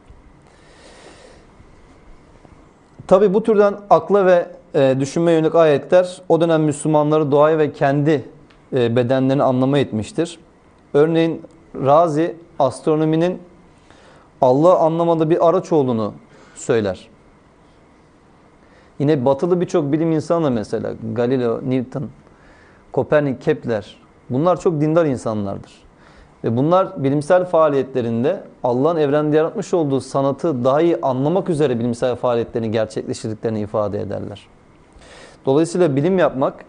Tabi 3.06 3.34
bu 3.34 3.42
türden 3.42 3.74
akla 3.90 4.26
ve 4.26 4.46
e, 4.74 4.96
düşünme 5.00 5.32
yönelik 5.32 5.54
ayetler 5.54 6.22
o 6.28 6.40
dönem 6.40 6.62
Müslümanları 6.62 7.32
doğayı 7.32 7.58
ve 7.58 7.72
kendi 7.72 8.24
e, 8.72 8.96
bedenlerini 8.96 9.42
anlama 9.42 9.78
etmiştir. 9.78 10.38
Örneğin 10.94 11.42
Razi 11.74 12.36
astronominin 12.58 13.42
Allah'ı 14.40 14.78
anlamada 14.78 15.30
bir 15.30 15.48
araç 15.48 15.72
olduğunu 15.72 16.14
söyler. 16.54 17.08
Yine 18.98 19.24
batılı 19.24 19.60
birçok 19.60 19.92
bilim 19.92 20.12
insanı 20.12 20.50
mesela 20.50 20.94
Galileo, 21.12 21.60
Newton, 21.70 22.08
Kopernik, 22.92 23.42
Kepler 23.42 23.96
bunlar 24.30 24.60
çok 24.60 24.80
dindar 24.80 25.06
insanlardır. 25.06 25.85
Ve 26.46 26.56
bunlar 26.56 27.04
bilimsel 27.04 27.44
faaliyetlerinde 27.44 28.42
Allah'ın 28.64 28.96
evrende 28.96 29.36
yaratmış 29.36 29.74
olduğu 29.74 30.00
sanatı 30.00 30.64
daha 30.64 30.80
iyi 30.80 30.98
anlamak 31.02 31.48
üzere 31.48 31.78
bilimsel 31.78 32.16
faaliyetlerini 32.16 32.70
gerçekleştirdiklerini 32.70 33.60
ifade 33.60 34.00
ederler. 34.00 34.48
Dolayısıyla 35.46 35.96
bilim 35.96 36.18
yapmak, 36.18 36.64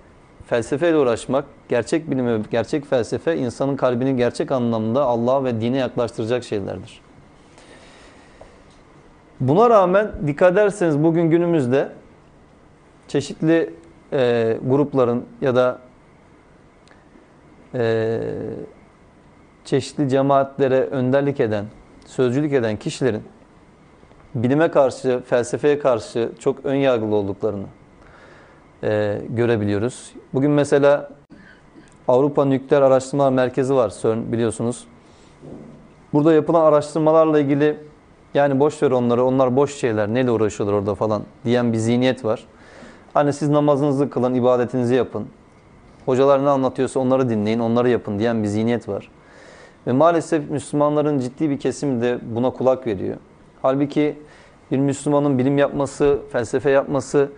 felsefeyle 0.45 0.97
uğraşmak, 0.97 1.45
gerçek 1.69 2.11
bilim 2.11 2.27
ve 2.27 2.39
gerçek 2.51 2.85
felsefe 2.85 3.37
insanın 3.37 3.75
kalbini 3.75 4.15
gerçek 4.15 4.51
anlamda 4.51 5.03
Allah'a 5.03 5.43
ve 5.43 5.61
dine 5.61 5.77
yaklaştıracak 5.77 6.43
şeylerdir. 6.43 7.01
Buna 9.39 9.69
rağmen 9.69 10.11
dikkat 10.27 10.53
ederseniz 10.53 11.03
bugün 11.03 11.29
günümüzde 11.29 11.89
çeşitli 13.07 13.73
e, 14.13 14.57
grupların 14.67 15.25
ya 15.41 15.55
da 15.55 15.79
e, 17.73 18.19
çeşitli 19.67 20.09
cemaatlere 20.09 20.81
önderlik 20.81 21.39
eden, 21.39 21.65
sözcülük 22.05 22.53
eden 22.53 22.77
kişilerin 22.77 23.23
bilime 24.35 24.71
karşı, 24.71 25.21
felsefeye 25.25 25.79
karşı 25.79 26.31
çok 26.39 26.65
ön 26.65 26.75
yargılı 26.75 27.15
olduklarını 27.15 27.65
e, 28.83 29.21
görebiliyoruz. 29.29 30.13
Bugün 30.33 30.51
mesela 30.51 31.09
Avrupa 32.07 32.45
Nükleer 32.45 32.81
Araştırmalar 32.81 33.31
Merkezi 33.31 33.75
var 33.75 33.93
CERN 34.01 34.31
biliyorsunuz. 34.31 34.87
Burada 36.13 36.33
yapılan 36.33 36.61
araştırmalarla 36.61 37.39
ilgili 37.39 37.77
yani 38.33 38.59
boş 38.59 38.83
ver 38.83 38.91
onları, 38.91 39.23
onlar 39.23 39.55
boş 39.55 39.75
şeyler, 39.75 40.07
neyle 40.07 40.31
uğraşıyorlar 40.31 40.77
orada 40.77 40.95
falan 40.95 41.23
diyen 41.45 41.73
bir 41.73 41.77
zihniyet 41.77 42.25
var. 42.25 42.45
Hani 43.13 43.33
siz 43.33 43.49
namazınızı 43.49 44.09
kılın, 44.09 44.33
ibadetinizi 44.33 44.95
yapın. 44.95 45.27
Hocalar 46.05 46.45
ne 46.45 46.49
anlatıyorsa 46.49 46.99
onları 46.99 47.29
dinleyin, 47.29 47.59
onları 47.59 47.89
yapın 47.89 48.19
diyen 48.19 48.43
bir 48.43 48.47
zihniyet 48.47 48.89
var. 48.89 49.09
Ve 49.87 49.91
maalesef 49.91 50.49
Müslümanların 50.49 51.19
ciddi 51.19 51.49
bir 51.49 51.59
kesimi 51.59 52.01
de 52.01 52.19
buna 52.35 52.49
kulak 52.49 52.87
veriyor. 52.87 53.17
Halbuki 53.61 54.15
bir 54.71 54.77
Müslümanın 54.77 55.37
bilim 55.37 55.57
yapması, 55.57 56.19
felsefe 56.31 56.69
yapması, 56.69 57.29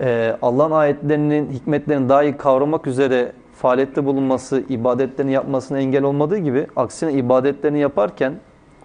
e, 0.00 0.36
Allah'ın 0.42 0.70
ayetlerinin, 0.70 1.50
hikmetlerini 1.50 2.08
daha 2.08 2.22
iyi 2.22 2.36
kavramak 2.36 2.86
üzere 2.86 3.32
faaliyette 3.54 4.04
bulunması, 4.04 4.64
ibadetlerini 4.68 5.32
yapmasına 5.32 5.78
engel 5.78 6.02
olmadığı 6.02 6.38
gibi 6.38 6.66
aksine 6.76 7.12
ibadetlerini 7.12 7.78
yaparken 7.78 8.34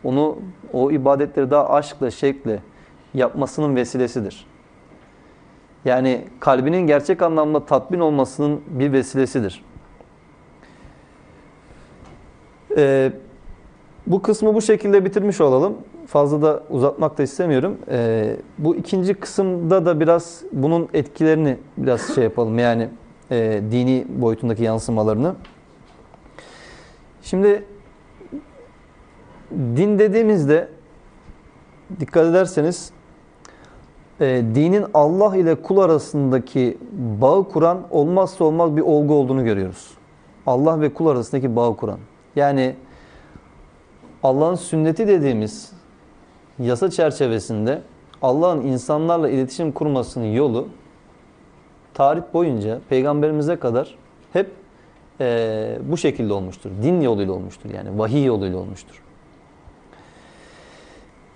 onu 0.03 0.37
o 0.73 0.91
ibadetleri 0.91 1.51
daha 1.51 1.69
aşkla, 1.69 2.11
şevkle 2.11 2.59
yapmasının 3.13 3.75
vesilesidir. 3.75 4.47
Yani 5.85 6.25
kalbinin 6.39 6.87
gerçek 6.87 7.21
anlamda 7.21 7.65
tatmin 7.65 7.99
olmasının 7.99 8.61
bir 8.67 8.93
vesilesidir. 8.93 9.63
Ee, 12.77 13.11
bu 14.07 14.21
kısmı 14.21 14.55
bu 14.55 14.61
şekilde 14.61 15.05
bitirmiş 15.05 15.41
olalım. 15.41 15.73
Fazla 16.07 16.41
da 16.41 16.63
uzatmak 16.69 17.17
da 17.17 17.23
istemiyorum. 17.23 17.77
Ee, 17.89 18.37
bu 18.57 18.75
ikinci 18.75 19.13
kısımda 19.13 19.85
da 19.85 19.99
biraz 19.99 20.41
bunun 20.51 20.89
etkilerini 20.93 21.57
biraz 21.77 22.15
şey 22.15 22.23
yapalım. 22.23 22.59
Yani 22.59 22.89
e, 23.31 23.61
dini 23.71 24.05
boyutundaki 24.09 24.63
yansımalarını. 24.63 25.35
Şimdi 27.21 27.63
din 29.51 29.99
dediğimizde 29.99 30.67
dikkat 31.99 32.25
ederseniz 32.25 32.91
e, 34.21 34.43
dinin 34.55 34.85
Allah 34.93 35.37
ile 35.37 35.55
kul 35.55 35.77
arasındaki 35.77 36.77
bağı 37.21 37.49
kuran 37.49 37.87
olmazsa 37.91 38.43
olmaz 38.43 38.75
bir 38.75 38.81
olgu 38.81 39.13
olduğunu 39.13 39.43
görüyoruz. 39.43 39.91
Allah 40.47 40.81
ve 40.81 40.93
kul 40.93 41.07
arasındaki 41.07 41.55
bağı 41.55 41.75
kuran. 41.75 41.99
Yani 42.35 42.75
Allah'ın 44.23 44.55
sünneti 44.55 45.07
dediğimiz 45.07 45.71
yasa 46.59 46.89
çerçevesinde 46.89 47.81
Allah'ın 48.21 48.61
insanlarla 48.61 49.29
iletişim 49.29 49.71
kurmasının 49.71 50.25
yolu 50.25 50.67
tarih 51.93 52.21
boyunca 52.33 52.79
peygamberimize 52.89 53.55
kadar 53.55 53.95
hep 54.33 54.51
e, 55.21 55.77
bu 55.89 55.97
şekilde 55.97 56.33
olmuştur. 56.33 56.71
Din 56.83 57.01
yoluyla 57.01 57.33
olmuştur 57.33 57.69
yani 57.69 57.99
vahiy 57.99 58.25
yoluyla 58.25 58.57
olmuştur. 58.57 59.01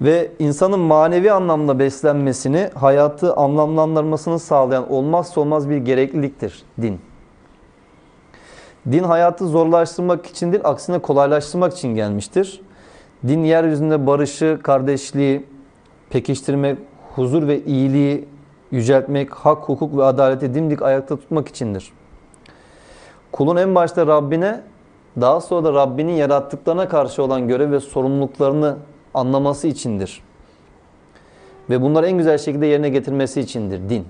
Ve 0.01 0.31
insanın 0.39 0.79
manevi 0.79 1.31
anlamda 1.31 1.79
beslenmesini, 1.79 2.69
hayatı 2.75 3.35
anlamlandırmasını 3.35 4.39
sağlayan 4.39 4.91
olmazsa 4.91 5.41
olmaz 5.41 5.69
bir 5.69 5.77
gerekliliktir 5.77 6.63
din. 6.81 6.99
Din 8.91 9.03
hayatı 9.03 9.47
zorlaştırmak 9.47 10.25
için 10.25 10.51
değil, 10.51 10.63
aksine 10.65 10.99
kolaylaştırmak 10.99 11.73
için 11.73 11.95
gelmiştir. 11.95 12.61
Din 13.27 13.43
yeryüzünde 13.43 14.07
barışı, 14.07 14.59
kardeşliği 14.63 15.45
pekiştirmek, 16.09 16.77
huzur 17.15 17.47
ve 17.47 17.63
iyiliği 17.63 18.27
yüceltmek, 18.71 19.33
hak, 19.33 19.69
hukuk 19.69 19.97
ve 19.97 20.03
adaleti 20.03 20.53
dimdik 20.53 20.81
ayakta 20.81 21.15
tutmak 21.17 21.47
içindir. 21.47 21.93
Kulun 23.31 23.55
en 23.55 23.75
başta 23.75 24.07
Rabbine, 24.07 24.61
daha 25.21 25.41
sonra 25.41 25.63
da 25.63 25.73
Rabbinin 25.73 26.13
yarattıklarına 26.13 26.87
karşı 26.87 27.23
olan 27.23 27.47
görev 27.47 27.71
ve 27.71 27.79
sorumluluklarını 27.79 28.77
anlaması 29.13 29.67
içindir. 29.67 30.21
Ve 31.69 31.81
bunları 31.81 32.07
en 32.07 32.17
güzel 32.17 32.37
şekilde 32.37 32.65
yerine 32.65 32.89
getirmesi 32.89 33.41
içindir 33.41 33.89
din. 33.89 34.07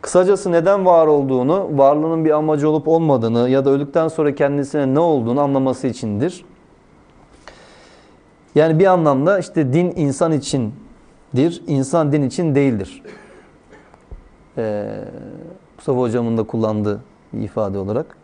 Kısacası 0.00 0.52
neden 0.52 0.86
var 0.86 1.06
olduğunu, 1.06 1.78
varlığının 1.78 2.24
bir 2.24 2.30
amacı 2.30 2.70
olup 2.70 2.88
olmadığını 2.88 3.48
ya 3.48 3.64
da 3.64 3.70
öldükten 3.70 4.08
sonra 4.08 4.34
kendisine 4.34 4.94
ne 4.94 4.98
olduğunu 4.98 5.40
anlaması 5.40 5.86
içindir. 5.86 6.44
Yani 8.54 8.78
bir 8.78 8.86
anlamda 8.86 9.38
işte 9.38 9.72
din 9.72 9.92
insan 9.96 10.32
için 10.32 10.74
dir, 11.36 11.62
insan 11.66 12.12
din 12.12 12.22
için 12.22 12.54
değildir. 12.54 13.02
Ee, 14.58 15.04
Mustafa 15.76 16.00
hocamın 16.00 16.38
da 16.38 16.42
kullandığı 16.42 17.00
bir 17.32 17.44
ifade 17.44 17.78
olarak. 17.78 18.16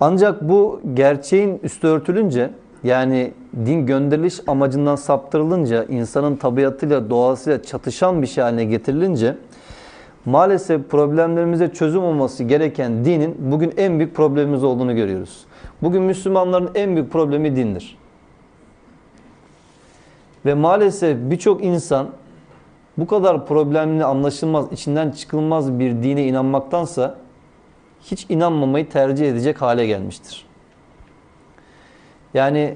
Ancak 0.00 0.48
bu 0.48 0.80
gerçeğin 0.94 1.60
üstü 1.62 1.86
örtülünce 1.86 2.50
yani 2.84 3.32
din 3.66 3.86
gönderiliş 3.86 4.40
amacından 4.46 4.96
saptırılınca 4.96 5.84
insanın 5.84 6.36
tabiatıyla 6.36 7.10
doğasıyla 7.10 7.62
çatışan 7.62 8.22
bir 8.22 8.26
şey 8.26 8.44
haline 8.44 8.64
getirilince 8.64 9.36
maalesef 10.24 10.90
problemlerimize 10.90 11.72
çözüm 11.72 12.02
olması 12.02 12.44
gereken 12.44 13.04
dinin 13.04 13.36
bugün 13.38 13.74
en 13.76 13.98
büyük 13.98 14.14
problemimiz 14.14 14.64
olduğunu 14.64 14.94
görüyoruz. 14.96 15.44
Bugün 15.82 16.02
Müslümanların 16.02 16.70
en 16.74 16.94
büyük 16.96 17.12
problemi 17.12 17.56
dindir. 17.56 17.98
Ve 20.46 20.54
maalesef 20.54 21.18
birçok 21.20 21.64
insan 21.64 22.08
bu 22.98 23.06
kadar 23.06 23.46
problemli, 23.46 24.04
anlaşılmaz, 24.04 24.72
içinden 24.72 25.10
çıkılmaz 25.10 25.78
bir 25.78 25.90
dine 25.90 26.26
inanmaktansa 26.26 27.18
hiç 28.02 28.26
inanmamayı 28.28 28.88
tercih 28.88 29.28
edecek 29.28 29.62
hale 29.62 29.86
gelmiştir. 29.86 30.46
Yani 32.34 32.74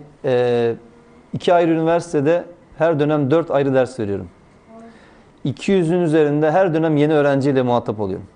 iki 1.32 1.54
ayrı 1.54 1.70
üniversitede 1.70 2.44
her 2.78 3.00
dönem 3.00 3.30
dört 3.30 3.50
ayrı 3.50 3.74
ders 3.74 4.00
veriyorum. 4.00 4.28
200'ün 5.46 6.00
üzerinde 6.00 6.50
her 6.50 6.74
dönem 6.74 6.96
yeni 6.96 7.14
öğrenciyle 7.14 7.62
muhatap 7.62 8.00
oluyorum. 8.00 8.26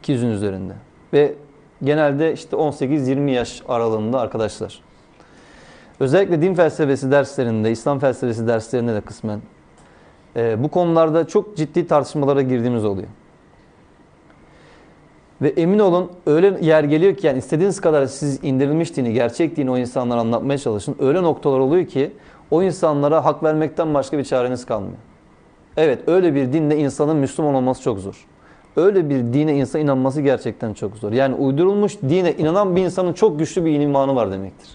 200'ün 0.00 0.30
üzerinde. 0.30 0.72
Ve 1.12 1.34
genelde 1.84 2.32
işte 2.32 2.56
18-20 2.56 3.30
yaş 3.30 3.62
aralığında 3.68 4.20
arkadaşlar. 4.20 4.80
Özellikle 6.00 6.42
din 6.42 6.54
felsefesi 6.54 7.10
derslerinde, 7.10 7.70
İslam 7.70 7.98
felsefesi 7.98 8.46
derslerinde 8.46 8.94
de 8.94 9.00
kısmen 9.00 9.40
e, 10.36 10.62
bu 10.62 10.68
konularda 10.68 11.26
çok 11.26 11.56
ciddi 11.56 11.86
tartışmalara 11.86 12.42
girdiğimiz 12.42 12.84
oluyor. 12.84 13.08
Ve 15.42 15.48
emin 15.48 15.78
olun 15.78 16.12
öyle 16.26 16.58
yer 16.60 16.84
geliyor 16.84 17.16
ki 17.16 17.26
yani 17.26 17.38
istediğiniz 17.38 17.80
kadar 17.80 18.06
siz 18.06 18.44
indirilmiş 18.44 18.96
dini, 18.96 19.12
gerçek 19.12 19.56
dini 19.56 19.70
o 19.70 19.78
insanlara 19.78 20.20
anlatmaya 20.20 20.58
çalışın. 20.58 20.96
Öyle 21.00 21.22
noktalar 21.22 21.58
oluyor 21.58 21.86
ki 21.86 22.12
o 22.50 22.62
insanlara 22.62 23.24
hak 23.24 23.42
vermekten 23.42 23.94
başka 23.94 24.18
bir 24.18 24.24
çareniz 24.24 24.66
kalmıyor. 24.66 24.98
Evet 25.76 26.08
öyle 26.08 26.34
bir 26.34 26.52
dinle 26.52 26.76
insanın 26.76 27.16
Müslüman 27.16 27.54
olması 27.54 27.82
çok 27.82 27.98
zor. 27.98 28.26
Öyle 28.76 29.10
bir 29.10 29.18
dine 29.18 29.56
insan 29.56 29.80
inanması 29.80 30.20
gerçekten 30.20 30.74
çok 30.74 30.96
zor. 30.96 31.12
Yani 31.12 31.34
uydurulmuş 31.34 31.98
dine 32.08 32.32
inanan 32.32 32.76
bir 32.76 32.82
insanın 32.82 33.12
çok 33.12 33.38
güçlü 33.38 33.64
bir 33.64 33.80
imanı 33.80 34.16
var 34.16 34.32
demektir. 34.32 34.68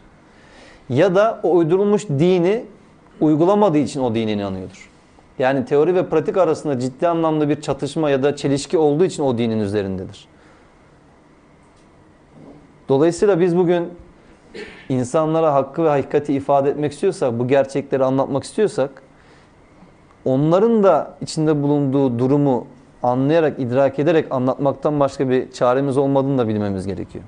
Ya 0.89 1.16
da 1.16 1.39
o 1.43 1.56
uydurulmuş 1.56 2.10
dini 2.10 2.66
uygulamadığı 3.20 3.78
için 3.78 4.02
o 4.02 4.16
dine 4.16 4.32
inanıyordur. 4.32 4.89
Yani 5.39 5.66
teori 5.66 5.95
ve 5.95 6.06
pratik 6.06 6.38
arasında 6.38 6.80
ciddi 6.80 7.08
anlamda 7.08 7.49
bir 7.49 7.62
çatışma 7.62 8.10
ya 8.10 8.24
da 8.24 8.36
çelişki 8.36 8.78
olduğu 8.78 9.06
için 9.06 9.24
o 9.24 9.38
dinin 9.38 9.60
üzerindedir. 9.60 10.28
Dolayısıyla 12.89 13.39
biz 13.39 13.58
bugün 13.58 13.89
insanlara 14.89 15.54
hakkı 15.54 15.84
ve 15.84 15.89
hakikati 15.89 16.34
ifade 16.34 16.70
etmek 16.70 16.91
istiyorsak, 16.91 17.39
bu 17.39 17.47
gerçekleri 17.47 18.04
anlatmak 18.04 18.43
istiyorsak, 18.43 19.04
onların 20.26 20.84
da 20.84 21.17
içinde 21.22 21.63
bulunduğu 21.63 22.19
durumu 22.19 22.67
anlayarak, 23.03 23.59
idrak 23.59 23.99
ederek 23.99 24.28
anlatmaktan 24.32 24.99
başka 24.99 25.30
bir 25.30 25.51
çaremiz 25.51 25.97
olmadığını 25.97 26.38
da 26.38 26.47
bilmemiz 26.47 26.88
gerekiyor. 26.88 27.24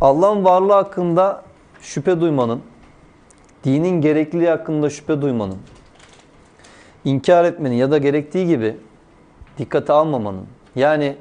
Allah'ın 0.00 0.44
varlığı 0.44 0.72
hakkında 0.72 1.42
şüphe 1.80 2.20
duymanın, 2.20 2.60
dinin 3.64 4.00
gerekliliği 4.00 4.48
hakkında 4.48 4.90
şüphe 4.90 5.22
duymanın, 5.22 5.58
inkar 7.04 7.44
etmenin 7.44 7.74
ya 7.74 7.90
da 7.90 7.98
gerektiği 7.98 8.46
gibi 8.46 8.76
dikkate 9.58 9.92
almamanın, 9.92 10.46
yani 10.76 11.16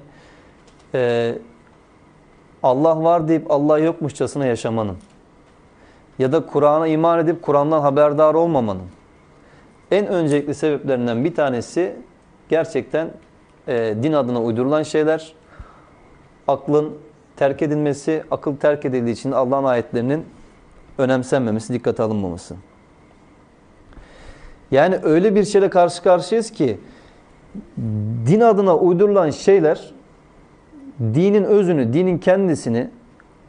e, 0.93 1.33
Allah 2.63 3.03
var 3.03 3.27
deyip 3.27 3.51
Allah 3.51 3.79
yokmuşçasına 3.79 4.45
yaşamanın 4.45 4.97
ya 6.19 6.31
da 6.31 6.45
Kur'an'a 6.45 6.87
iman 6.87 7.19
edip 7.19 7.41
Kur'an'dan 7.41 7.81
haberdar 7.81 8.33
olmamanın 8.33 8.83
en 9.91 10.07
öncelikli 10.07 10.53
sebeplerinden 10.55 11.25
bir 11.25 11.35
tanesi 11.35 11.95
gerçekten 12.49 13.11
e, 13.67 13.95
din 14.03 14.13
adına 14.13 14.41
uydurulan 14.41 14.83
şeyler, 14.83 15.33
aklın 16.47 16.97
terk 17.35 17.61
edilmesi, 17.61 18.23
akıl 18.31 18.55
terk 18.55 18.85
edildiği 18.85 19.13
için 19.13 19.31
Allah'ın 19.31 19.63
ayetlerinin 19.63 20.25
önemsenmemesi, 20.97 21.73
dikkate 21.73 22.03
alınmaması. 22.03 22.55
Yani 24.71 24.99
öyle 25.03 25.35
bir 25.35 25.43
şeyle 25.43 25.69
karşı 25.69 26.03
karşıyayız 26.03 26.51
ki 26.51 26.77
din 28.25 28.41
adına 28.41 28.77
uydurulan 28.77 29.29
şeyler 29.29 29.93
dinin 30.99 31.43
özünü, 31.43 31.93
dinin 31.93 32.17
kendisini 32.17 32.89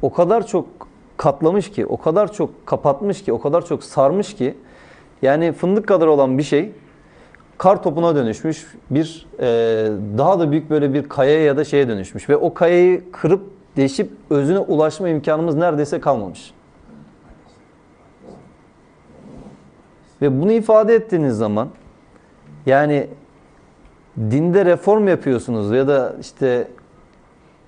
o 0.02 0.12
kadar 0.12 0.46
çok 0.46 0.77
katlamış 1.18 1.70
ki, 1.70 1.86
o 1.86 1.96
kadar 1.96 2.32
çok 2.32 2.66
kapatmış 2.66 3.24
ki, 3.24 3.32
o 3.32 3.40
kadar 3.40 3.66
çok 3.66 3.84
sarmış 3.84 4.34
ki 4.34 4.54
yani 5.22 5.52
fındık 5.52 5.86
kadar 5.86 6.06
olan 6.06 6.38
bir 6.38 6.42
şey 6.42 6.72
kar 7.58 7.82
topuna 7.82 8.14
dönüşmüş, 8.14 8.66
bir 8.90 9.26
e, 9.38 9.44
daha 10.18 10.40
da 10.40 10.50
büyük 10.50 10.70
böyle 10.70 10.94
bir 10.94 11.08
kayaya 11.08 11.44
ya 11.44 11.56
da 11.56 11.64
şeye 11.64 11.88
dönüşmüş 11.88 12.28
ve 12.28 12.36
o 12.36 12.54
kayayı 12.54 13.12
kırıp 13.12 13.42
deşip 13.76 14.10
özüne 14.30 14.58
ulaşma 14.58 15.08
imkanımız 15.08 15.54
neredeyse 15.54 16.00
kalmamış. 16.00 16.54
Ve 20.22 20.42
bunu 20.42 20.52
ifade 20.52 20.94
ettiğiniz 20.94 21.36
zaman 21.36 21.68
yani 22.66 23.06
dinde 24.18 24.64
reform 24.64 25.08
yapıyorsunuz 25.08 25.72
ya 25.72 25.88
da 25.88 26.16
işte 26.20 26.68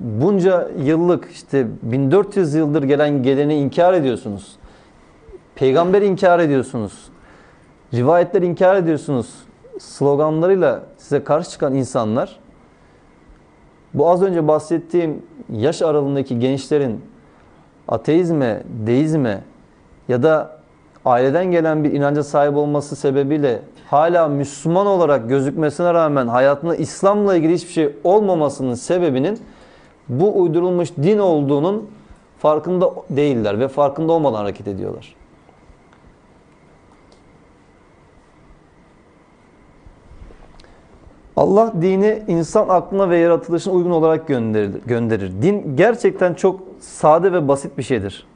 bunca 0.01 0.68
yıllık 0.82 1.30
işte 1.30 1.66
1400 1.82 2.55
yıldır 2.55 2.82
gelen 2.82 3.22
geleni 3.22 3.55
inkar 3.55 3.94
ediyorsunuz. 3.94 4.57
Peygamber 5.55 6.03
inkar 6.03 6.38
ediyorsunuz. 6.38 6.92
Rivayetler 7.94 8.42
inkar 8.42 8.76
ediyorsunuz. 8.76 9.34
Sloganlarıyla 9.78 10.82
size 10.96 11.24
karşı 11.24 11.51
çıkan 11.51 11.74
insanlar 11.74 12.38
bu 13.94 14.11
az 14.11 14.22
önce 14.22 14.48
bahsettiğim 14.48 15.22
yaş 15.53 15.82
aralığındaki 15.82 16.38
gençlerin 16.38 17.01
ateizme, 17.88 18.62
deizme 18.86 19.42
ya 20.09 20.22
da 20.22 20.61
aileden 21.05 21.51
gelen 21.51 21.84
bir 21.84 21.92
inanca 21.92 22.22
sahip 22.22 22.57
olması 22.57 22.96
sebebiyle 22.96 23.62
hala 23.90 24.28
Müslüman 24.28 24.86
olarak 24.86 25.28
gözükmesine 25.28 25.94
rağmen 25.94 26.26
hayatında 26.26 26.76
İslam'la 26.76 27.36
ilgili 27.36 27.55
hiçbir 27.55 27.72
şey 27.72 27.96
olmamasının 28.05 28.74
sebebinin 28.74 29.38
bu 30.11 30.42
uydurulmuş 30.42 30.88
din 30.96 31.18
olduğunun 31.18 31.90
farkında 32.38 32.92
değiller 33.11 33.61
ve 33.61 33.68
farkında 33.68 34.12
olmadan 34.12 34.38
hareket 34.38 34.68
ediyorlar. 34.68 35.14
Allah 41.36 41.72
dini 41.82 42.22
insan 42.28 42.68
aklına 42.68 43.11
ve 43.11 43.18
yaratılışına 43.18 43.74
uygun 43.74 43.90
olarak 43.90 44.28
gönderir, 44.28 44.70
gönderir. 44.86 45.42
Din 45.42 45.76
gerçekten 45.76 46.34
çok 46.34 46.61
sade 46.80 47.32
ve 47.32 47.48
basit 47.48 47.78
bir 47.78 47.82
şeydir. 47.82 48.26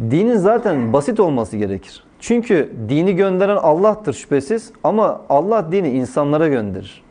Dinin 0.00 0.36
zaten 0.36 0.92
basit 0.92 1.20
olması 1.20 1.56
gerekir. 1.56 2.04
Çünkü 2.20 2.72
dini 2.88 3.16
gönderen 3.16 3.56
Allah'tır 3.56 4.12
şüphesiz 4.12 4.72
ama 4.84 5.20
Allah 5.28 5.72
dini 5.72 5.90
insanlara 5.90 6.48
gönderir. 6.48 7.02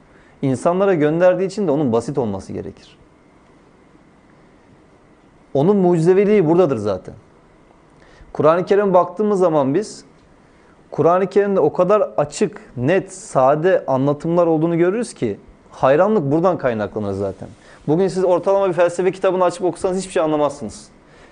İnsanlara 0.41 0.93
gönderdiği 0.93 1.45
için 1.45 1.67
de 1.67 1.71
onun 1.71 1.91
basit 1.91 2.17
olması 2.17 2.53
gerekir. 2.53 2.98
Onun 5.53 5.77
mucizeviliği 5.77 6.47
buradadır 6.47 6.77
zaten. 6.77 7.13
Kur'an-ı 8.33 8.65
Kerim 8.65 8.93
baktığımız 8.93 9.39
zaman 9.39 9.73
biz 9.73 10.05
Kur'an-ı 10.91 11.27
Kerim'de 11.27 11.59
o 11.59 11.73
kadar 11.73 12.01
açık, 12.17 12.61
net, 12.77 13.13
sade 13.13 13.83
anlatımlar 13.87 14.47
olduğunu 14.47 14.77
görürüz 14.77 15.13
ki 15.13 15.39
hayranlık 15.71 16.31
buradan 16.31 16.57
kaynaklanır 16.57 17.13
zaten. 17.13 17.49
Bugün 17.87 18.07
siz 18.07 18.25
ortalama 18.25 18.67
bir 18.67 18.73
felsefe 18.73 19.11
kitabını 19.11 19.43
açıp 19.43 19.63
okusanız 19.63 19.97
hiçbir 19.97 20.11
şey 20.11 20.23
anlamazsınız. 20.23 20.87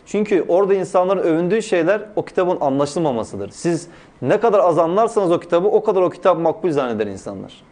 Çünkü 0.06 0.46
orada 0.48 0.74
insanların 0.74 1.20
övündüğü 1.20 1.62
şeyler 1.62 2.02
o 2.16 2.26
kitabın 2.26 2.58
anlaşılmamasıdır. 2.62 3.50
Siz 3.50 3.88
ne 4.22 4.40
kadar 4.40 4.60
az 4.60 4.78
anlarsanız 4.78 5.32
o 5.32 5.40
kitabı 5.40 5.68
o 5.68 5.84
kadar 5.84 6.02
o 6.02 6.10
kitap 6.10 6.40
makbul 6.40 6.72
zanneder 6.72 7.08
insanlar. 7.08 7.64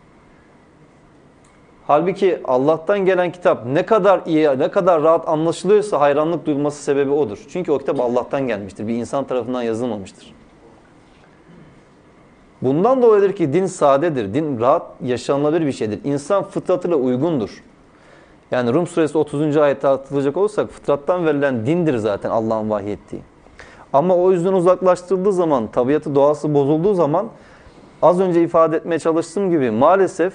Halbuki 1.88 2.42
Allah'tan 2.46 3.06
gelen 3.06 3.32
kitap 3.32 3.66
ne 3.66 3.86
kadar 3.86 4.22
iyi, 4.26 4.60
ne 4.60 4.72
kadar 4.72 5.04
rahat 5.04 5.30
anlaşılıyorsa 5.30 6.00
hayranlık 6.00 6.46
duyulması 6.46 6.84
sebebi 6.84 7.12
odur. 7.12 7.40
Çünkü 7.50 7.72
o 7.72 7.78
kitap 7.78 8.00
Allah'tan 8.00 8.48
gelmiştir. 8.48 8.88
Bir 8.88 8.94
insan 8.94 9.24
tarafından 9.24 9.62
yazılmamıştır. 9.62 10.34
Bundan 12.62 13.02
dolayıdır 13.02 13.34
ki 13.34 13.54
din 13.54 13.66
sadedir. 13.66 14.34
Din 14.34 14.60
rahat 14.60 14.88
yaşanılabilir 15.04 15.66
bir 15.66 15.72
şeydir. 15.72 16.00
İnsan 16.04 16.44
fıtratıyla 16.44 16.98
uygundur. 16.98 17.64
Yani 18.52 18.74
Rum 18.74 18.88
suresi 18.88 19.18
30. 19.18 19.58
ayette 19.58 19.88
hatırlayacak 19.88 20.38
olursak 20.38 20.70
fıtrattan 20.70 21.26
verilen 21.26 21.66
dindir 21.66 21.98
zaten 21.98 22.30
Allah'ın 22.30 22.70
vahyettiği. 22.70 23.22
Ama 23.94 24.16
o 24.16 24.32
yüzden 24.32 24.54
uzaklaştırıldığı 24.54 25.34
zaman, 25.34 25.68
tabiatı 25.68 26.16
doğası 26.16 26.54
bozulduğu 26.54 26.94
zaman 26.94 27.28
az 28.02 28.20
önce 28.20 28.44
ifade 28.44 28.78
etmeye 28.78 29.00
çalıştığım 29.00 29.50
gibi 29.50 29.72
maalesef 29.72 30.34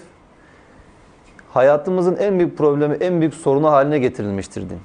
hayatımızın 1.52 2.16
en 2.16 2.38
büyük 2.38 2.58
problemi, 2.58 2.94
en 2.94 3.20
büyük 3.20 3.34
sorunu 3.34 3.70
haline 3.70 3.98
getirilmiştir 3.98 4.70
din. 4.70 4.78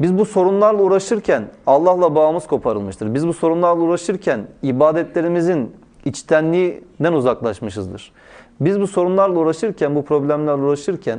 Biz 0.00 0.18
bu 0.18 0.24
sorunlarla 0.24 0.82
uğraşırken 0.82 1.48
Allah'la 1.66 2.14
bağımız 2.14 2.46
koparılmıştır. 2.46 3.14
Biz 3.14 3.28
bu 3.28 3.32
sorunlarla 3.32 3.82
uğraşırken 3.82 4.46
ibadetlerimizin 4.62 5.76
içtenliğinden 6.04 7.12
uzaklaşmışızdır. 7.12 8.12
Biz 8.60 8.80
bu 8.80 8.86
sorunlarla 8.86 9.38
uğraşırken, 9.38 9.94
bu 9.94 10.04
problemlerle 10.04 10.62
uğraşırken 10.62 11.18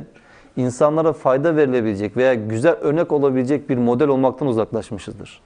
insanlara 0.56 1.12
fayda 1.12 1.56
verilebilecek 1.56 2.16
veya 2.16 2.34
güzel 2.34 2.74
örnek 2.74 3.12
olabilecek 3.12 3.68
bir 3.68 3.76
model 3.76 4.08
olmaktan 4.08 4.48
uzaklaşmışızdır. 4.48 5.40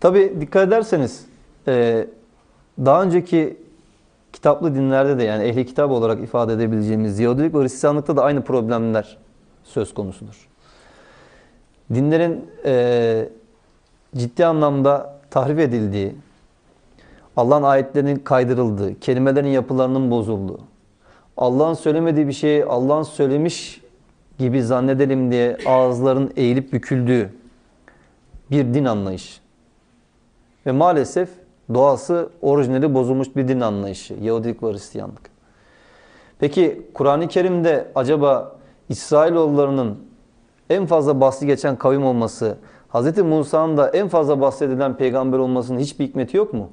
Tabi 0.00 0.40
dikkat 0.40 0.68
ederseniz 0.68 1.26
daha 2.78 3.02
önceki 3.02 3.61
kitaplı 4.42 4.74
dinlerde 4.74 5.18
de 5.18 5.22
yani 5.22 5.44
ehli 5.44 5.66
kitap 5.66 5.90
olarak 5.90 6.20
ifade 6.22 6.52
edebileceğimiz 6.52 7.18
Yahudilik 7.18 7.54
ve 7.54 7.62
Hristiyanlıkta 7.62 8.16
da 8.16 8.22
aynı 8.22 8.44
problemler 8.44 9.18
söz 9.64 9.94
konusudur. 9.94 10.48
Dinlerin 11.94 12.50
e, 12.64 13.28
ciddi 14.16 14.46
anlamda 14.46 15.18
tahrif 15.30 15.58
edildiği, 15.58 16.14
Allah'ın 17.36 17.62
ayetlerinin 17.62 18.16
kaydırıldığı, 18.16 19.00
kelimelerin 19.00 19.48
yapılarının 19.48 20.10
bozulduğu, 20.10 20.60
Allah'ın 21.36 21.74
söylemediği 21.74 22.28
bir 22.28 22.32
şeyi 22.32 22.64
Allah'ın 22.64 23.02
söylemiş 23.02 23.80
gibi 24.38 24.62
zannedelim 24.62 25.30
diye 25.30 25.56
ağızların 25.66 26.32
eğilip 26.36 26.72
büküldüğü 26.72 27.30
bir 28.50 28.74
din 28.74 28.84
anlayışı. 28.84 29.40
Ve 30.66 30.72
maalesef 30.72 31.28
doğası 31.74 32.28
orijinali 32.42 32.94
bozulmuş 32.94 33.36
bir 33.36 33.48
din 33.48 33.60
anlayışı. 33.60 34.14
Yahudilik 34.14 34.62
ve 34.62 34.72
Hristiyanlık. 34.72 35.30
Peki 36.38 36.86
Kur'an-ı 36.94 37.28
Kerim'de 37.28 37.88
acaba 37.94 38.56
İsrailoğullarının 38.88 39.98
en 40.70 40.86
fazla 40.86 41.20
bahsi 41.20 41.46
geçen 41.46 41.76
kavim 41.76 42.04
olması, 42.04 42.58
Hz. 42.94 43.18
Musa'nın 43.18 43.76
da 43.76 43.88
en 43.88 44.08
fazla 44.08 44.40
bahsedilen 44.40 44.96
peygamber 44.96 45.38
olmasının 45.38 45.78
hiçbir 45.78 46.04
hikmeti 46.04 46.36
yok 46.36 46.54
mu? 46.54 46.70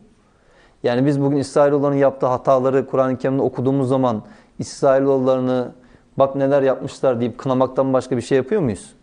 Yani 0.84 1.06
biz 1.06 1.22
bugün 1.22 1.38
İsrailoğullarının 1.38 1.98
yaptığı 1.98 2.26
hataları 2.26 2.88
Kur'an-ı 2.88 3.18
Kerim'de 3.18 3.42
okuduğumuz 3.42 3.90
zaman 3.90 4.22
İsrailoğullarını 4.60 5.72
bak 6.18 6.36
neler 6.36 6.62
yapmışlar 6.62 7.20
deyip 7.20 7.38
kınamaktan 7.38 7.94
başka 7.94 8.18
bir 8.18 8.22
şey 8.22 8.36
yapıyor 8.36 8.62
muyuz? 8.62 8.94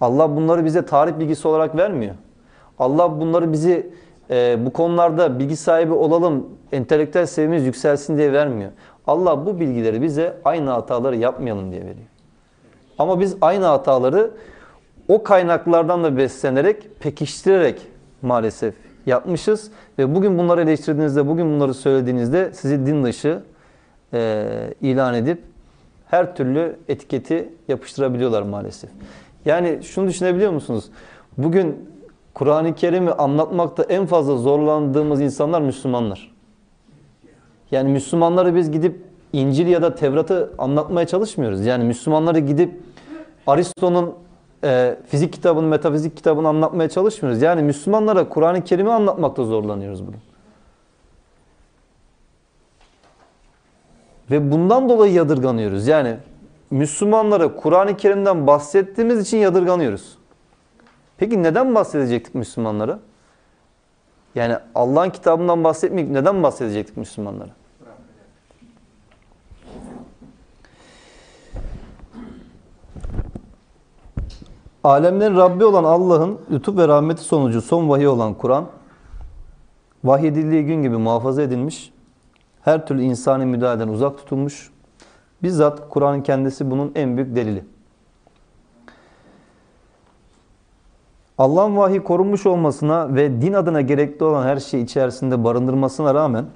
Allah 0.00 0.36
bunları 0.36 0.64
bize 0.64 0.86
tarih 0.86 1.18
bilgisi 1.18 1.48
olarak 1.48 1.76
vermiyor. 1.76 2.14
Allah 2.78 3.20
bunları 3.20 3.52
bizi 3.52 3.90
e, 4.30 4.66
bu 4.66 4.72
konularda 4.72 5.38
bilgi 5.38 5.56
sahibi 5.56 5.92
olalım, 5.92 6.46
entelektüel 6.72 7.26
seviyemiz 7.26 7.66
yükselsin 7.66 8.18
diye 8.18 8.32
vermiyor. 8.32 8.70
Allah 9.06 9.46
bu 9.46 9.60
bilgileri 9.60 10.02
bize 10.02 10.36
aynı 10.44 10.70
hataları 10.70 11.16
yapmayalım 11.16 11.70
diye 11.70 11.80
veriyor. 11.80 12.06
Ama 12.98 13.20
biz 13.20 13.36
aynı 13.40 13.64
hataları 13.64 14.30
o 15.08 15.22
kaynaklardan 15.22 16.04
da 16.04 16.16
beslenerek, 16.16 17.00
pekiştirerek 17.00 17.80
maalesef 18.22 18.74
yapmışız. 19.06 19.70
Ve 19.98 20.14
bugün 20.14 20.38
bunları 20.38 20.60
eleştirdiğinizde, 20.62 21.28
bugün 21.28 21.46
bunları 21.52 21.74
söylediğinizde 21.74 22.50
sizi 22.52 22.86
din 22.86 23.04
dışı 23.04 23.42
e, 24.14 24.44
ilan 24.80 25.14
edip 25.14 25.42
her 26.06 26.36
türlü 26.36 26.76
etiketi 26.88 27.48
yapıştırabiliyorlar 27.68 28.42
maalesef. 28.42 28.90
Yani 29.44 29.78
şunu 29.82 30.08
düşünebiliyor 30.08 30.52
musunuz? 30.52 30.84
Bugün 31.38 31.90
Kur'an-ı 32.34 32.74
Kerim'i 32.74 33.12
anlatmakta 33.12 33.82
en 33.82 34.06
fazla 34.06 34.36
zorlandığımız 34.36 35.20
insanlar 35.20 35.60
Müslümanlar. 35.60 36.30
Yani 37.70 37.92
Müslümanları 37.92 38.54
biz 38.54 38.70
gidip 38.70 39.02
İncil 39.32 39.66
ya 39.66 39.82
da 39.82 39.94
Tevrat'ı 39.94 40.52
anlatmaya 40.58 41.06
çalışmıyoruz. 41.06 41.66
Yani 41.66 41.84
Müslümanları 41.84 42.38
gidip 42.38 42.80
Aristo'nun 43.46 44.14
e, 44.64 44.96
fizik 45.06 45.32
kitabını, 45.32 45.66
metafizik 45.66 46.16
kitabını 46.16 46.48
anlatmaya 46.48 46.88
çalışmıyoruz. 46.88 47.42
Yani 47.42 47.62
Müslümanlara 47.62 48.28
Kur'an-ı 48.28 48.64
Kerim'i 48.64 48.92
anlatmakta 48.92 49.44
zorlanıyoruz 49.44 50.06
bugün. 50.06 50.20
Ve 54.30 54.52
bundan 54.52 54.88
dolayı 54.88 55.12
yadırganıyoruz. 55.12 55.86
Yani 55.86 56.16
Müslümanlara 56.70 57.56
Kur'an-ı 57.56 57.96
Kerim'den 57.96 58.46
bahsettiğimiz 58.46 59.20
için 59.20 59.38
yadırganıyoruz. 59.38 60.19
Peki 61.20 61.42
neden 61.42 61.74
bahsedecektik 61.74 62.34
Müslümanlara? 62.34 62.98
Yani 64.34 64.56
Allah'ın 64.74 65.10
kitabından 65.10 65.64
bahsetmeyip 65.64 66.10
neden 66.10 66.42
bahsedecektik 66.42 66.96
Müslümanlara? 66.96 67.50
Alemlerin 74.84 75.36
Rabbi 75.36 75.64
olan 75.64 75.84
Allah'ın 75.84 76.38
lütuf 76.50 76.76
ve 76.76 76.88
rahmeti 76.88 77.22
sonucu 77.22 77.62
son 77.62 77.88
vahiy 77.88 78.08
olan 78.08 78.34
Kur'an, 78.34 78.66
vahyedildiği 80.04 80.64
gün 80.64 80.82
gibi 80.82 80.96
muhafaza 80.96 81.42
edilmiş, 81.42 81.92
her 82.62 82.86
türlü 82.86 83.02
insani 83.02 83.46
müdahaleden 83.46 83.88
uzak 83.88 84.18
tutulmuş, 84.18 84.70
bizzat 85.42 85.88
Kur'an'ın 85.88 86.22
kendisi 86.22 86.70
bunun 86.70 86.92
en 86.94 87.16
büyük 87.16 87.36
delili. 87.36 87.64
Allah'ın 91.40 91.76
vahiy 91.76 92.02
korunmuş 92.02 92.46
olmasına 92.46 93.14
ve 93.14 93.42
din 93.42 93.52
adına 93.52 93.80
gerekli 93.80 94.24
olan 94.24 94.46
her 94.46 94.56
şeyi 94.56 94.84
içerisinde 94.84 95.44
barındırmasına 95.44 96.14
rağmen 96.14 96.46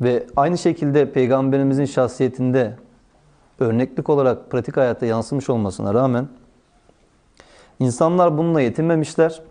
ve 0.00 0.26
aynı 0.36 0.58
şekilde 0.58 1.12
Peygamberimizin 1.12 1.84
şahsiyetinde 1.84 2.76
örneklik 3.58 4.08
olarak 4.08 4.50
pratik 4.50 4.76
hayata 4.76 5.06
yansımış 5.06 5.50
olmasına 5.50 5.94
rağmen 5.94 6.28
insanlar 7.78 8.38
bununla 8.38 8.60
yetinmemişler. 8.60 9.42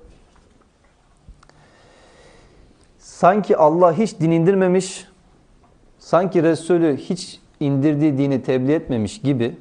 Sanki 3.00 3.58
Allah 3.58 3.94
hiç 3.94 4.20
din 4.20 4.32
indirmemiş, 4.32 5.08
sanki 6.00 6.44
Resulü 6.44 6.98
hiç 6.98 7.40
indirdiği 7.60 8.18
dini 8.18 8.44
tebliğ 8.44 8.74
etmemiş 8.74 9.22
gibi 9.22 9.58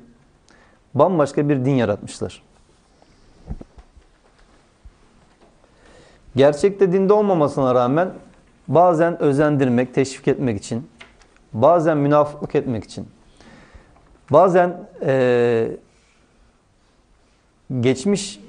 bambaşka 0.94 1.48
bir 1.48 1.64
din 1.64 1.74
yaratmışlar. 1.74 2.53
Gerçekte 6.36 6.92
dinde 6.92 7.12
olmamasına 7.12 7.74
rağmen 7.74 8.10
bazen 8.68 9.22
özendirmek, 9.22 9.94
teşvik 9.94 10.28
etmek 10.28 10.58
için, 10.58 10.86
bazen 11.52 11.98
münafıklık 11.98 12.54
etmek 12.54 12.84
için, 12.84 13.06
bazen 14.30 14.76
e, 15.02 15.68
geçmiş 17.80 18.40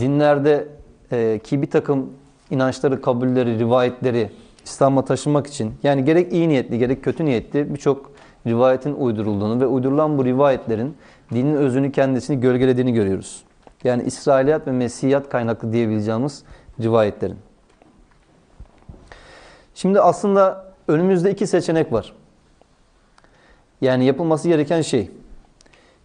dinlerde 0.00 0.68
e, 1.12 1.40
ki 1.44 1.62
bir 1.62 1.70
takım 1.70 2.10
inançları, 2.50 3.02
kabulleri, 3.02 3.58
rivayetleri 3.58 4.30
İslam'a 4.64 5.04
taşımak 5.04 5.46
için 5.46 5.74
yani 5.82 6.04
gerek 6.04 6.32
iyi 6.32 6.48
niyetli 6.48 6.78
gerek 6.78 7.04
kötü 7.04 7.24
niyetli 7.24 7.74
birçok 7.74 8.12
rivayetin 8.46 8.94
uydurulduğunu 8.94 9.60
ve 9.60 9.66
uydurulan 9.66 10.18
bu 10.18 10.24
rivayetlerin 10.24 10.96
dinin 11.32 11.54
özünü 11.54 11.92
kendisini 11.92 12.40
gölgelediğini 12.40 12.92
görüyoruz. 12.92 13.42
Yani 13.84 14.02
İsrailiyat 14.02 14.66
ve 14.66 14.70
Mesihiyat 14.70 15.28
kaynaklı 15.28 15.72
diyebileceğimiz 15.72 16.42
rivayetlerin. 16.80 17.38
Şimdi 19.74 20.00
aslında 20.00 20.72
önümüzde 20.88 21.30
iki 21.30 21.46
seçenek 21.46 21.92
var. 21.92 22.12
Yani 23.80 24.04
yapılması 24.04 24.48
gereken 24.48 24.82
şey 24.82 25.10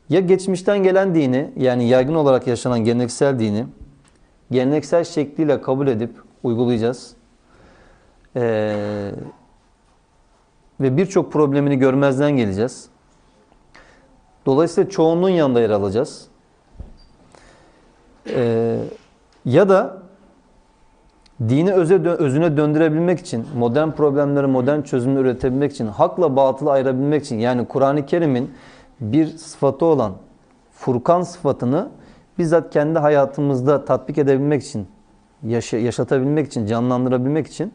ya 0.09 0.19
geçmişten 0.19 0.83
gelen 0.83 1.15
dini 1.15 1.51
yani 1.57 1.87
yaygın 1.87 2.15
olarak 2.15 2.47
yaşanan 2.47 2.79
geleneksel 2.79 3.39
dini 3.39 3.65
geleneksel 4.51 5.03
şekliyle 5.03 5.61
kabul 5.61 5.87
edip 5.87 6.11
uygulayacağız. 6.43 7.13
Ee, 8.35 9.11
ve 10.81 10.97
birçok 10.97 11.33
problemini 11.33 11.79
görmezden 11.79 12.31
geleceğiz. 12.31 12.89
Dolayısıyla 14.45 14.89
çoğunluğun 14.89 15.29
yanında 15.29 15.61
yer 15.61 15.69
alacağız. 15.69 16.27
Ee, 18.29 18.77
ya 19.45 19.69
da 19.69 20.00
dini 21.49 21.73
öze, 21.73 21.95
özüne 21.95 22.57
döndürebilmek 22.57 23.19
için, 23.19 23.45
modern 23.57 23.91
problemleri, 23.91 24.47
modern 24.47 24.81
çözümler 24.81 25.21
üretebilmek 25.21 25.71
için, 25.71 25.87
hakla 25.87 26.35
batılı 26.35 26.71
ayırabilmek 26.71 27.23
için 27.23 27.39
yani 27.39 27.67
Kur'an-ı 27.67 28.05
Kerim'in 28.05 28.51
bir 29.01 29.27
sıfatı 29.27 29.85
olan 29.85 30.13
Furkan 30.71 31.21
sıfatını 31.21 31.89
bizzat 32.37 32.73
kendi 32.73 32.99
hayatımızda 32.99 33.85
tatbik 33.85 34.17
edebilmek 34.17 34.63
için, 34.63 34.87
yaşa, 35.43 35.77
yaşatabilmek 35.77 36.47
için, 36.47 36.65
canlandırabilmek 36.65 37.47
için 37.47 37.73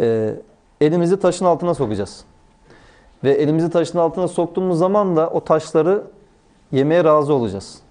e, 0.00 0.34
elimizi 0.80 1.20
taşın 1.20 1.44
altına 1.44 1.74
sokacağız. 1.74 2.24
Ve 3.24 3.32
elimizi 3.32 3.70
taşın 3.70 3.98
altına 3.98 4.28
soktuğumuz 4.28 4.78
zaman 4.78 5.16
da 5.16 5.30
o 5.30 5.44
taşları 5.44 6.02
yemeye 6.72 7.04
razı 7.04 7.34
olacağız. 7.34 7.83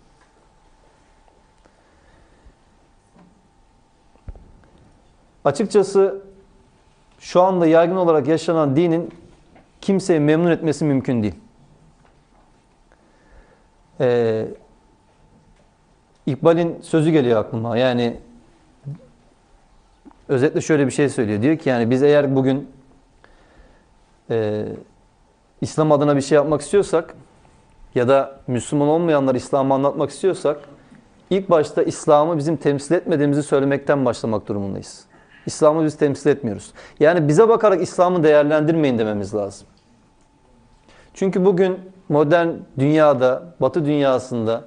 Açıkçası 5.45 6.21
şu 7.19 7.41
anda 7.41 7.67
yaygın 7.67 7.95
olarak 7.95 8.27
yaşanan 8.27 8.75
dinin 8.75 9.09
kimseyi 9.81 10.19
memnun 10.19 10.51
etmesi 10.51 10.85
mümkün 10.85 11.23
değil. 11.23 11.35
Ee, 13.99 14.47
İkbal'in 16.25 16.81
sözü 16.81 17.11
geliyor 17.11 17.39
aklıma. 17.39 17.77
Yani 17.77 18.17
özetle 20.27 20.61
şöyle 20.61 20.85
bir 20.85 20.91
şey 20.91 21.09
söylüyor. 21.09 21.41
Diyor 21.41 21.57
ki 21.57 21.69
yani 21.69 21.89
biz 21.89 22.03
eğer 22.03 22.35
bugün 22.35 22.69
e, 24.29 24.65
İslam 25.61 25.91
adına 25.91 26.15
bir 26.15 26.21
şey 26.21 26.35
yapmak 26.35 26.61
istiyorsak 26.61 27.15
ya 27.95 28.07
da 28.07 28.39
Müslüman 28.47 28.87
olmayanlar 28.87 29.35
İslam'ı 29.35 29.73
anlatmak 29.73 30.09
istiyorsak 30.09 30.59
ilk 31.29 31.49
başta 31.49 31.83
İslam'ı 31.83 32.37
bizim 32.37 32.57
temsil 32.57 32.95
etmediğimizi 32.95 33.43
söylemekten 33.43 34.05
başlamak 34.05 34.47
durumundayız. 34.47 35.05
İslam'ı 35.45 35.85
biz 35.85 35.97
temsil 35.97 36.29
etmiyoruz. 36.29 36.73
Yani 36.99 37.27
bize 37.27 37.49
bakarak 37.49 37.81
İslam'ı 37.81 38.23
değerlendirmeyin 38.23 38.97
dememiz 38.97 39.35
lazım. 39.35 39.67
Çünkü 41.13 41.45
bugün 41.45 41.79
modern 42.09 42.49
dünyada, 42.79 43.43
batı 43.61 43.85
dünyasında 43.85 44.63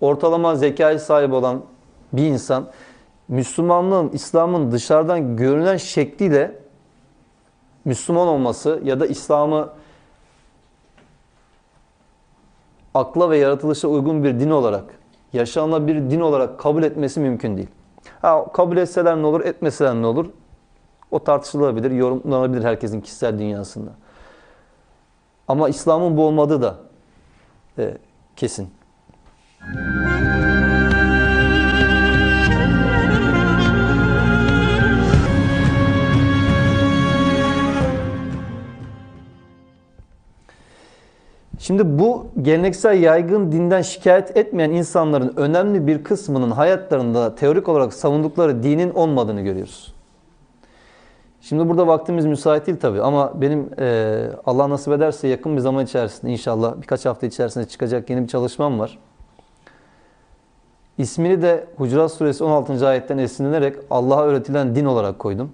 ortalama 0.00 0.56
zekaya 0.56 0.98
sahip 0.98 1.32
olan 1.32 1.62
bir 2.12 2.26
insan 2.26 2.68
Müslümanlığın, 3.28 4.08
İslam'ın 4.08 4.72
dışarıdan 4.72 5.36
görünen 5.36 5.76
şekliyle 5.76 6.58
Müslüman 7.84 8.28
olması 8.28 8.80
ya 8.84 9.00
da 9.00 9.06
İslam'ı 9.06 9.68
akla 12.94 13.30
ve 13.30 13.38
yaratılışa 13.38 13.88
uygun 13.88 14.24
bir 14.24 14.40
din 14.40 14.50
olarak, 14.50 14.84
yaşanabilir 15.32 16.04
bir 16.04 16.10
din 16.10 16.20
olarak 16.20 16.58
kabul 16.58 16.82
etmesi 16.82 17.20
mümkün 17.20 17.56
değil. 17.56 17.68
Ha, 18.22 18.52
kabul 18.52 18.76
etseler 18.76 19.16
ne 19.16 19.26
olur, 19.26 19.40
etmeseler 19.44 19.94
ne 19.94 20.06
olur? 20.06 20.26
O 21.10 21.24
tartışılabilir, 21.24 21.90
yorumlanabilir 21.90 22.64
herkesin 22.64 23.00
kişisel 23.00 23.38
dünyasında. 23.38 23.90
Ama 25.48 25.68
İslam'ın 25.68 26.16
bu 26.16 26.26
olmadığı 26.26 26.62
da 26.62 26.76
e, 27.78 27.98
kesin. 28.36 28.70
Şimdi 41.68 41.98
bu 41.98 42.26
geleneksel 42.42 43.02
yaygın 43.02 43.52
dinden 43.52 43.82
şikayet 43.82 44.36
etmeyen 44.36 44.70
insanların 44.70 45.32
önemli 45.36 45.86
bir 45.86 46.04
kısmının 46.04 46.50
hayatlarında 46.50 47.34
teorik 47.34 47.68
olarak 47.68 47.94
savundukları 47.94 48.62
dinin 48.62 48.94
olmadığını 48.94 49.40
görüyoruz. 49.40 49.94
Şimdi 51.40 51.68
burada 51.68 51.86
vaktimiz 51.86 52.26
müsait 52.26 52.66
değil 52.66 52.78
tabii 52.80 53.02
ama 53.02 53.40
benim 53.40 53.70
e, 53.78 54.26
Allah 54.46 54.70
nasip 54.70 54.92
ederse 54.92 55.28
yakın 55.28 55.56
bir 55.56 55.60
zaman 55.60 55.84
içerisinde 55.84 56.32
inşallah 56.32 56.74
birkaç 56.82 57.06
hafta 57.06 57.26
içerisinde 57.26 57.64
çıkacak 57.64 58.10
yeni 58.10 58.22
bir 58.22 58.28
çalışmam 58.28 58.78
var. 58.78 58.98
İsmini 60.98 61.42
de 61.42 61.66
Hucurat 61.76 62.12
Suresi 62.12 62.44
16. 62.44 62.88
ayetten 62.88 63.18
esinlenerek 63.18 63.76
Allah'a 63.90 64.24
öğretilen 64.24 64.74
din 64.74 64.84
olarak 64.84 65.18
koydum. 65.18 65.52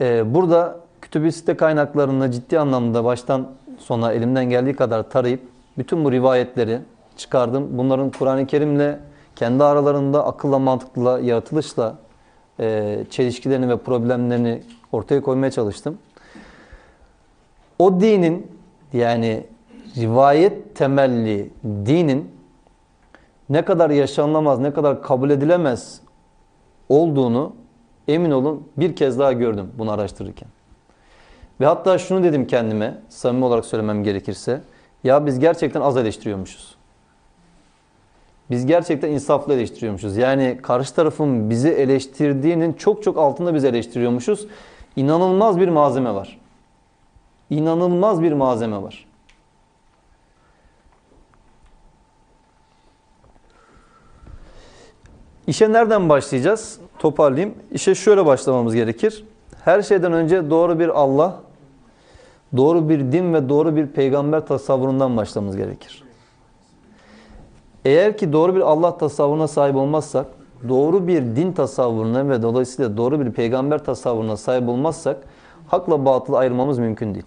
E, 0.00 0.34
burada 0.34 0.76
kütüb-i 1.04 1.32
site 1.32 1.56
kaynaklarını 1.56 2.30
ciddi 2.30 2.58
anlamda 2.58 3.04
baştan 3.04 3.48
sona 3.78 4.12
elimden 4.12 4.44
geldiği 4.44 4.76
kadar 4.76 5.10
tarayıp 5.10 5.40
bütün 5.78 6.04
bu 6.04 6.12
rivayetleri 6.12 6.78
çıkardım. 7.16 7.78
Bunların 7.78 8.10
Kur'an-ı 8.10 8.46
Kerim'le 8.46 8.98
kendi 9.36 9.64
aralarında 9.64 10.26
akılla, 10.26 10.58
mantıkla, 10.58 11.20
yaratılışla 11.20 11.96
e, 12.60 12.98
çelişkilerini 13.10 13.68
ve 13.68 13.76
problemlerini 13.76 14.62
ortaya 14.92 15.22
koymaya 15.22 15.50
çalıştım. 15.50 15.98
O 17.78 18.00
dinin 18.00 18.52
yani 18.92 19.46
rivayet 19.96 20.76
temelli 20.76 21.50
dinin 21.64 22.30
ne 23.48 23.64
kadar 23.64 23.90
yaşanılamaz, 23.90 24.58
ne 24.58 24.72
kadar 24.72 25.02
kabul 25.02 25.30
edilemez 25.30 26.00
olduğunu 26.88 27.52
emin 28.08 28.30
olun 28.30 28.68
bir 28.76 28.96
kez 28.96 29.18
daha 29.18 29.32
gördüm 29.32 29.70
bunu 29.78 29.90
araştırırken. 29.90 30.48
Ve 31.60 31.66
hatta 31.66 31.98
şunu 31.98 32.24
dedim 32.24 32.46
kendime, 32.46 32.98
samimi 33.08 33.44
olarak 33.44 33.64
söylemem 33.64 34.04
gerekirse, 34.04 34.60
ya 35.04 35.26
biz 35.26 35.38
gerçekten 35.38 35.80
az 35.80 35.96
eleştiriyormuşuz. 35.96 36.74
Biz 38.50 38.66
gerçekten 38.66 39.10
insaflı 39.10 39.54
eleştiriyormuşuz. 39.54 40.16
Yani 40.16 40.58
karşı 40.62 40.94
tarafın 40.94 41.50
bizi 41.50 41.68
eleştirdiğinin 41.68 42.72
çok 42.72 43.02
çok 43.02 43.18
altında 43.18 43.54
biz 43.54 43.64
eleştiriyormuşuz. 43.64 44.46
İnanılmaz 44.96 45.60
bir 45.60 45.68
malzeme 45.68 46.14
var. 46.14 46.40
İnanılmaz 47.50 48.22
bir 48.22 48.32
malzeme 48.32 48.82
var. 48.82 49.06
İşe 55.46 55.72
nereden 55.72 56.08
başlayacağız? 56.08 56.80
Toparlayayım. 56.98 57.54
İşe 57.72 57.94
şöyle 57.94 58.26
başlamamız 58.26 58.74
gerekir. 58.74 59.24
Her 59.64 59.82
şeyden 59.82 60.12
önce 60.12 60.50
doğru 60.50 60.78
bir 60.78 60.88
Allah, 60.88 61.40
doğru 62.56 62.88
bir 62.88 63.12
din 63.12 63.34
ve 63.34 63.48
doğru 63.48 63.76
bir 63.76 63.86
peygamber 63.86 64.46
tasavvurundan 64.46 65.16
başlamamız 65.16 65.56
gerekir. 65.56 66.04
Eğer 67.84 68.18
ki 68.18 68.32
doğru 68.32 68.54
bir 68.54 68.60
Allah 68.60 68.98
tasavvuruna 68.98 69.48
sahip 69.48 69.76
olmazsak, 69.76 70.26
doğru 70.68 71.06
bir 71.06 71.22
din 71.22 71.52
tasavvuruna 71.52 72.28
ve 72.28 72.42
dolayısıyla 72.42 72.96
doğru 72.96 73.20
bir 73.20 73.32
peygamber 73.32 73.84
tasavvuruna 73.84 74.36
sahip 74.36 74.68
olmazsak, 74.68 75.16
hakla 75.68 76.04
batılı 76.04 76.38
ayırmamız 76.38 76.78
mümkün 76.78 77.14
değil. 77.14 77.26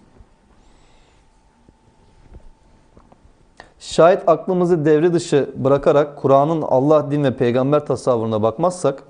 Şayet 3.78 4.28
aklımızı 4.28 4.84
devre 4.84 5.12
dışı 5.12 5.50
bırakarak 5.56 6.16
Kur'an'ın 6.16 6.62
Allah, 6.62 7.10
din 7.10 7.24
ve 7.24 7.36
peygamber 7.36 7.86
tasavvuruna 7.86 8.42
bakmazsak, 8.42 9.02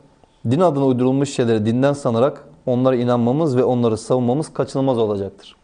din 0.51 0.61
adına 0.61 0.87
uydurulmuş 0.87 1.35
şeyleri 1.35 1.67
dinden 1.67 1.93
sanarak 1.93 2.45
onlara 2.67 2.97
inanmamız 2.97 3.57
ve 3.57 3.65
onları 3.65 3.99
savunmamız 3.99 4.53
kaçınılmaz 4.53 4.99
olacaktır. 4.99 5.57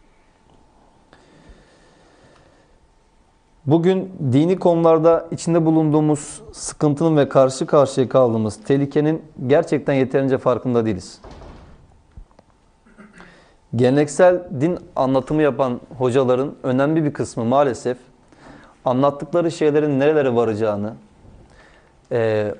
Bugün 3.67 4.11
dini 4.31 4.59
konularda 4.59 5.27
içinde 5.31 5.65
bulunduğumuz 5.65 6.41
sıkıntının 6.51 7.17
ve 7.17 7.29
karşı 7.29 7.65
karşıya 7.65 8.09
kaldığımız 8.09 8.63
tehlikenin 8.63 9.21
gerçekten 9.47 9.93
yeterince 9.93 10.37
farkında 10.37 10.85
değiliz. 10.85 11.21
Geleneksel 13.75 14.43
din 14.61 14.77
anlatımı 14.95 15.41
yapan 15.41 15.81
hocaların 15.97 16.53
önemli 16.63 17.03
bir 17.03 17.13
kısmı 17.13 17.45
maalesef 17.45 17.97
anlattıkları 18.85 19.51
şeylerin 19.51 19.99
nerelere 19.99 20.35
varacağını, 20.35 20.93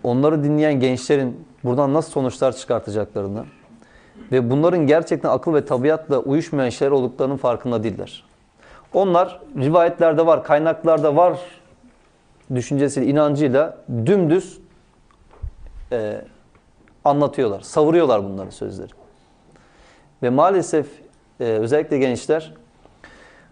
onları 0.03 0.43
dinleyen 0.43 0.79
gençlerin 0.79 1.45
buradan 1.63 1.93
nasıl 1.93 2.11
sonuçlar 2.11 2.55
çıkartacaklarını 2.55 3.45
ve 4.31 4.49
bunların 4.49 4.87
gerçekten 4.87 5.29
akıl 5.29 5.53
ve 5.53 5.65
tabiatla 5.65 6.19
uyuşmayan 6.19 6.69
şeyler 6.69 6.91
olduklarının 6.91 7.37
farkında 7.37 7.83
değiller. 7.83 8.23
Onlar 8.93 9.39
rivayetlerde 9.57 10.25
var, 10.25 10.43
kaynaklarda 10.43 11.15
var 11.15 11.39
düşüncesiyle, 12.55 13.07
inancıyla 13.07 13.77
dümdüz 14.05 14.59
e, 15.91 16.21
anlatıyorlar, 17.05 17.61
savuruyorlar 17.61 18.23
bunların 18.23 18.49
sözleri. 18.49 18.91
Ve 20.23 20.29
maalesef 20.29 20.87
e, 21.39 21.43
özellikle 21.43 21.97
gençler 21.97 22.53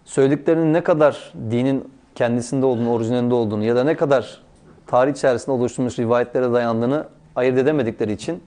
söylediklerinin 0.04 0.72
ne 0.72 0.82
kadar 0.82 1.32
dinin 1.50 1.92
kendisinde 2.14 2.66
olduğunu, 2.66 2.92
orijinalinde 2.92 3.34
olduğunu 3.34 3.64
ya 3.64 3.76
da 3.76 3.84
ne 3.84 3.96
kadar 3.96 4.40
tarih 4.86 5.12
içerisinde 5.12 5.50
oluşturmuş 5.50 5.98
rivayetlere 5.98 6.52
dayandığını 6.52 7.08
ayırt 7.36 7.58
edemedikleri 7.58 8.12
için 8.12 8.42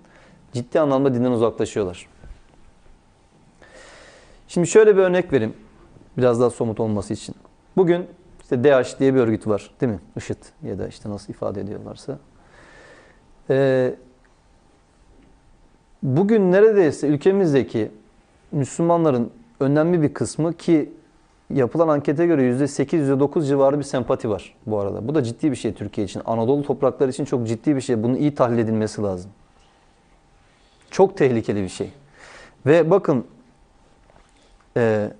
ciddi 0.54 0.80
anlamda 0.80 1.14
dinden 1.14 1.32
uzaklaşıyorlar. 1.32 2.08
Şimdi 4.48 4.68
şöyle 4.68 4.98
bir 4.98 5.02
örnek 5.02 5.34
vereyim. 5.34 5.54
Biraz 6.18 6.41
daha 6.41 6.49
somut 6.49 6.80
olması 6.80 7.13
için. 7.13 7.36
Bugün 7.78 8.07
işte 8.41 8.63
DH 8.63 8.99
diye 8.99 9.15
bir 9.15 9.20
örgüt 9.20 9.47
var 9.47 9.72
değil 9.82 9.91
mi? 9.91 9.99
IŞİD 10.18 10.38
ya 10.63 10.80
da 10.80 10.88
işte 10.88 11.09
nasıl 11.09 11.34
ifade 11.34 11.61
ediyorlarsa. 11.61 12.20
Ee, 13.49 13.95
bugün 16.03 16.51
neredeyse 16.51 17.07
ülkemizdeki 17.07 17.91
Müslümanların 18.51 19.32
önemli 19.59 20.01
bir 20.01 20.13
kısmı 20.13 20.53
ki 20.53 20.91
yapılan 21.53 21.88
ankete 21.88 22.26
göre 22.26 22.41
%8, 22.41 23.18
%9 23.18 23.47
civarı 23.47 23.80
bir 23.80 23.84
sempati 23.84 24.30
var 24.30 24.55
bu 24.65 24.80
arada. 24.80 25.07
Bu 25.07 25.15
da 25.15 25.24
ciddi 25.24 25.51
bir 25.51 25.55
şey 25.55 25.74
Türkiye 25.74 26.05
için. 26.05 26.22
Anadolu 26.26 26.63
toprakları 26.63 27.09
için 27.09 27.26
çok 27.26 27.47
ciddi 27.47 27.76
bir 27.76 27.82
şey. 27.82 28.03
Bunun 28.03 28.15
iyi 28.15 28.36
tahlil 28.36 28.57
edilmesi 28.57 29.01
lazım. 29.01 29.32
Çok 30.91 31.18
tehlikeli 31.18 31.63
bir 31.63 31.70
şey. 31.70 31.91
Ve 32.65 32.91
bakın 32.91 33.26
e, 34.78 35.11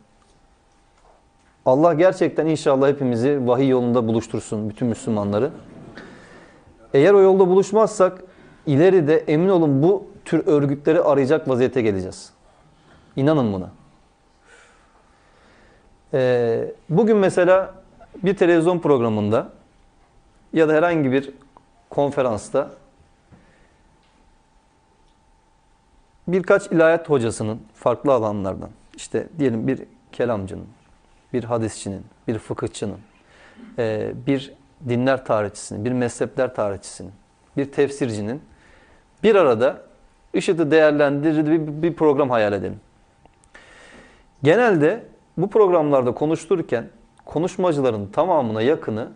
Allah 1.68 1.94
gerçekten 1.94 2.46
inşallah 2.46 2.88
hepimizi 2.88 3.48
vahiy 3.48 3.70
yolunda 3.70 4.08
buluştursun 4.08 4.70
bütün 4.70 4.88
Müslümanları. 4.88 5.52
Eğer 6.94 7.14
o 7.14 7.22
yolda 7.22 7.48
buluşmazsak 7.48 8.24
ileride 8.66 9.18
emin 9.18 9.50
olun 9.50 9.84
bu 9.84 10.08
tür 10.26 10.48
örgütleri 10.48 11.02
arayacak 11.02 11.50
vaziyete 11.50 11.82
geleceğiz. 11.82 12.34
İnanın 13.16 13.54
buna. 13.54 13.70
Ee, 16.14 16.72
bugün 16.90 17.18
mesela 17.18 17.74
bir 18.24 18.38
televizyon 18.38 18.80
programında 18.80 19.50
ya 20.54 20.70
da 20.70 20.74
herhangi 20.74 21.12
bir 21.12 21.34
konferansta 21.90 22.72
birkaç 26.28 26.68
ilahiyat 26.68 27.10
hocasının 27.10 27.60
farklı 27.74 28.14
alanlardan 28.14 28.70
işte 28.96 29.28
diyelim 29.40 29.68
bir 29.68 29.84
kelamcının, 30.12 30.68
bir 31.38 31.44
hadisçinin, 31.44 32.06
bir 32.28 32.38
fıkıhçının, 32.38 32.98
e, 33.80 34.12
bir 34.28 34.54
dinler 34.90 35.26
tarihçisinin, 35.26 35.86
bir 35.86 35.92
mezhepler 35.92 36.56
tarihçisinin, 36.56 37.12
bir 37.58 37.72
tefsircinin 37.72 38.42
bir 39.24 39.36
arada 39.36 39.82
IŞİD'i 40.34 40.72
değerlendirdiği 40.72 41.84
bir, 41.84 41.94
program 41.94 42.30
hayal 42.30 42.54
edelim. 42.54 42.80
Genelde 44.44 45.04
bu 45.38 45.50
programlarda 45.50 46.12
konuştururken 46.12 46.90
konuşmacıların 47.26 48.08
tamamına 48.08 48.62
yakını 48.62 49.12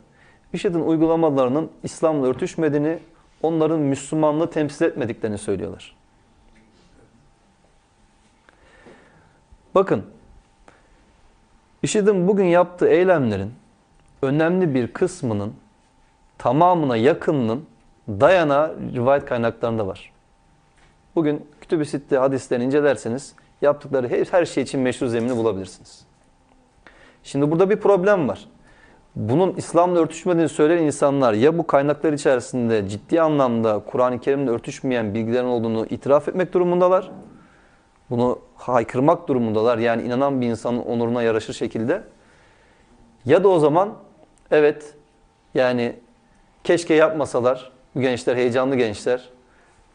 IŞİD'in 0.53 0.81
uygulamalarının 0.81 1.71
İslam'la 1.83 2.27
örtüşmediğini, 2.27 2.99
onların 3.43 3.79
Müslümanlığı 3.79 4.49
temsil 4.49 4.85
etmediklerini 4.85 5.37
söylüyorlar. 5.37 5.95
Bakın, 9.75 10.05
IŞİD'in 11.83 12.27
bugün 12.27 12.45
yaptığı 12.45 12.87
eylemlerin 12.87 13.53
önemli 14.21 14.73
bir 14.73 14.87
kısmının 14.87 15.53
tamamına 16.37 16.97
yakınının 16.97 17.65
dayanağı 18.07 18.75
rivayet 18.95 19.25
kaynaklarında 19.25 19.87
var. 19.87 20.11
Bugün 21.15 21.45
Kütüb-i 21.61 21.85
Sitte 21.85 22.17
hadislerini 22.17 22.65
incelerseniz 22.65 23.35
yaptıkları 23.61 24.09
her, 24.09 24.25
her 24.31 24.45
şey 24.45 24.63
için 24.63 24.79
meşru 24.79 25.07
zemini 25.07 25.37
bulabilirsiniz. 25.37 26.05
Şimdi 27.23 27.51
burada 27.51 27.69
bir 27.69 27.75
problem 27.75 28.27
var. 28.27 28.47
Bunun 29.15 29.53
İslam'la 29.53 29.99
örtüşmediğini 29.99 30.49
söyleyen 30.49 30.83
insanlar 30.83 31.33
ya 31.33 31.57
bu 31.57 31.67
kaynaklar 31.67 32.13
içerisinde 32.13 32.89
ciddi 32.89 33.21
anlamda 33.21 33.81
Kur'an-ı 33.87 34.19
Kerim'le 34.19 34.47
örtüşmeyen 34.47 35.13
bilgilerin 35.13 35.45
olduğunu 35.45 35.85
itiraf 35.85 36.27
etmek 36.27 36.53
durumundalar. 36.53 37.11
Bunu 38.11 38.39
haykırmak 38.55 39.27
durumundalar. 39.27 39.77
Yani 39.77 40.03
inanan 40.03 40.41
bir 40.41 40.47
insanın 40.47 40.79
onuruna 40.79 41.23
yaraşır 41.23 41.53
şekilde. 41.53 42.03
Ya 43.25 43.43
da 43.43 43.47
o 43.47 43.59
zaman 43.59 43.93
evet 44.51 44.95
yani 45.53 45.95
keşke 46.63 46.93
yapmasalar. 46.93 47.71
Bu 47.95 48.01
gençler 48.01 48.35
heyecanlı 48.35 48.75
gençler. 48.75 49.29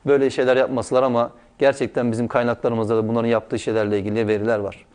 Böyle 0.07 0.31
şeyler 0.31 0.57
yapmasalar 0.57 1.03
ama 1.03 1.33
gerçekten 1.59 2.13
bizim 2.13 2.29
kaynaklarımızda 2.29 2.97
da 2.97 3.09
bunların 3.09 3.29
yaptığı 3.29 3.59
şeylerle 3.59 3.99
ilgili 3.99 4.29
veriler 4.29 4.59
var. 4.59 4.87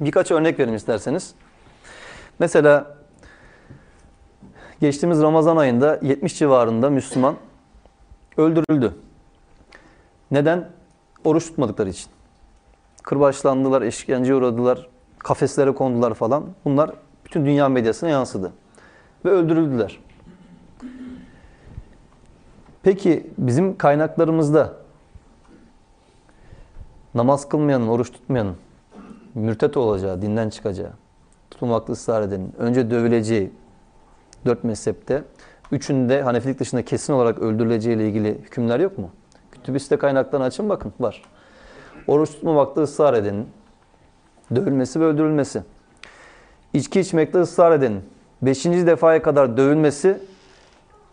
Birkaç 0.00 0.30
örnek 0.30 0.58
vereyim 0.58 0.76
isterseniz. 0.76 1.34
Mesela 2.38 2.96
geçtiğimiz 4.80 5.22
Ramazan 5.22 5.56
ayında 5.56 5.98
70 6.02 6.38
civarında 6.38 6.90
Müslüman 6.90 7.36
öldürüldü. 8.36 8.94
Neden? 10.30 10.68
Oruç 11.24 11.46
tutmadıkları 11.46 11.88
için. 11.88 12.17
Kırbaçlandılar, 13.08 13.82
işkenceye 13.82 14.34
uğradılar, 14.34 14.88
kafeslere 15.18 15.74
kondular 15.74 16.14
falan. 16.14 16.44
Bunlar 16.64 16.90
bütün 17.24 17.46
dünya 17.46 17.68
medyasına 17.68 18.10
yansıdı. 18.10 18.52
Ve 19.24 19.30
öldürüldüler. 19.30 20.00
Peki 22.82 23.30
bizim 23.38 23.78
kaynaklarımızda 23.78 24.72
namaz 27.14 27.48
kılmayanın, 27.48 27.88
oruç 27.88 28.12
tutmayanın 28.12 28.56
mürtet 29.34 29.76
olacağı, 29.76 30.22
dinden 30.22 30.50
çıkacağı, 30.50 30.92
tutulmakta 31.50 31.92
ısrar 31.92 32.22
edenin, 32.22 32.54
önce 32.58 32.90
dövüleceği 32.90 33.52
dört 34.46 34.64
mezhepte, 34.64 35.24
üçünde 35.72 36.22
Hanefilik 36.22 36.60
dışında 36.60 36.84
kesin 36.84 37.12
olarak 37.12 37.38
öldürüleceği 37.38 37.96
ile 37.96 38.08
ilgili 38.08 38.38
hükümler 38.42 38.80
yok 38.80 38.98
mu? 38.98 39.10
Kütüb-i 39.52 39.96
kaynaklarını 39.96 40.46
açın 40.46 40.68
bakın, 40.68 40.92
var. 41.00 41.22
Oruç 42.08 42.30
tutmamakta 42.30 42.82
ısrar 42.82 43.14
edenin, 43.14 43.48
dövülmesi 44.54 45.00
ve 45.00 45.04
öldürülmesi. 45.04 45.62
İçki 46.72 47.00
içmekte 47.00 47.38
ısrar 47.38 47.72
edenin, 47.72 48.02
beşinci 48.42 48.86
defaya 48.86 49.22
kadar 49.22 49.56
dövülmesi 49.56 50.18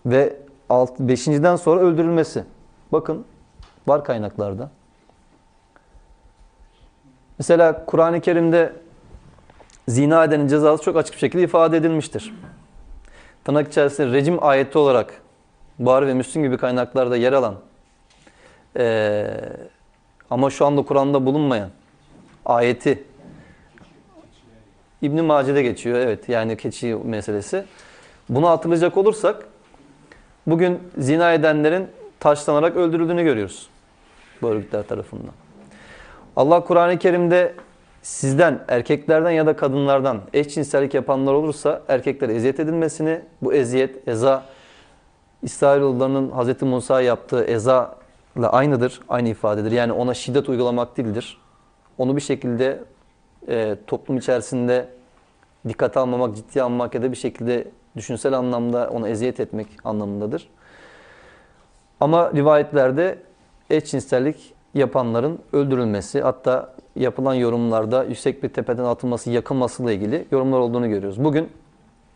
ve 0.06 0.38
alt, 0.70 1.00
beşinciden 1.00 1.56
sonra 1.56 1.82
öldürülmesi. 1.82 2.44
Bakın, 2.92 3.26
var 3.88 4.04
kaynaklarda. 4.04 4.70
Mesela 7.38 7.86
Kur'an-ı 7.86 8.22
Kerim'de 8.22 8.74
zina 9.88 10.24
edenin 10.24 10.48
cezası 10.48 10.84
çok 10.84 10.96
açık 10.98 11.14
bir 11.14 11.20
şekilde 11.20 11.44
ifade 11.44 11.78
edilmiştir. 11.78 12.34
Tırnak 13.44 13.68
içerisinde 13.68 14.12
rejim 14.12 14.44
ayeti 14.44 14.78
olarak 14.78 15.22
Buhari 15.80 16.08
ve 16.08 16.14
Müslim 16.14 16.44
gibi 16.44 16.58
kaynaklarda 16.58 17.18
yer 17.18 17.34
alan 17.34 17.56
ee, 18.78 19.28
ama 20.30 20.50
şu 20.50 20.66
anda 20.66 20.82
Kur'an'da 20.82 21.26
bulunmayan 21.26 21.70
ayeti 22.46 23.04
İbn-i 25.02 25.22
Mace'de 25.22 25.62
geçiyor. 25.62 26.00
Evet 26.00 26.30
yani 26.30 26.58
keçi 26.58 26.96
meselesi. 26.96 27.66
Bunu 28.30 28.50
hatırlayacak 28.50 28.98
olursak 28.98 29.48
bugün 30.48 30.80
zina 30.98 31.34
edenlerin 31.34 31.88
taşlanarak 32.20 32.76
öldürüldüğünü 32.76 33.24
görüyoruz. 33.24 33.70
Bu 34.42 34.48
örgütler 34.48 34.88
tarafından. 34.88 35.34
Allah 36.36 36.64
Kur'an-ı 36.64 37.00
Kerim'de 37.00 37.54
sizden, 38.02 38.60
erkeklerden 38.68 39.32
ya 39.32 39.46
da 39.46 39.56
kadınlardan 39.56 40.22
eşcinsellik 40.34 40.94
yapanlar 40.94 41.34
olursa 41.34 41.82
erkeklere 41.88 42.34
eziyet 42.34 42.60
edilmesini, 42.60 43.22
bu 43.42 43.54
eziyet, 43.54 44.08
eza, 44.08 44.44
İsrailoğullarının 45.44 46.32
Hz. 46.32 46.62
Musa 46.62 47.02
yaptığı 47.02 47.44
eza 47.44 47.96
aynıdır, 48.44 49.00
aynı 49.10 49.30
ifadedir. 49.30 49.72
Yani 49.72 49.92
ona 49.92 50.14
şiddet 50.14 50.50
uygulamak 50.50 50.98
değildir. 50.98 51.38
Onu 51.98 52.16
bir 52.16 52.22
şekilde 52.22 52.84
e, 53.48 53.78
toplum 53.88 54.18
içerisinde 54.18 54.90
dikkate 55.68 56.00
almamak, 56.00 56.36
ciddiye 56.36 56.64
almak 56.64 56.96
ya 56.96 57.02
da 57.02 57.12
bir 57.12 57.18
şekilde 57.18 57.68
düşünsel 57.98 58.34
anlamda 58.34 58.90
ona 58.90 59.10
eziyet 59.10 59.40
etmek 59.40 59.68
anlamındadır. 59.84 60.48
Ama 62.00 62.32
rivayetlerde 62.34 63.20
eşcinsellik 63.70 64.54
yapanların 64.74 65.40
öldürülmesi, 65.54 66.22
hatta 66.22 66.76
yapılan 66.96 67.34
yorumlarda 67.34 68.04
yüksek 68.04 68.44
bir 68.44 68.50
tepeden 68.50 68.84
atılması, 68.84 69.32
yakılmasıyla 69.32 69.92
ilgili 69.92 70.26
yorumlar 70.32 70.60
olduğunu 70.60 70.90
görüyoruz. 70.90 71.24
Bugün 71.24 71.50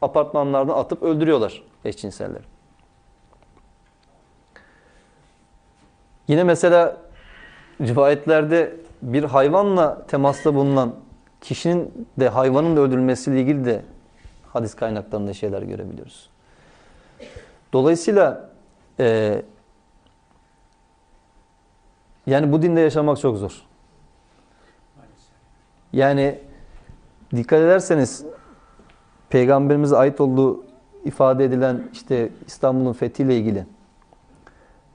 apartmanlardan 0.01 0.73
atıp 0.73 1.03
öldürüyorlar 1.03 1.63
eşcinselleri. 1.85 2.58
Yine 6.29 6.43
mesela 6.43 6.97
rivayetlerde 7.81 8.75
bir 9.01 9.23
hayvanla 9.23 10.05
temasta 10.07 10.55
bulunan 10.55 10.95
kişinin 11.41 12.07
de 12.19 12.29
hayvanın 12.29 12.75
da 12.75 12.81
öldürülmesiyle 12.81 13.41
ilgili 13.41 13.65
de 13.65 13.81
hadis 14.47 14.75
kaynaklarında 14.75 15.33
şeyler 15.33 15.61
görebiliyoruz. 15.61 16.29
Dolayısıyla 17.73 18.49
e, 18.99 19.41
yani 22.27 22.51
bu 22.51 22.61
dinde 22.61 22.79
yaşamak 22.79 23.19
çok 23.19 23.37
zor. 23.37 23.61
Yani 25.93 26.39
dikkat 27.35 27.59
ederseniz 27.59 28.25
peygamberimize 29.29 29.97
ait 29.97 30.21
olduğu 30.21 30.65
ifade 31.05 31.45
edilen 31.45 31.89
işte 31.93 32.29
İstanbul'un 32.47 32.93
fethiyle 32.93 33.37
ilgili 33.37 33.65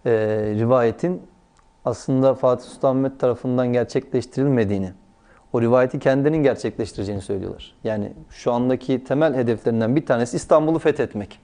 e, 0.06 0.10
rivayetin 0.58 1.22
aslında 1.84 2.34
Fatih 2.34 2.64
Sultan 2.64 2.96
Mehmet 2.96 3.20
tarafından 3.20 3.72
gerçekleştirilmediğini, 3.72 4.92
o 5.52 5.62
rivayeti 5.62 5.98
kendinin 5.98 6.42
gerçekleştireceğini 6.42 7.22
söylüyorlar. 7.22 7.74
Yani 7.84 8.12
şu 8.30 8.52
andaki 8.52 9.04
temel 9.04 9.34
hedeflerinden 9.34 9.96
bir 9.96 10.06
tanesi 10.06 10.36
İstanbul'u 10.36 10.78
fethetmek. 10.78 11.40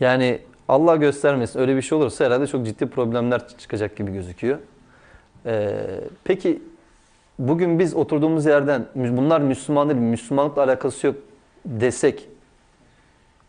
Yani 0.00 0.40
Allah 0.68 0.96
göstermesin 0.96 1.60
öyle 1.60 1.76
bir 1.76 1.82
şey 1.82 1.98
olursa 1.98 2.24
herhalde 2.24 2.46
çok 2.46 2.66
ciddi 2.66 2.86
problemler 2.86 3.48
çıkacak 3.58 3.96
gibi 3.96 4.12
gözüküyor. 4.12 4.58
Ee, 5.46 5.84
peki 6.24 6.62
bugün 7.38 7.78
biz 7.78 7.94
oturduğumuz 7.94 8.46
yerden 8.46 8.86
bunlar 8.94 9.40
Müslüman 9.40 9.88
değil, 9.88 10.00
Müslümanlıkla 10.00 10.62
alakası 10.62 11.06
yok 11.06 11.16
desek 11.64 12.28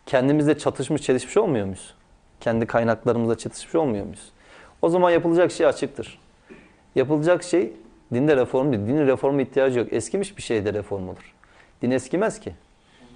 kendimizle 0.06 0.58
çatışmış, 0.58 1.02
çelişmiş 1.02 1.36
olmuyor 1.36 1.64
muyuz? 1.64 1.94
Kendi 2.40 2.66
kaynaklarımızla 2.66 3.38
çatışmış 3.38 3.74
olmuyor 3.74 4.04
muyuz? 4.04 4.32
O 4.82 4.88
zaman 4.88 5.10
yapılacak 5.10 5.52
şey 5.52 5.66
açıktır. 5.66 6.18
Yapılacak 6.94 7.42
şey 7.42 7.72
dinde 8.14 8.36
reform 8.36 8.72
değil. 8.72 8.86
Dinin 8.86 9.06
reforma 9.06 9.42
ihtiyacı 9.42 9.78
yok. 9.78 9.92
Eskimiş 9.92 10.36
bir 10.36 10.42
şeyde 10.42 10.74
reform 10.74 11.08
olur. 11.08 11.34
Din 11.82 11.90
eskimez 11.90 12.40
ki. 12.40 12.52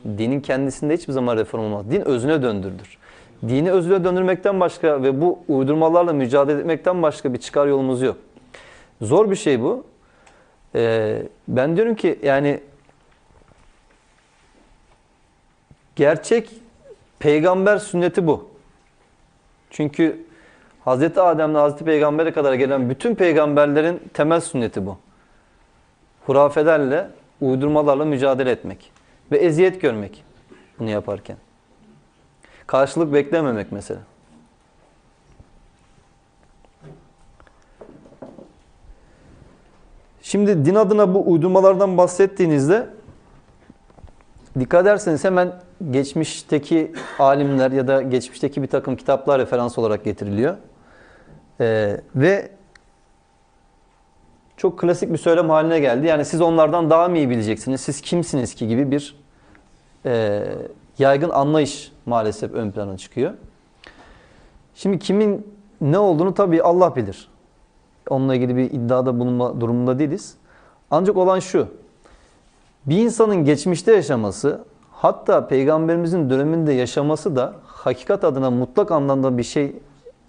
Dinin 0.04 0.40
kendisinde 0.40 0.94
hiçbir 0.94 1.12
zaman 1.12 1.36
reform 1.36 1.62
olmaz. 1.62 1.90
Din 1.90 2.00
özüne 2.00 2.42
döndürdür. 2.42 2.98
dini 3.48 3.70
özüne 3.70 4.04
döndürmekten 4.04 4.60
başka 4.60 5.02
ve 5.02 5.20
bu 5.20 5.38
uydurmalarla 5.48 6.12
mücadele 6.12 6.60
etmekten 6.60 7.02
başka 7.02 7.32
bir 7.34 7.38
çıkar 7.38 7.66
yolumuz 7.66 8.02
yok. 8.02 8.16
Zor 9.02 9.30
bir 9.30 9.36
şey 9.36 9.60
bu. 9.62 9.84
Ee, 10.74 11.22
ben 11.48 11.76
diyorum 11.76 11.94
ki 11.94 12.18
yani 12.22 12.60
gerçek 15.96 16.50
peygamber 17.18 17.78
sünneti 17.78 18.26
bu. 18.26 18.48
Çünkü 19.70 20.24
Hz. 20.86 21.18
Adem'le 21.18 21.54
Hz. 21.54 21.76
Peygamber'e 21.76 22.32
kadar 22.32 22.54
gelen 22.54 22.90
bütün 22.90 23.14
peygamberlerin 23.14 24.02
temel 24.14 24.40
sünneti 24.40 24.86
bu. 24.86 24.98
Hurafelerle, 26.26 27.10
uydurmalarla 27.40 28.04
mücadele 28.04 28.50
etmek 28.50 28.92
ve 29.32 29.38
eziyet 29.38 29.80
görmek 29.80 30.24
bunu 30.78 30.90
yaparken. 30.90 31.36
Karşılık 32.66 33.12
beklememek 33.12 33.72
mesela. 33.72 34.00
Şimdi 40.22 40.64
din 40.64 40.74
adına 40.74 41.14
bu 41.14 41.32
uydurmalardan 41.32 41.98
bahsettiğinizde 41.98 42.88
dikkat 44.58 44.82
ederseniz 44.82 45.24
hemen 45.24 45.52
geçmişteki 45.90 46.92
alimler 47.18 47.70
ya 47.72 47.88
da 47.88 48.02
geçmişteki 48.02 48.62
bir 48.62 48.66
takım 48.66 48.96
kitaplar 48.96 49.40
referans 49.40 49.78
olarak 49.78 50.04
getiriliyor. 50.04 50.56
Ee, 51.60 52.00
ve 52.16 52.50
çok 54.56 54.78
klasik 54.78 55.12
bir 55.12 55.18
söylem 55.18 55.50
haline 55.50 55.80
geldi. 55.80 56.06
Yani 56.06 56.24
siz 56.24 56.40
onlardan 56.40 56.90
daha 56.90 57.08
mı 57.08 57.18
iyi 57.18 57.30
bileceksiniz? 57.30 57.80
Siz 57.80 58.00
kimsiniz 58.00 58.54
ki 58.54 58.68
gibi 58.68 58.90
bir 58.90 59.16
e, 60.06 60.44
yaygın 60.98 61.30
anlayış 61.30 61.92
maalesef 62.06 62.52
ön 62.52 62.70
plana 62.70 62.96
çıkıyor. 62.96 63.32
Şimdi 64.74 64.98
kimin 64.98 65.46
ne 65.80 65.98
olduğunu 65.98 66.34
tabii 66.34 66.62
Allah 66.62 66.96
bilir. 66.96 67.28
Onunla 68.10 68.34
ilgili 68.34 68.56
bir 68.56 68.64
iddiada 68.64 69.18
bulunma 69.18 69.60
durumunda 69.60 69.98
değiliz. 69.98 70.34
Ancak 70.90 71.16
olan 71.16 71.38
şu. 71.38 71.68
Bir 72.86 72.98
insanın 72.98 73.44
geçmişte 73.44 73.92
yaşaması, 73.92 74.64
hatta 74.98 75.48
peygamberimizin 75.48 76.30
döneminde 76.30 76.72
yaşaması 76.72 77.36
da 77.36 77.54
hakikat 77.64 78.24
adına 78.24 78.50
mutlak 78.50 78.90
anlamda 78.92 79.38
bir 79.38 79.42
şey 79.42 79.76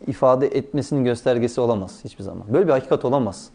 ifade 0.07 0.47
etmesinin 0.47 1.03
göstergesi 1.03 1.61
olamaz 1.61 1.99
hiçbir 2.03 2.23
zaman. 2.23 2.43
Böyle 2.53 2.67
bir 2.67 2.71
hakikat 2.71 3.05
olamaz. 3.05 3.49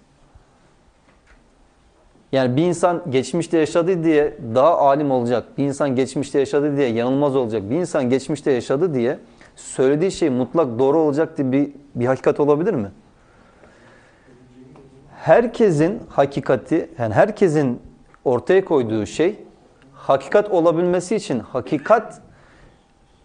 Yani 2.33 2.57
bir 2.57 2.63
insan 2.63 3.03
geçmişte 3.11 3.59
yaşadı 3.59 4.05
diye 4.05 4.37
daha 4.55 4.79
alim 4.79 5.11
olacak, 5.11 5.59
bir 5.59 5.65
insan 5.65 5.97
geçmişte 5.97 6.39
yaşadı 6.39 6.77
diye 6.77 6.89
yanılmaz 6.89 7.37
olacak, 7.37 7.71
bir 7.71 7.77
insan 7.77 8.11
geçmişte 8.11 8.53
yaşadı 8.53 8.95
diye 8.95 9.19
söylediği 9.57 10.13
şey 10.13 10.31
mutlak 10.31 10.79
doğru 10.79 10.99
olacak 10.99 11.39
diye 11.39 11.53
bir, 11.53 11.73
bir 11.95 12.07
hakikat 12.07 12.41
olabilir 12.41 12.75
mi? 12.75 12.91
Herkesin 15.17 16.03
hakikati, 16.09 16.91
yani 16.99 17.15
herkesin 17.15 17.81
ortaya 18.25 18.65
koyduğu 18.65 19.07
şey 19.07 19.45
hakikat 20.07 20.51
olabilmesi 20.51 21.17
için 21.17 21.39
hakikat 21.39 22.23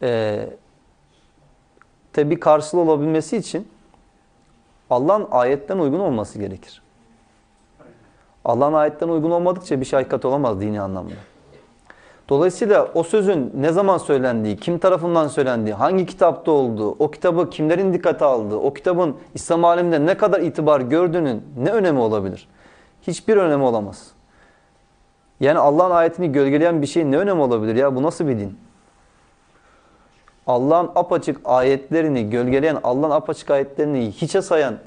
e, 0.02 0.50
tabi 2.14 2.40
karşılığı 2.40 2.82
olabilmesi 2.82 3.38
için 3.38 3.68
Allah'ın 4.90 5.28
ayetten 5.32 5.78
uygun 5.78 6.00
olması 6.00 6.40
gerekir. 6.40 6.82
Allah'ın 8.46 8.74
ayetten 8.74 9.08
uygun 9.08 9.32
olmadıkça 9.32 9.80
bir 9.80 9.86
şey 9.86 10.00
hakikat 10.00 10.26
olamaz 10.26 10.62
dini 10.62 10.82
anlamda. 10.82 11.14
Dolayısıyla 12.30 12.88
o 12.94 13.04
sözün 13.04 13.52
ne 13.58 13.72
zaman 13.72 13.98
söylendiği, 13.98 14.58
kim 14.58 14.80
tarafından 14.80 15.28
söylendiği, 15.28 15.74
hangi 15.74 16.06
kitapta 16.06 16.52
olduğu, 16.52 16.90
o 16.92 17.12
kitabı 17.12 17.50
kimlerin 17.50 17.94
dikkate 17.94 18.26
aldığı, 18.26 18.58
o 18.58 18.74
kitabın 18.74 19.18
İslam 19.34 19.66
aleminde 19.66 20.06
ne 20.06 20.18
kadar 20.18 20.42
itibar 20.42 20.82
gördüğünün 20.82 21.44
ne 21.58 21.72
önemi 21.72 22.00
olabilir? 22.00 22.48
Hiçbir 23.02 23.38
önemi 23.38 23.64
olamaz. 23.64 24.19
Yani 25.40 25.60
Allah'ın 25.60 25.92
ayetini 25.92 26.32
gölgeleyen 26.32 26.82
bir 26.82 26.88
şeyin 26.88 27.12
ne 27.12 27.18
önemi 27.18 27.42
olabilir 27.42 27.76
ya? 27.76 27.96
Bu 27.96 28.04
nasıl 28.04 28.28
bir 28.28 28.40
din? 28.40 28.58
Allah'ın 30.48 30.92
apaçık 30.96 31.42
ayetlerini 31.46 32.30
gölgeleyen, 32.30 32.80
Allah'ın 32.84 33.12
apaçık 33.12 33.52
ayetlerini 33.52 34.12
hiçe 34.12 34.42
sayan 34.42 34.78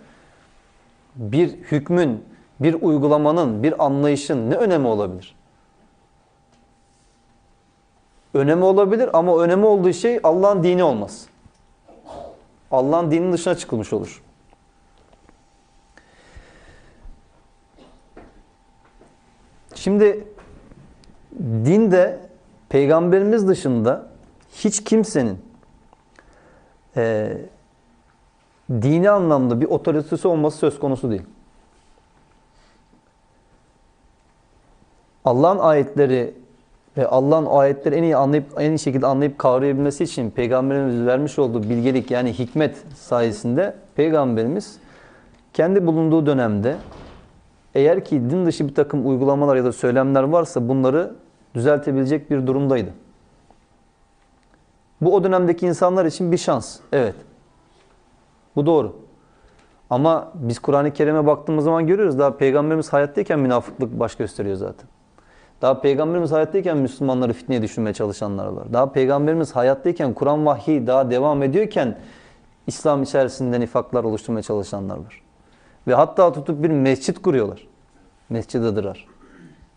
bir 1.17 1.49
hükmün, 1.49 2.25
bir 2.61 2.83
uygulamanın, 2.83 3.63
bir 3.63 3.85
anlayışın 3.85 4.51
ne 4.51 4.55
önemi 4.55 4.87
olabilir? 4.87 5.37
Önemi 8.35 8.65
olabilir 8.65 9.11
ama 9.13 9.43
önemi 9.43 9.67
olduğu 9.67 9.93
şey 9.93 10.21
Allah'ın 10.23 10.63
dini 10.63 10.85
olmaz. 10.85 11.27
Allah'ın 12.71 13.11
dininin 13.11 13.33
dışına 13.33 13.55
çıkılmış 13.55 13.93
olur. 13.93 14.23
Şimdi 19.75 20.25
dinde 21.41 22.21
peygamberimiz 22.69 23.49
dışında 23.49 24.07
hiç 24.53 24.85
kimsenin 24.85 25.39
e, 26.97 27.37
dini 28.71 29.11
anlamda 29.11 29.61
bir 29.61 29.67
otoritesi 29.67 30.29
olması 30.29 30.59
söz 30.59 30.79
konusu 30.79 31.11
değil. 31.11 31.23
Allah'ın 35.25 35.59
ayetleri 35.59 36.35
ve 36.97 37.07
Allah'ın 37.07 37.47
ayetleri 37.47 37.95
en 37.95 38.03
iyi 38.03 38.17
anlayıp 38.17 38.45
en 38.59 38.73
iyi 38.73 38.79
şekilde 38.79 39.07
anlayıp 39.07 39.39
kavrayabilmesi 39.39 40.05
için 40.05 40.31
peygamberimiz 40.31 41.07
vermiş 41.07 41.39
olduğu 41.39 41.63
bilgelik 41.63 42.11
yani 42.11 42.33
hikmet 42.33 42.77
sayesinde 42.95 43.75
peygamberimiz 43.95 44.77
kendi 45.53 45.87
bulunduğu 45.87 46.27
dönemde 46.27 46.77
eğer 47.75 48.05
ki 48.05 48.31
din 48.31 48.47
dışı 48.47 48.69
bir 48.69 48.75
takım 48.75 49.09
uygulamalar 49.09 49.57
ya 49.57 49.65
da 49.65 49.73
söylemler 49.73 50.23
varsa 50.23 50.69
bunları 50.69 51.15
düzeltebilecek 51.55 52.31
bir 52.31 52.47
durumdaydı. 52.47 52.91
Bu 55.01 55.15
o 55.15 55.25
dönemdeki 55.25 55.67
insanlar 55.67 56.05
için 56.05 56.33
bir 56.33 56.37
şans. 56.37 56.79
Evet. 56.93 57.15
Bu 58.57 58.67
doğru. 58.67 58.97
Ama 59.91 60.33
biz 60.35 60.59
Kur'an-ı 60.59 60.93
Kerim'e 60.93 61.27
baktığımız 61.27 61.65
zaman 61.65 61.87
görüyoruz 61.87 62.19
daha 62.19 62.37
peygamberimiz 62.37 62.93
hayattayken 62.93 63.39
münafıklık 63.39 64.01
baş 64.01 64.15
gösteriyor 64.15 64.57
zaten. 64.57 64.89
Daha 65.63 65.81
peygamberimiz 65.81 66.33
hayattayken 66.33 66.77
Müslümanları 66.77 67.33
fitneye 67.33 67.63
düşürmeye 67.63 67.95
çalışanlar 67.95 68.47
var. 68.47 68.73
Daha 68.73 68.93
peygamberimiz 68.93 69.57
hayattayken 69.57 70.15
Kur'an 70.15 70.47
vahyi 70.47 70.87
daha 70.87 71.11
devam 71.11 71.43
ediyorken 71.43 71.99
İslam 72.67 73.03
içerisinde 73.03 73.61
nifaklar 73.61 74.05
oluşturmaya 74.05 74.43
çalışanlar 74.43 74.97
var. 74.97 75.23
Ve 75.87 75.95
hatta 75.95 76.33
tutup 76.33 76.63
bir 76.63 76.71
mescit 76.71 77.23
kuruyorlar. 77.23 77.69
Mescid 78.31 78.65
Adırar. 78.65 79.07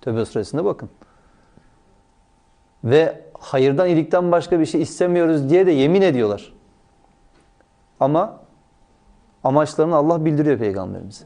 Tövbe 0.02 0.26
suresine 0.26 0.66
bakın. 0.66 0.90
Ve 2.86 3.22
hayırdan 3.40 3.88
iyilikten 3.88 4.32
başka 4.32 4.60
bir 4.60 4.66
şey 4.66 4.82
istemiyoruz 4.82 5.50
diye 5.50 5.66
de 5.66 5.72
yemin 5.72 6.02
ediyorlar. 6.02 6.54
Ama 8.00 8.40
amaçlarını 9.44 9.96
Allah 9.96 10.26
bildiriyor 10.26 10.58
peygamberimize. 10.58 11.26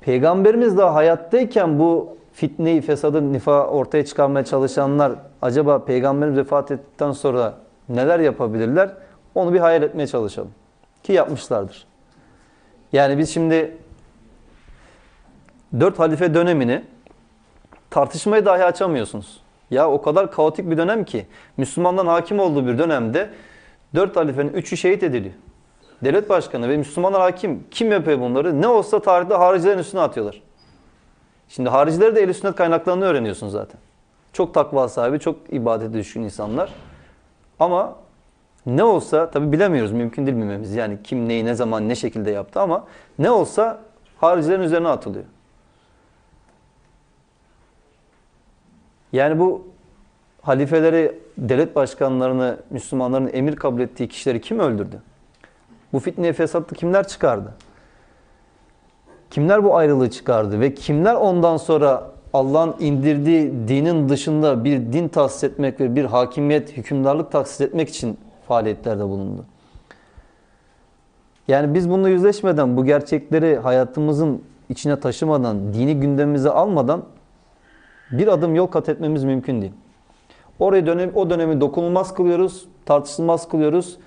Peygamberimiz 0.00 0.78
daha 0.78 0.94
hayattayken 0.94 1.78
bu 1.78 2.16
fitneyi, 2.32 2.80
fesadı, 2.80 3.32
nifa 3.32 3.66
ortaya 3.66 4.04
çıkarmaya 4.04 4.44
çalışanlar 4.44 5.12
acaba 5.42 5.84
peygamberimiz 5.84 6.38
vefat 6.38 6.70
ettikten 6.70 7.12
sonra 7.12 7.54
neler 7.88 8.20
yapabilirler? 8.20 8.90
Onu 9.34 9.52
bir 9.52 9.60
hayal 9.60 9.82
etmeye 9.82 10.06
çalışalım. 10.06 10.50
Ki 11.02 11.12
yapmışlardır. 11.12 11.86
Yani 12.92 13.18
biz 13.18 13.30
şimdi 13.34 13.76
dört 15.80 15.98
halife 15.98 16.34
dönemini 16.34 16.84
tartışmayı 17.90 18.46
dahi 18.46 18.64
açamıyorsunuz. 18.64 19.43
Ya 19.70 19.90
o 19.90 20.02
kadar 20.02 20.30
kaotik 20.30 20.70
bir 20.70 20.76
dönem 20.76 21.04
ki 21.04 21.26
Müslümanların 21.56 22.06
hakim 22.06 22.40
olduğu 22.40 22.66
bir 22.66 22.78
dönemde 22.78 23.30
dört 23.94 24.16
halifenin 24.16 24.52
üçü 24.52 24.76
şehit 24.76 25.02
ediliyor. 25.02 25.34
Devlet 26.04 26.28
başkanı 26.28 26.68
ve 26.68 26.76
Müslümanlar 26.76 27.20
hakim. 27.20 27.64
Kim 27.70 27.92
yapıyor 27.92 28.20
bunları? 28.20 28.62
Ne 28.62 28.66
olsa 28.66 29.02
tarihte 29.02 29.34
haricilerin 29.34 29.78
üstüne 29.78 30.00
atıyorlar. 30.00 30.42
Şimdi 31.48 31.68
haricileri 31.68 32.16
de 32.16 32.22
el 32.22 32.32
sünnet 32.32 32.56
kaynaklarını 32.56 33.04
öğreniyorsun 33.04 33.48
zaten. 33.48 33.80
Çok 34.32 34.54
takva 34.54 34.88
sahibi, 34.88 35.20
çok 35.20 35.36
ibadete 35.52 35.92
düşkün 35.92 36.22
insanlar. 36.22 36.72
Ama 37.60 37.96
ne 38.66 38.84
olsa 38.84 39.30
tabi 39.30 39.52
bilemiyoruz 39.52 39.92
mümkün 39.92 40.26
değil 40.26 40.36
bilmemiz. 40.36 40.74
Yani 40.74 40.98
kim 41.04 41.28
neyi 41.28 41.44
ne 41.44 41.54
zaman 41.54 41.88
ne 41.88 41.94
şekilde 41.94 42.30
yaptı 42.30 42.60
ama 42.60 42.84
ne 43.18 43.30
olsa 43.30 43.80
haricilerin 44.20 44.62
üzerine 44.62 44.88
atılıyor. 44.88 45.24
Yani 49.14 49.38
bu 49.38 49.62
halifeleri, 50.42 51.18
devlet 51.38 51.76
başkanlarını, 51.76 52.58
Müslümanların 52.70 53.30
emir 53.32 53.56
kabul 53.56 53.80
ettiği 53.80 54.08
kişileri 54.08 54.40
kim 54.40 54.58
öldürdü? 54.58 55.02
Bu 55.92 55.98
fitne 56.00 56.32
fesatlı 56.32 56.76
kimler 56.76 57.08
çıkardı? 57.08 57.54
Kimler 59.30 59.64
bu 59.64 59.76
ayrılığı 59.76 60.10
çıkardı 60.10 60.60
ve 60.60 60.74
kimler 60.74 61.14
ondan 61.14 61.56
sonra 61.56 62.10
Allah'ın 62.32 62.74
indirdiği 62.80 63.52
dinin 63.68 64.08
dışında 64.08 64.64
bir 64.64 64.92
din 64.92 65.08
tahsis 65.08 65.44
etmek 65.44 65.80
ve 65.80 65.96
bir 65.96 66.04
hakimiyet, 66.04 66.76
hükümdarlık 66.76 67.32
tahsis 67.32 67.60
etmek 67.60 67.88
için 67.88 68.18
faaliyetlerde 68.48 69.04
bulundu. 69.04 69.44
Yani 71.48 71.74
biz 71.74 71.90
bununla 71.90 72.08
yüzleşmeden, 72.08 72.76
bu 72.76 72.84
gerçekleri 72.84 73.56
hayatımızın 73.56 74.42
içine 74.68 75.00
taşımadan, 75.00 75.74
dini 75.74 76.00
gündemimize 76.00 76.50
almadan 76.50 77.04
bir 78.10 78.28
adım 78.28 78.54
yol 78.54 78.66
kat 78.66 78.88
etmemiz 78.88 79.24
mümkün 79.24 79.60
değil. 79.60 79.72
Oraya 80.58 80.86
dönem, 80.86 81.10
o 81.14 81.30
dönemi 81.30 81.60
dokunulmaz 81.60 82.14
kılıyoruz, 82.14 82.68
tartışılmaz 82.86 83.48
kılıyoruz. 83.48 83.98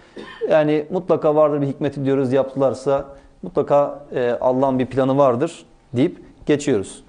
Yani 0.49 0.85
mutlaka 0.91 1.35
vardır 1.35 1.61
bir 1.61 1.67
hikmeti 1.67 2.05
diyoruz 2.05 2.33
yaptılarsa 2.33 3.05
mutlaka 3.43 4.05
e, 4.15 4.37
Allah'ın 4.41 4.79
bir 4.79 4.85
planı 4.85 5.17
vardır 5.17 5.65
deyip 5.93 6.21
geçiyoruz. 6.45 7.03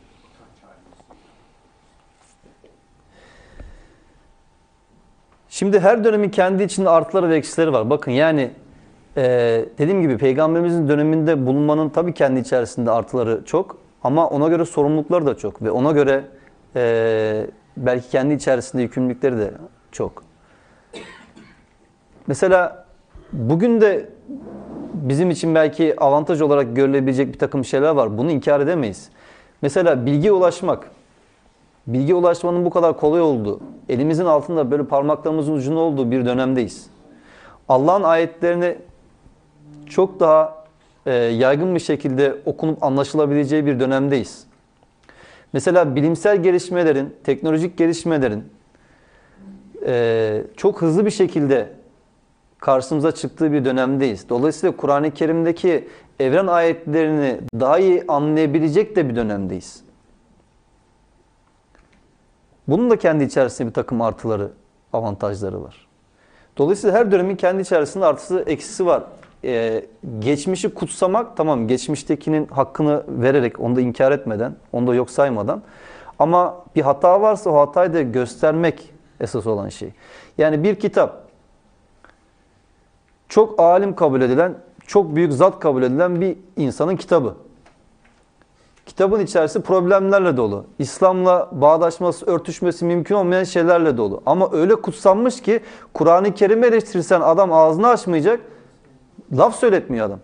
Şimdi 5.49 5.81
her 5.81 6.05
dönemin 6.05 6.31
kendi 6.31 6.63
içinde 6.63 6.91
artıları 6.91 7.29
ve 7.29 7.37
eksileri 7.37 7.73
var. 7.73 7.91
Bakın 7.91 8.11
yani 8.11 8.51
e, 9.17 9.65
dediğim 9.79 10.03
gibi 10.03 10.19
peygamberimizin 10.19 10.89
döneminde 10.89 11.47
bulunmanın 11.47 11.89
tabii 11.89 12.15
kendi 12.15 12.41
içerisinde 12.41 12.91
artıları 12.91 13.45
çok 13.45 13.77
ama 14.05 14.29
ona 14.29 14.49
göre 14.49 14.65
sorumlulukları 14.65 15.27
da 15.27 15.37
çok 15.37 15.63
ve 15.63 15.71
ona 15.71 15.93
göre 15.93 16.25
e, 16.77 17.47
belki 17.77 18.11
kendi 18.11 18.35
içerisinde 18.35 18.83
yükümlülükleri 18.83 19.39
de 19.39 19.51
çok. 19.93 20.23
Mesela 22.27 22.87
bugün 23.33 23.81
de 23.81 24.09
bizim 24.95 25.31
için 25.31 25.55
belki 25.55 26.01
avantaj 26.01 26.41
olarak 26.41 26.77
görülebilecek 26.77 27.33
bir 27.33 27.39
takım 27.39 27.65
şeyler 27.65 27.91
var. 27.91 28.19
Bunu 28.19 28.31
inkar 28.31 28.61
edemeyiz. 28.61 29.09
Mesela 29.63 30.07
bilgiye 30.07 30.33
ulaşmak. 30.33 30.91
Bilgi 31.87 32.15
ulaşmanın 32.15 32.65
bu 32.65 32.71
kadar 32.71 32.97
kolay 32.97 33.21
olduğu, 33.21 33.61
elimizin 33.89 34.25
altında 34.25 34.71
böyle 34.71 34.85
parmaklarımızın 34.85 35.53
ucunda 35.53 35.81
olduğu 35.81 36.11
bir 36.11 36.27
dönemdeyiz. 36.27 36.91
Allah'ın 37.69 38.03
ayetlerini 38.03 38.79
çok 39.87 40.21
daha 40.21 40.65
e, 41.07 41.13
yaygın 41.15 41.75
bir 41.75 41.81
şekilde 41.81 42.37
okunup 42.47 42.83
anlaşılabileceği 42.83 43.67
bir 43.67 43.81
dönemdeyiz. 43.81 44.48
Mesela 45.53 45.97
bilimsel 45.97 46.43
gelişmelerin, 46.43 47.17
teknolojik 47.25 47.79
gelişmelerin 47.79 48.45
e, 49.87 50.43
çok 50.57 50.83
hızlı 50.83 51.07
bir 51.07 51.11
şekilde 51.11 51.73
karşımıza 52.59 53.13
çıktığı 53.13 53.53
bir 53.53 53.65
dönemdeyiz. 53.65 54.29
Dolayısıyla 54.29 54.77
Kur'an-ı 54.77 55.11
Kerim'deki 55.11 55.89
evren 56.21 56.47
ayetlerini 56.47 57.41
daha 57.61 57.79
iyi 57.79 58.05
anlayabilecek 58.09 58.97
de 58.97 59.09
bir 59.09 59.17
dönemdeyiz. 59.17 59.83
Bunun 62.69 62.91
da 62.91 62.99
kendi 62.99 63.25
içerisinde 63.25 63.69
bir 63.69 63.75
takım 63.75 64.03
artıları, 64.03 64.51
avantajları 64.93 65.63
var. 65.65 65.87
Dolayısıyla 66.57 66.99
her 66.99 67.13
dönemin 67.13 67.37
kendi 67.37 67.63
içerisinde 67.63 68.05
artısı, 68.05 68.45
eksisi 68.47 68.87
var. 68.87 69.03
Ee, 69.45 69.87
geçmişi 70.19 70.75
kutsamak, 70.75 71.37
tamam 71.37 71.69
geçmiştekinin 71.69 72.47
hakkını 72.47 73.03
vererek, 73.09 73.61
onu 73.61 73.77
da 73.77 73.81
inkar 73.81 74.13
etmeden, 74.13 74.57
onu 74.73 74.87
da 74.87 74.95
yok 74.95 75.11
saymadan. 75.11 75.63
Ama 76.19 76.65
bir 76.77 76.83
hata 76.83 77.21
varsa 77.21 77.51
o 77.51 77.59
hatayı 77.59 77.93
da 77.93 78.03
göstermek 78.03 78.91
esas 79.21 79.47
olan 79.47 79.69
şey. 79.69 79.91
Yani 80.39 80.63
bir 80.63 80.75
kitap, 80.75 81.23
çok 83.29 83.61
alim 83.61 83.95
kabul 83.95 84.21
edilen, 84.21 84.55
çok 84.87 85.17
büyük 85.17 85.33
zat 85.33 85.61
kabul 85.61 85.83
edilen 85.83 86.21
bir 86.21 86.37
insanın 86.57 86.97
kitabı. 86.97 87.35
Kitabın 88.87 89.21
içerisi 89.21 89.63
problemlerle 89.63 90.37
dolu. 90.37 90.65
İslam'la 90.79 91.49
bağdaşması, 91.53 92.27
örtüşmesi 92.27 92.85
mümkün 92.85 93.15
olmayan 93.15 93.45
şeylerle 93.45 93.97
dolu. 93.97 94.23
Ama 94.27 94.53
öyle 94.53 94.75
kutsanmış 94.75 95.43
ki 95.43 95.61
Kur'an-ı 95.95 96.35
Kerim'i 96.35 96.67
eleştirirsen 96.67 97.21
adam 97.21 97.53
ağzını 97.53 97.89
açmayacak, 97.89 98.41
laf 99.33 99.57
söyletmiyor 99.57 100.07
adam. 100.07 100.21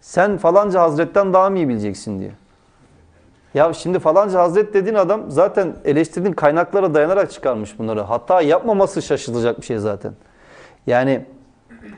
Sen 0.00 0.38
falanca 0.38 0.80
hazretten 0.80 1.32
daha 1.32 1.50
mı 1.50 1.56
iyi 1.56 1.68
bileceksin 1.68 2.18
diye. 2.18 2.30
Ya 3.54 3.72
şimdi 3.72 3.98
falanca 3.98 4.40
hazret 4.40 4.74
dediğin 4.74 4.96
adam 4.96 5.30
zaten 5.30 5.76
eleştirdiğin 5.84 6.34
kaynaklara 6.34 6.94
dayanarak 6.94 7.32
çıkarmış 7.32 7.78
bunları. 7.78 8.00
Hatta 8.00 8.40
yapmaması 8.40 9.02
şaşılacak 9.02 9.60
bir 9.60 9.66
şey 9.66 9.78
zaten. 9.78 10.12
Yani 10.86 11.24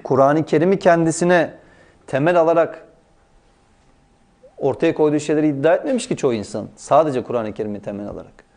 Kur'an-ı 0.05 0.45
Kerim'i 0.45 0.79
kendisine 0.79 1.55
temel 2.07 2.41
alarak 2.41 2.87
ortaya 4.59 4.95
koyduğu 4.95 5.19
şeyleri 5.19 5.49
iddia 5.49 5.75
etmemiş 5.75 6.09
ki 6.09 6.17
çoğu 6.17 6.33
insan. 6.33 6.69
Sadece 6.77 7.23
Kur'an-ı 7.23 7.53
Kerim'i 7.53 7.83
temel 7.83 8.09
alarak. 8.09 8.50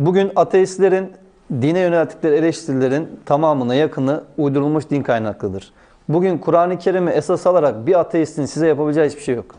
Bugün 0.00 0.32
ateistlerin 0.36 1.12
dine 1.52 1.80
yönelttikleri 1.80 2.34
eleştirilerin 2.34 3.20
tamamına 3.26 3.74
yakını 3.74 4.24
uydurulmuş 4.38 4.90
din 4.90 5.02
kaynaklıdır. 5.02 5.72
Bugün 6.08 6.38
Kur'an-ı 6.38 6.78
Kerim'i 6.78 7.10
esas 7.10 7.46
alarak 7.46 7.86
bir 7.86 8.00
ateistin 8.00 8.46
size 8.46 8.68
yapabileceği 8.68 9.08
hiçbir 9.08 9.20
şey 9.20 9.34
yok. 9.34 9.54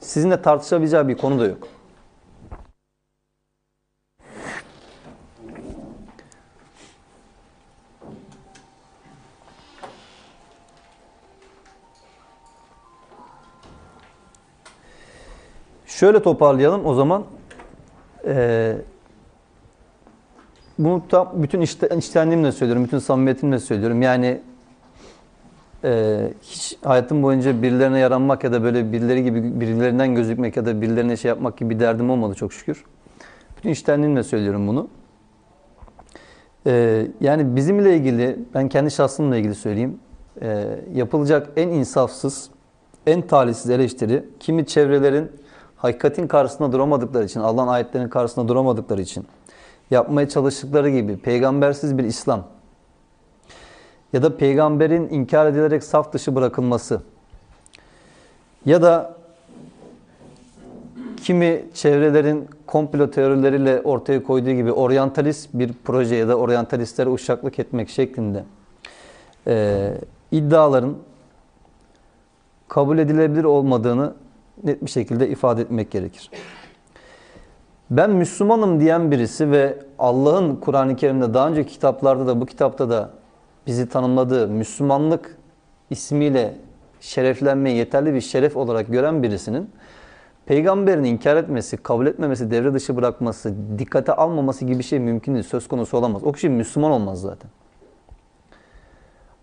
Sizinle 0.00 0.42
tartışabileceği 0.42 1.08
bir 1.08 1.16
konu 1.16 1.40
da 1.40 1.46
yok. 1.46 1.68
Şöyle 15.86 16.22
toparlayalım 16.22 16.86
o 16.86 16.94
zaman. 16.94 17.24
Ee, 18.26 18.76
bunu 20.78 21.02
tam 21.08 21.32
bütün 21.34 21.60
içten, 21.60 21.98
içtenliğimle 21.98 22.52
söylüyorum, 22.52 22.84
bütün 22.84 22.98
samimiyetimle 22.98 23.58
söylüyorum. 23.58 24.02
Yani 24.02 24.40
e, 25.84 26.20
hiç 26.42 26.76
hayatım 26.84 27.22
boyunca 27.22 27.62
birilerine 27.62 27.98
yaranmak 27.98 28.44
ya 28.44 28.52
da 28.52 28.62
böyle 28.62 28.92
birileri 28.92 29.24
gibi 29.24 29.60
birilerinden 29.60 30.14
gözükmek 30.14 30.56
ya 30.56 30.66
da 30.66 30.80
birilerine 30.80 31.16
şey 31.16 31.28
yapmak 31.28 31.56
gibi 31.56 31.70
bir 31.70 31.80
derdim 31.80 32.10
olmadı 32.10 32.34
çok 32.34 32.52
şükür. 32.52 32.84
Bütün 33.56 33.70
içtenliğimle 33.70 34.22
söylüyorum 34.22 34.68
bunu. 34.68 34.88
Ee, 36.66 37.06
yani 37.20 37.56
bizimle 37.56 37.96
ilgili, 37.96 38.38
ben 38.54 38.68
kendi 38.68 38.90
şahsımla 38.90 39.36
ilgili 39.36 39.54
söyleyeyim. 39.54 39.98
E, 40.42 40.78
yapılacak 40.94 41.48
en 41.56 41.68
insafsız, 41.68 42.50
en 43.06 43.22
talihsiz 43.22 43.70
eleştiri 43.70 44.24
kimi 44.40 44.66
çevrelerin 44.66 45.30
hakikatin 45.76 46.26
karşısında 46.26 46.72
duramadıkları 46.72 47.24
için, 47.24 47.40
Allah'ın 47.40 47.68
ayetlerinin 47.68 48.08
karşısında 48.08 48.48
duramadıkları 48.48 49.02
için 49.02 49.26
yapmaya 49.90 50.28
çalıştıkları 50.28 50.90
gibi 50.90 51.16
peygambersiz 51.16 51.98
bir 51.98 52.04
İslam 52.04 52.46
ya 54.12 54.22
da 54.22 54.36
peygamberin 54.36 55.08
inkar 55.08 55.46
edilerek 55.46 55.84
saf 55.84 56.12
dışı 56.12 56.34
bırakılması 56.34 57.02
ya 58.66 58.82
da 58.82 59.16
kimi 61.22 61.64
çevrelerin 61.74 62.48
komplo 62.66 63.10
teorileriyle 63.10 63.80
ortaya 63.80 64.22
koyduğu 64.22 64.50
gibi 64.50 64.72
oryantalist 64.72 65.48
bir 65.54 65.72
proje 65.84 66.14
ya 66.14 66.28
da 66.28 66.36
oryantalistlere 66.36 67.08
uşaklık 67.08 67.58
etmek 67.58 67.88
şeklinde 67.88 68.44
e, 69.46 69.90
iddiaların 70.32 70.96
kabul 72.68 72.98
edilebilir 72.98 73.44
olmadığını 73.44 74.14
net 74.64 74.82
bir 74.82 74.90
şekilde 74.90 75.28
ifade 75.28 75.62
etmek 75.62 75.90
gerekir. 75.90 76.30
Ben 77.90 78.10
Müslümanım 78.10 78.80
diyen 78.80 79.10
birisi 79.10 79.50
ve 79.50 79.78
Allah'ın 79.98 80.56
Kur'an-ı 80.56 80.96
Kerim'de 80.96 81.34
daha 81.34 81.48
önceki 81.48 81.72
kitaplarda 81.72 82.26
da 82.26 82.40
bu 82.40 82.46
kitapta 82.46 82.90
da 82.90 83.10
bizi 83.66 83.88
tanımladığı 83.88 84.48
Müslümanlık 84.48 85.36
ismiyle 85.90 86.54
şereflenmeyi 87.00 87.76
yeterli 87.76 88.14
bir 88.14 88.20
şeref 88.20 88.56
olarak 88.56 88.92
gören 88.92 89.22
birisinin 89.22 89.70
peygamberini 90.46 91.08
inkar 91.08 91.36
etmesi, 91.36 91.76
kabul 91.76 92.06
etmemesi, 92.06 92.50
devre 92.50 92.74
dışı 92.74 92.96
bırakması, 92.96 93.54
dikkate 93.78 94.12
almaması 94.12 94.64
gibi 94.64 94.78
bir 94.78 94.84
şey 94.84 94.98
mümkün 94.98 95.34
değil, 95.34 95.44
söz 95.44 95.68
konusu 95.68 95.96
olamaz. 95.96 96.24
O 96.24 96.32
kişi 96.32 96.48
Müslüman 96.48 96.90
olmaz 96.90 97.20
zaten. 97.20 97.50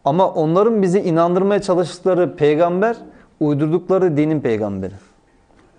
Ama 0.05 0.29
onların 0.29 0.81
bizi 0.81 0.99
inandırmaya 0.99 1.61
çalıştıkları 1.61 2.35
peygamber 2.35 2.97
uydurdukları 3.39 4.17
dinin 4.17 4.41
peygamberi. 4.41 4.93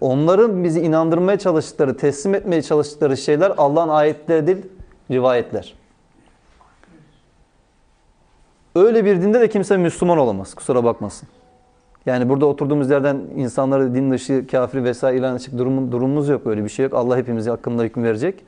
Onların 0.02 0.64
bizi 0.64 0.80
inandırmaya 0.80 1.38
çalıştıkları, 1.38 1.96
teslim 1.96 2.34
etmeye 2.34 2.62
çalıştıkları 2.62 3.16
şeyler 3.16 3.52
Allah'ın 3.56 3.88
ayetleri 3.88 4.46
değil, 4.46 4.66
rivayetler. 5.10 5.74
Öyle 8.74 9.04
bir 9.04 9.22
dinde 9.22 9.40
de 9.40 9.48
kimse 9.48 9.76
Müslüman 9.76 10.18
olamaz. 10.18 10.54
Kusura 10.54 10.84
bakmasın. 10.84 11.28
Yani 12.06 12.28
burada 12.28 12.46
oturduğumuz 12.46 12.90
yerden 12.90 13.16
insanları 13.36 13.94
din 13.94 14.10
dışı, 14.10 14.46
kafir 14.46 14.84
vesaire 14.84 15.18
ilan 15.18 15.36
edecek 15.36 15.58
durum, 15.58 15.92
durumumuz 15.92 16.28
yok. 16.28 16.46
Öyle 16.46 16.64
bir 16.64 16.68
şey 16.68 16.84
yok. 16.84 16.94
Allah 16.94 17.16
hepimize 17.16 17.50
hakkında 17.50 17.82
hüküm 17.82 18.04
verecek. 18.04 18.44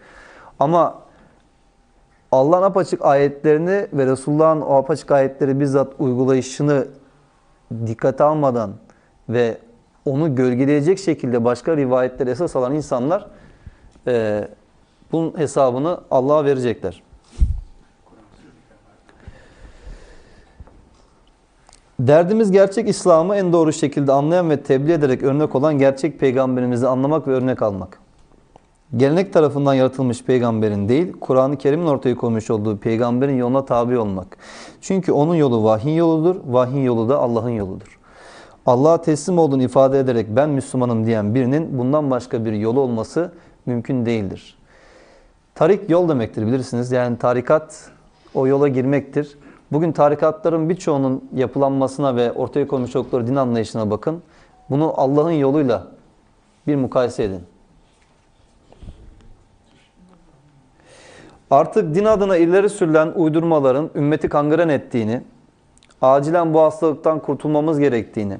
Ama 0.59 0.95
Allah'ın 2.33 2.63
apaçık 2.63 3.05
ayetlerini 3.05 3.87
ve 3.93 4.07
Resulullah'ın 4.07 4.61
o 4.61 4.75
apaçık 4.75 5.11
ayetleri 5.11 5.61
bizzat 5.61 5.93
uygulayışını 5.99 6.87
dikkate 7.87 8.25
almadan 8.25 8.73
ve 9.29 9.59
onu 10.05 10.35
gölgeleyecek 10.35 10.99
şekilde 10.99 11.45
başka 11.45 11.77
rivayetleri 11.77 12.31
esas 12.31 12.57
alan 12.57 12.75
insanlar 12.75 13.27
e, 14.07 14.49
bunun 15.13 15.39
hesabını 15.39 16.01
Allah'a 16.11 16.45
verecekler. 16.45 17.03
Derdimiz 22.01 22.51
gerçek 22.51 22.89
İslam'ı 22.89 23.37
en 23.37 23.53
doğru 23.53 23.73
şekilde 23.73 24.13
anlayan 24.13 24.51
ve 24.51 24.63
tebliğ 24.63 24.93
ederek 24.93 25.23
örnek 25.23 25.55
olan 25.55 25.79
gerçek 25.79 26.21
peygamberimizi 26.21 26.89
anlamak 26.89 27.29
ve 27.29 27.33
örnek 27.33 27.63
almak. 27.63 27.99
Gelenek 28.97 29.33
tarafından 29.33 29.75
yaratılmış 29.75 30.25
peygamberin 30.25 30.89
değil, 30.89 31.13
Kur'an-ı 31.21 31.57
Kerim'in 31.57 31.87
ortaya 31.87 32.15
koymuş 32.15 32.51
olduğu 32.51 32.79
peygamberin 32.79 33.37
yoluna 33.37 33.65
tabi 33.65 33.99
olmak. 33.99 34.37
Çünkü 34.81 35.13
onun 35.13 35.35
yolu 35.35 35.65
vahyin 35.65 35.95
yoludur, 35.95 36.37
vahyin 36.47 36.83
yolu 36.83 37.09
da 37.09 37.19
Allah'ın 37.19 37.51
yoludur. 37.51 37.99
Allah'a 38.67 39.03
teslim 39.03 39.39
olduğunu 39.39 39.63
ifade 39.63 39.99
ederek 39.99 40.27
ben 40.31 40.51
Müslümanım 40.51 41.07
diyen 41.07 41.35
birinin 41.35 41.79
bundan 41.79 42.11
başka 42.11 42.45
bir 42.45 42.53
yolu 42.53 42.81
olması 42.81 43.33
mümkün 43.67 44.07
değildir. 44.07 44.59
Tarik 45.55 45.91
yol 45.91 46.09
demektir 46.09 46.47
bilirsiniz. 46.47 46.93
Yani 46.93 47.19
tarikat 47.19 47.91
o 48.35 48.47
yola 48.47 48.69
girmektir. 48.69 49.39
Bugün 49.73 49.93
tarikatların 49.93 50.69
birçoğunun 50.69 51.29
yapılanmasına 51.35 52.17
ve 52.17 52.33
ortaya 52.33 52.67
koymuş 52.67 52.97
oldukları 52.97 53.27
din 53.27 53.37
anlayışına 53.37 53.91
bakın. 53.91 54.23
Bunu 54.71 54.93
Allah'ın 54.97 55.31
yoluyla 55.31 55.87
bir 56.67 56.77
mukayese 56.77 57.25
edin. 57.25 57.43
Artık 61.51 61.95
din 61.95 62.05
adına 62.05 62.37
ileri 62.37 62.71
sürülen 62.71 63.13
uydurmaların 63.17 63.91
ümmeti 63.95 64.29
kangren 64.29 64.69
ettiğini, 64.69 65.23
acilen 66.03 66.55
bu 66.55 66.61
hastalıktan 66.61 67.21
kurtulmamız 67.21 67.79
gerektiğini 67.79 68.39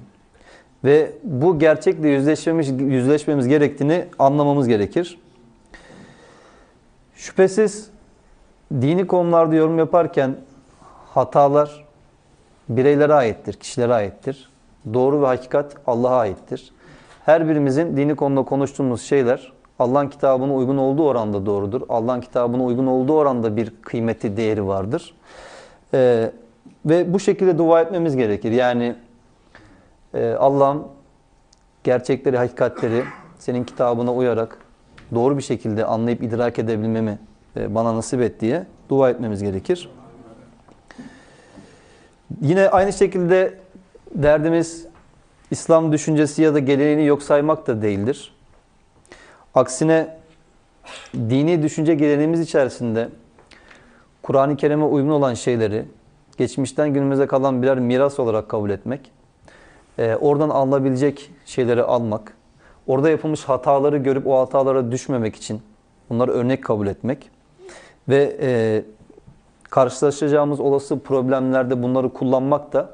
ve 0.85 1.13
bu 1.23 1.59
gerçekle 1.59 2.09
yüzleşmemiz, 2.09 2.81
yüzleşmemiz 2.81 3.49
gerektiğini 3.49 4.05
anlamamız 4.19 4.69
gerekir. 4.69 5.19
Şüphesiz 7.15 7.91
dini 8.73 9.07
konularda 9.07 9.55
yorum 9.55 9.79
yaparken 9.79 10.37
hatalar 11.15 11.85
bireylere 12.69 13.15
aittir, 13.15 13.53
kişilere 13.53 13.95
aittir. 13.95 14.51
Doğru 14.95 15.23
ve 15.23 15.27
hakikat 15.27 15.77
Allah'a 15.87 16.19
aittir. 16.19 16.73
Her 17.25 17.49
birimizin 17.49 17.97
dini 17.97 18.17
konuda 18.17 18.43
konuştuğumuz 18.43 19.03
şeyler 19.03 19.53
Allah'ın 19.79 20.09
kitabına 20.09 20.55
uygun 20.55 20.77
olduğu 20.77 21.07
oranda 21.07 21.47
doğrudur. 21.47 21.83
Allah'ın 21.89 22.21
kitabına 22.21 22.65
uygun 22.65 22.87
olduğu 22.87 23.13
oranda 23.13 23.57
bir 23.57 23.73
kıymeti, 23.83 24.37
değeri 24.37 24.67
vardır. 24.67 25.15
Ee, 25.95 26.31
ve 26.87 27.13
bu 27.13 27.21
şekilde 27.21 27.59
dua 27.59 27.81
etmemiz 27.81 28.17
gerekir. 28.17 28.53
Yani 28.53 28.95
e, 30.15 30.33
Allah'ım 30.33 30.89
gerçekleri, 31.85 32.37
hakikatleri 32.37 33.05
senin 33.39 33.65
kitabına 33.65 34.15
uyarak 34.15 34.59
doğru 35.15 35.39
bir 35.39 35.43
şekilde 35.43 35.85
anlayıp 35.85 36.23
idrak 36.23 36.59
edebilmemi 36.59 37.19
e, 37.57 37.75
bana 37.75 37.97
nasip 37.97 38.21
et 38.21 38.41
diye 38.41 38.67
dua 38.89 39.11
etmemiz 39.11 39.43
gerekir. 39.43 39.89
Yine 42.41 42.69
aynı 42.69 42.93
şekilde 42.93 43.59
derdimiz 44.15 44.87
İslam 45.51 45.93
düşüncesi 45.93 46.43
ya 46.43 46.55
da 46.55 46.59
geleneğini 46.59 47.07
yok 47.07 47.23
saymak 47.23 47.67
da 47.67 47.83
değildir. 47.83 48.35
Aksine 49.55 50.17
dini 51.15 51.63
düşünce 51.63 51.95
geleneğimiz 51.95 52.41
içerisinde 52.41 53.09
Kur'an-ı 54.23 54.57
Kerim'e 54.57 54.85
uygun 54.85 55.11
olan 55.11 55.35
şeyleri 55.35 55.85
geçmişten 56.39 56.95
günümüze 56.95 57.27
kalan 57.27 57.63
birer 57.63 57.79
miras 57.79 58.21
olarak 58.21 58.49
kabul 58.49 58.71
etmek, 58.71 59.11
e, 59.99 60.17
oradan 60.17 60.51
alınabilecek 60.51 61.31
şeyleri 61.45 61.83
almak, 61.83 62.35
orada 62.87 63.11
yapılmış 63.11 63.45
hataları 63.45 63.97
görüp 63.97 64.27
o 64.27 64.41
hatalara 64.41 64.93
düşmemek 64.93 65.37
için 65.37 65.63
bunları 66.11 66.31
örnek 66.31 66.65
kabul 66.65 66.87
etmek 66.87 67.31
ve 68.09 68.37
e, 68.41 68.83
karşılaşacağımız 69.71 70.61
olası 70.61 70.99
problemlerde 70.99 71.83
bunları 71.83 72.09
kullanmak 72.09 72.73
da 72.73 72.91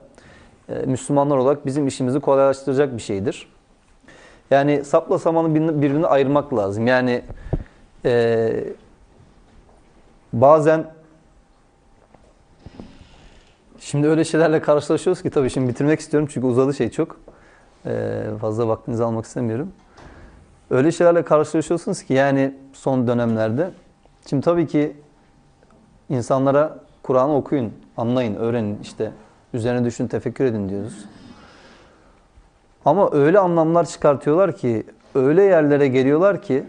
e, 0.69 0.75
Müslümanlar 0.75 1.37
olarak 1.37 1.67
bizim 1.67 1.87
işimizi 1.87 2.21
kolaylaştıracak 2.21 2.97
bir 2.97 3.03
şeydir. 3.03 3.49
Yani 4.51 4.85
sapla 4.85 5.19
samanı 5.19 5.55
birbirine 5.55 6.07
ayırmak 6.07 6.55
lazım. 6.55 6.87
Yani 6.87 7.23
e, 8.05 8.65
bazen 10.33 10.85
şimdi 13.81 14.09
öyle 14.09 14.25
şeylerle 14.25 14.61
karşılaşıyoruz 14.61 15.23
ki 15.23 15.31
tabii 15.31 15.51
şimdi 15.51 15.69
bitirmek 15.69 16.01
istiyorum 16.01 16.29
çünkü 16.33 16.47
uzadı 16.47 16.75
şey 16.75 16.91
çok. 16.91 17.21
E, 17.87 18.23
fazla 18.41 18.69
vaktinizi 18.69 19.05
almak 19.05 19.25
istemiyorum. 19.25 19.73
Öyle 20.71 20.93
şeylerle 20.93 21.23
karşılaşıyorsunuz 21.23 22.03
ki 22.03 22.15
yani 22.15 22.55
son 22.73 23.07
dönemlerde. 23.07 23.71
Şimdi 24.27 24.45
tabii 24.45 24.67
ki 24.67 24.97
insanlara 26.09 26.79
Kur'an'ı 27.03 27.37
okuyun, 27.37 27.73
anlayın, 27.97 28.35
öğrenin 28.35 28.79
işte 28.83 29.13
üzerine 29.55 29.85
düşün, 29.85 30.09
tefekkür 30.09 30.45
edin 30.45 30.69
diyoruz. 30.69 31.05
Ama 32.85 33.13
öyle 33.13 33.39
anlamlar 33.39 33.87
çıkartıyorlar 33.87 34.57
ki, 34.57 34.87
öyle 35.15 35.43
yerlere 35.43 35.89
geliyorlar 35.89 36.43
ki 36.43 36.65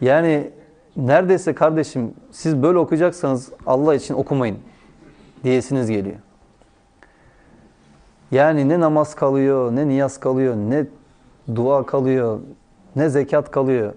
yani 0.00 0.50
neredeyse 0.96 1.54
kardeşim 1.54 2.14
siz 2.30 2.62
böyle 2.62 2.78
okuyacaksanız 2.78 3.52
Allah 3.66 3.94
için 3.94 4.14
okumayın 4.14 4.58
diyesiniz 5.44 5.90
geliyor. 5.90 6.18
Yani 8.30 8.68
ne 8.68 8.80
namaz 8.80 9.14
kalıyor, 9.14 9.76
ne 9.76 9.88
niyaz 9.88 10.20
kalıyor, 10.20 10.56
ne 10.56 10.86
dua 11.54 11.86
kalıyor, 11.86 12.40
ne 12.96 13.08
zekat 13.08 13.50
kalıyor. 13.50 13.94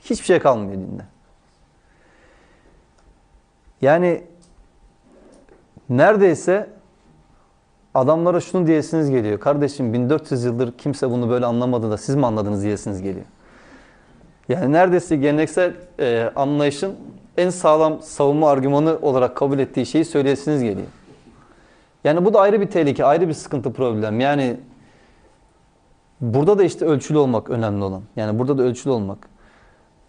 Hiçbir 0.00 0.26
şey 0.26 0.38
kalmıyor 0.38 0.72
dinde. 0.72 1.02
Yani 3.82 4.24
neredeyse 5.88 6.70
adamlara 7.94 8.40
şunu 8.40 8.66
diyesiniz 8.66 9.10
geliyor. 9.10 9.40
Kardeşim 9.40 9.92
1400 9.92 10.44
yıldır 10.44 10.72
kimse 10.78 11.10
bunu 11.10 11.30
böyle 11.30 11.46
anlamadı 11.46 11.90
da 11.90 11.96
siz 11.96 12.16
mi 12.16 12.26
anladınız 12.26 12.62
diyesiniz 12.62 13.02
geliyor. 13.02 13.26
Yani 14.48 14.72
neredeyse 14.72 15.16
geleneksel 15.16 15.74
e, 16.00 16.32
anlayışın 16.36 16.96
en 17.36 17.50
sağlam 17.50 18.02
savunma 18.02 18.50
argümanı 18.50 18.98
olarak 19.02 19.36
kabul 19.36 19.58
ettiği 19.58 19.86
şeyi 19.86 20.04
söyleyesiniz 20.04 20.62
geliyor. 20.62 20.86
Yani 22.04 22.24
bu 22.24 22.34
da 22.34 22.40
ayrı 22.40 22.60
bir 22.60 22.70
tehlike, 22.70 23.04
ayrı 23.04 23.28
bir 23.28 23.34
sıkıntı 23.34 23.72
problem. 23.72 24.20
Yani 24.20 24.56
burada 26.20 26.58
da 26.58 26.64
işte 26.64 26.84
ölçülü 26.84 27.18
olmak 27.18 27.50
önemli 27.50 27.84
olan. 27.84 28.02
Yani 28.16 28.38
burada 28.38 28.58
da 28.58 28.62
ölçülü 28.62 28.92
olmak. 28.92 29.28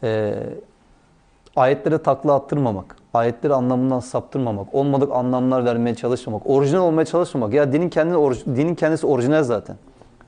E, 0.03 0.35
ayetlere 1.55 1.97
takla 1.97 2.33
attırmamak 2.33 2.95
ayetleri 3.13 3.53
anlamından 3.53 3.99
saptırmamak, 3.99 4.75
olmadık 4.75 5.11
anlamlar 5.11 5.65
vermeye 5.65 5.95
çalışmamak, 5.95 6.41
orijinal 6.45 6.81
olmaya 6.81 7.05
çalışmamak. 7.05 7.53
Ya 7.53 7.73
dinin 7.73 7.89
kendisi, 7.89 8.55
dinin 8.55 8.75
kendisi 8.75 9.07
orijinal 9.07 9.43
zaten. 9.43 9.75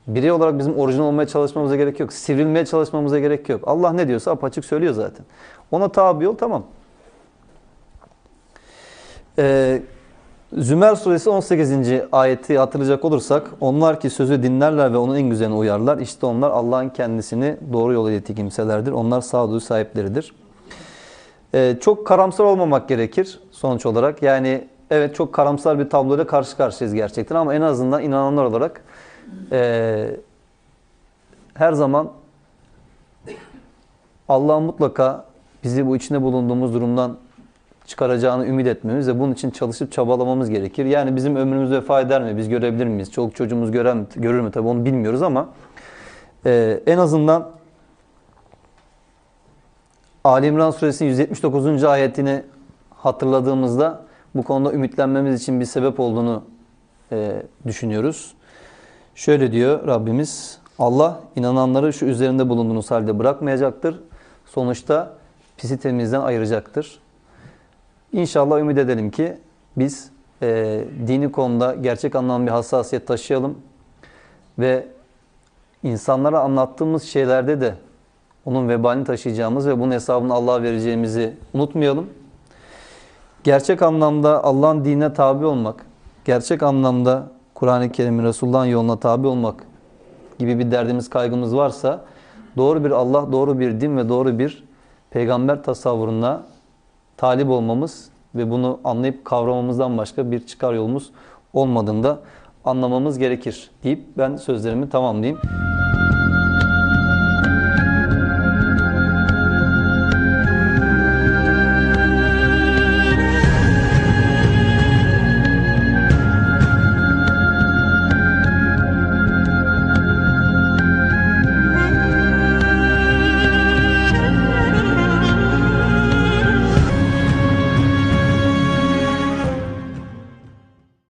Birey 0.08 0.32
olarak 0.32 0.60
bizim 0.60 0.78
orijinal 0.78 1.06
olmaya 1.06 1.28
çalışmamıza 1.28 1.76
gerek 1.76 2.00
yok. 2.00 2.14
Sivrilmeye 2.14 2.66
çalışmamıza 2.66 3.20
gerek 3.20 3.50
yok. 3.50 3.62
Allah 3.68 3.94
ne 3.94 4.08
diyorsa 4.08 4.32
apaçık 4.32 4.66
söylüyor 4.66 4.94
zaten. 4.94 5.26
Ona 5.72 5.90
tabi 5.90 6.28
ol 6.28 6.36
tamam. 6.36 6.64
Ee, 9.40 9.82
Zümer 10.54 10.96
suresi 10.96 11.30
18. 11.30 11.72
ayeti 12.12 12.58
hatırlayacak 12.58 13.06
olursak 13.06 13.52
onlar 13.62 14.00
ki 14.00 14.10
sözü 14.10 14.44
dinlerler 14.44 14.94
ve 14.94 14.98
onun 14.98 15.16
en 15.16 15.30
güzeline 15.30 15.56
uyarlar. 15.56 15.98
İşte 15.98 16.26
onlar 16.26 16.52
Allah'ın 16.52 16.90
kendisini 16.90 17.58
doğru 17.74 17.94
yola 17.94 18.12
iletti 18.12 18.36
kimselerdir. 18.36 18.92
Onlar 18.92 19.22
sağduyu 19.22 19.60
sahipleridir. 19.60 20.36
Ee, 21.54 21.78
çok 21.82 22.08
karamsar 22.08 22.44
olmamak 22.44 22.90
gerekir 22.90 23.40
sonuç 23.52 23.86
olarak. 23.86 24.22
Yani 24.22 24.68
evet 24.90 25.16
çok 25.16 25.34
karamsar 25.34 25.80
bir 25.80 25.90
tabloyla 25.90 26.28
karşı 26.28 26.58
karşıyayız 26.58 26.96
gerçekten 26.96 27.36
ama 27.36 27.54
en 27.54 27.62
azından 27.62 28.04
inananlar 28.04 28.44
olarak 28.44 28.82
e, 29.52 30.18
her 31.54 31.74
zaman 31.74 32.12
Allah'ın 34.30 34.64
mutlaka 34.64 35.26
bizi 35.64 35.88
bu 35.88 35.96
içinde 35.96 36.22
bulunduğumuz 36.22 36.74
durumdan 36.74 37.18
çıkaracağını 37.86 38.46
ümit 38.46 38.68
etmemiz 38.68 39.08
ve 39.08 39.20
bunun 39.20 39.34
için 39.34 39.52
çalışıp 39.52 39.92
çabalamamız 39.92 40.50
gerekir. 40.50 40.86
Yani 40.86 41.16
bizim 41.16 41.36
ömrümüz 41.36 41.72
vefa 41.72 42.02
eder 42.02 42.24
mi? 42.24 42.38
Biz 42.38 42.50
görebilir 42.50 42.86
miyiz? 42.86 43.12
Çoluk 43.12 43.36
çocuğumuz 43.36 43.72
görer 43.72 43.96
mi, 43.96 44.06
görür 44.16 44.40
mü? 44.42 44.52
Tabii 44.52 44.68
onu 44.68 44.86
bilmiyoruz 44.86 45.22
ama 45.22 45.50
e, 46.46 46.80
en 46.88 46.98
azından 46.98 47.52
Ali 50.24 50.48
İmran 50.48 50.72
suresinin 50.72 51.10
179. 51.10 51.84
ayetini 51.84 52.44
hatırladığımızda 52.90 54.02
bu 54.36 54.44
konuda 54.44 54.74
ümitlenmemiz 54.74 55.42
için 55.42 55.60
bir 55.60 55.66
sebep 55.66 56.00
olduğunu 56.00 56.44
e, 57.12 57.42
düşünüyoruz. 57.68 58.34
Şöyle 59.16 59.52
diyor 59.52 59.88
Rabbimiz, 59.88 60.60
Allah 60.80 61.20
inananları 61.36 61.94
şu 61.94 62.06
üzerinde 62.06 62.50
bulunduğunuz 62.50 62.92
halde 62.92 63.20
bırakmayacaktır. 63.20 64.00
Sonuçta 64.46 65.14
pisi 65.58 65.78
temizden 65.78 66.22
ayıracaktır. 66.22 67.00
İnşallah 68.14 68.60
ümit 68.60 68.78
edelim 68.78 69.12
ki 69.12 69.38
biz 69.78 70.12
e, 70.42 70.84
dini 71.08 71.32
konuda 71.32 71.76
gerçek 71.76 72.16
anlamda 72.16 72.46
bir 72.46 72.52
hassasiyet 72.52 73.08
taşıyalım 73.08 73.58
ve 74.60 74.88
insanlara 75.84 76.40
anlattığımız 76.40 77.04
şeylerde 77.04 77.62
de 77.62 77.76
onun 78.46 78.70
vebalini 78.70 79.04
taşıyacağımız 79.04 79.68
ve 79.68 79.80
bunun 79.80 79.92
hesabını 79.92 80.34
Allah'a 80.34 80.62
vereceğimizi 80.64 81.34
unutmayalım. 81.54 82.10
Gerçek 83.44 83.82
anlamda 83.82 84.44
Allah'ın 84.44 84.86
dinine 84.86 85.14
tabi 85.14 85.46
olmak, 85.46 85.86
gerçek 86.26 86.64
anlamda 86.64 87.28
Kur'an-ı 87.54 87.92
Kerim'in 87.92 88.24
Resulullah'ın 88.24 88.66
yoluna 88.66 89.00
tabi 89.00 89.28
olmak 89.28 89.64
gibi 90.40 90.60
bir 90.60 90.72
derdimiz, 90.72 91.10
kaygımız 91.10 91.56
varsa 91.56 92.06
doğru 92.58 92.84
bir 92.84 92.92
Allah, 92.92 93.32
doğru 93.32 93.60
bir 93.60 93.82
din 93.82 93.98
ve 93.98 94.10
doğru 94.10 94.40
bir 94.40 94.64
peygamber 95.10 95.64
tasavvuruna 95.64 96.44
talip 97.18 97.50
olmamız 97.50 98.10
ve 98.36 98.52
bunu 98.52 98.80
anlayıp 98.84 99.26
kavramamızdan 99.26 99.98
başka 99.98 100.32
bir 100.32 100.46
çıkar 100.46 100.74
yolumuz 100.74 101.12
olmadığında 101.54 102.20
anlamamız 102.66 103.18
gerekir 103.18 103.72
deyip 103.84 104.04
ben 104.18 104.36
sözlerimi 104.36 104.90
tamamlayayım. 104.90 105.40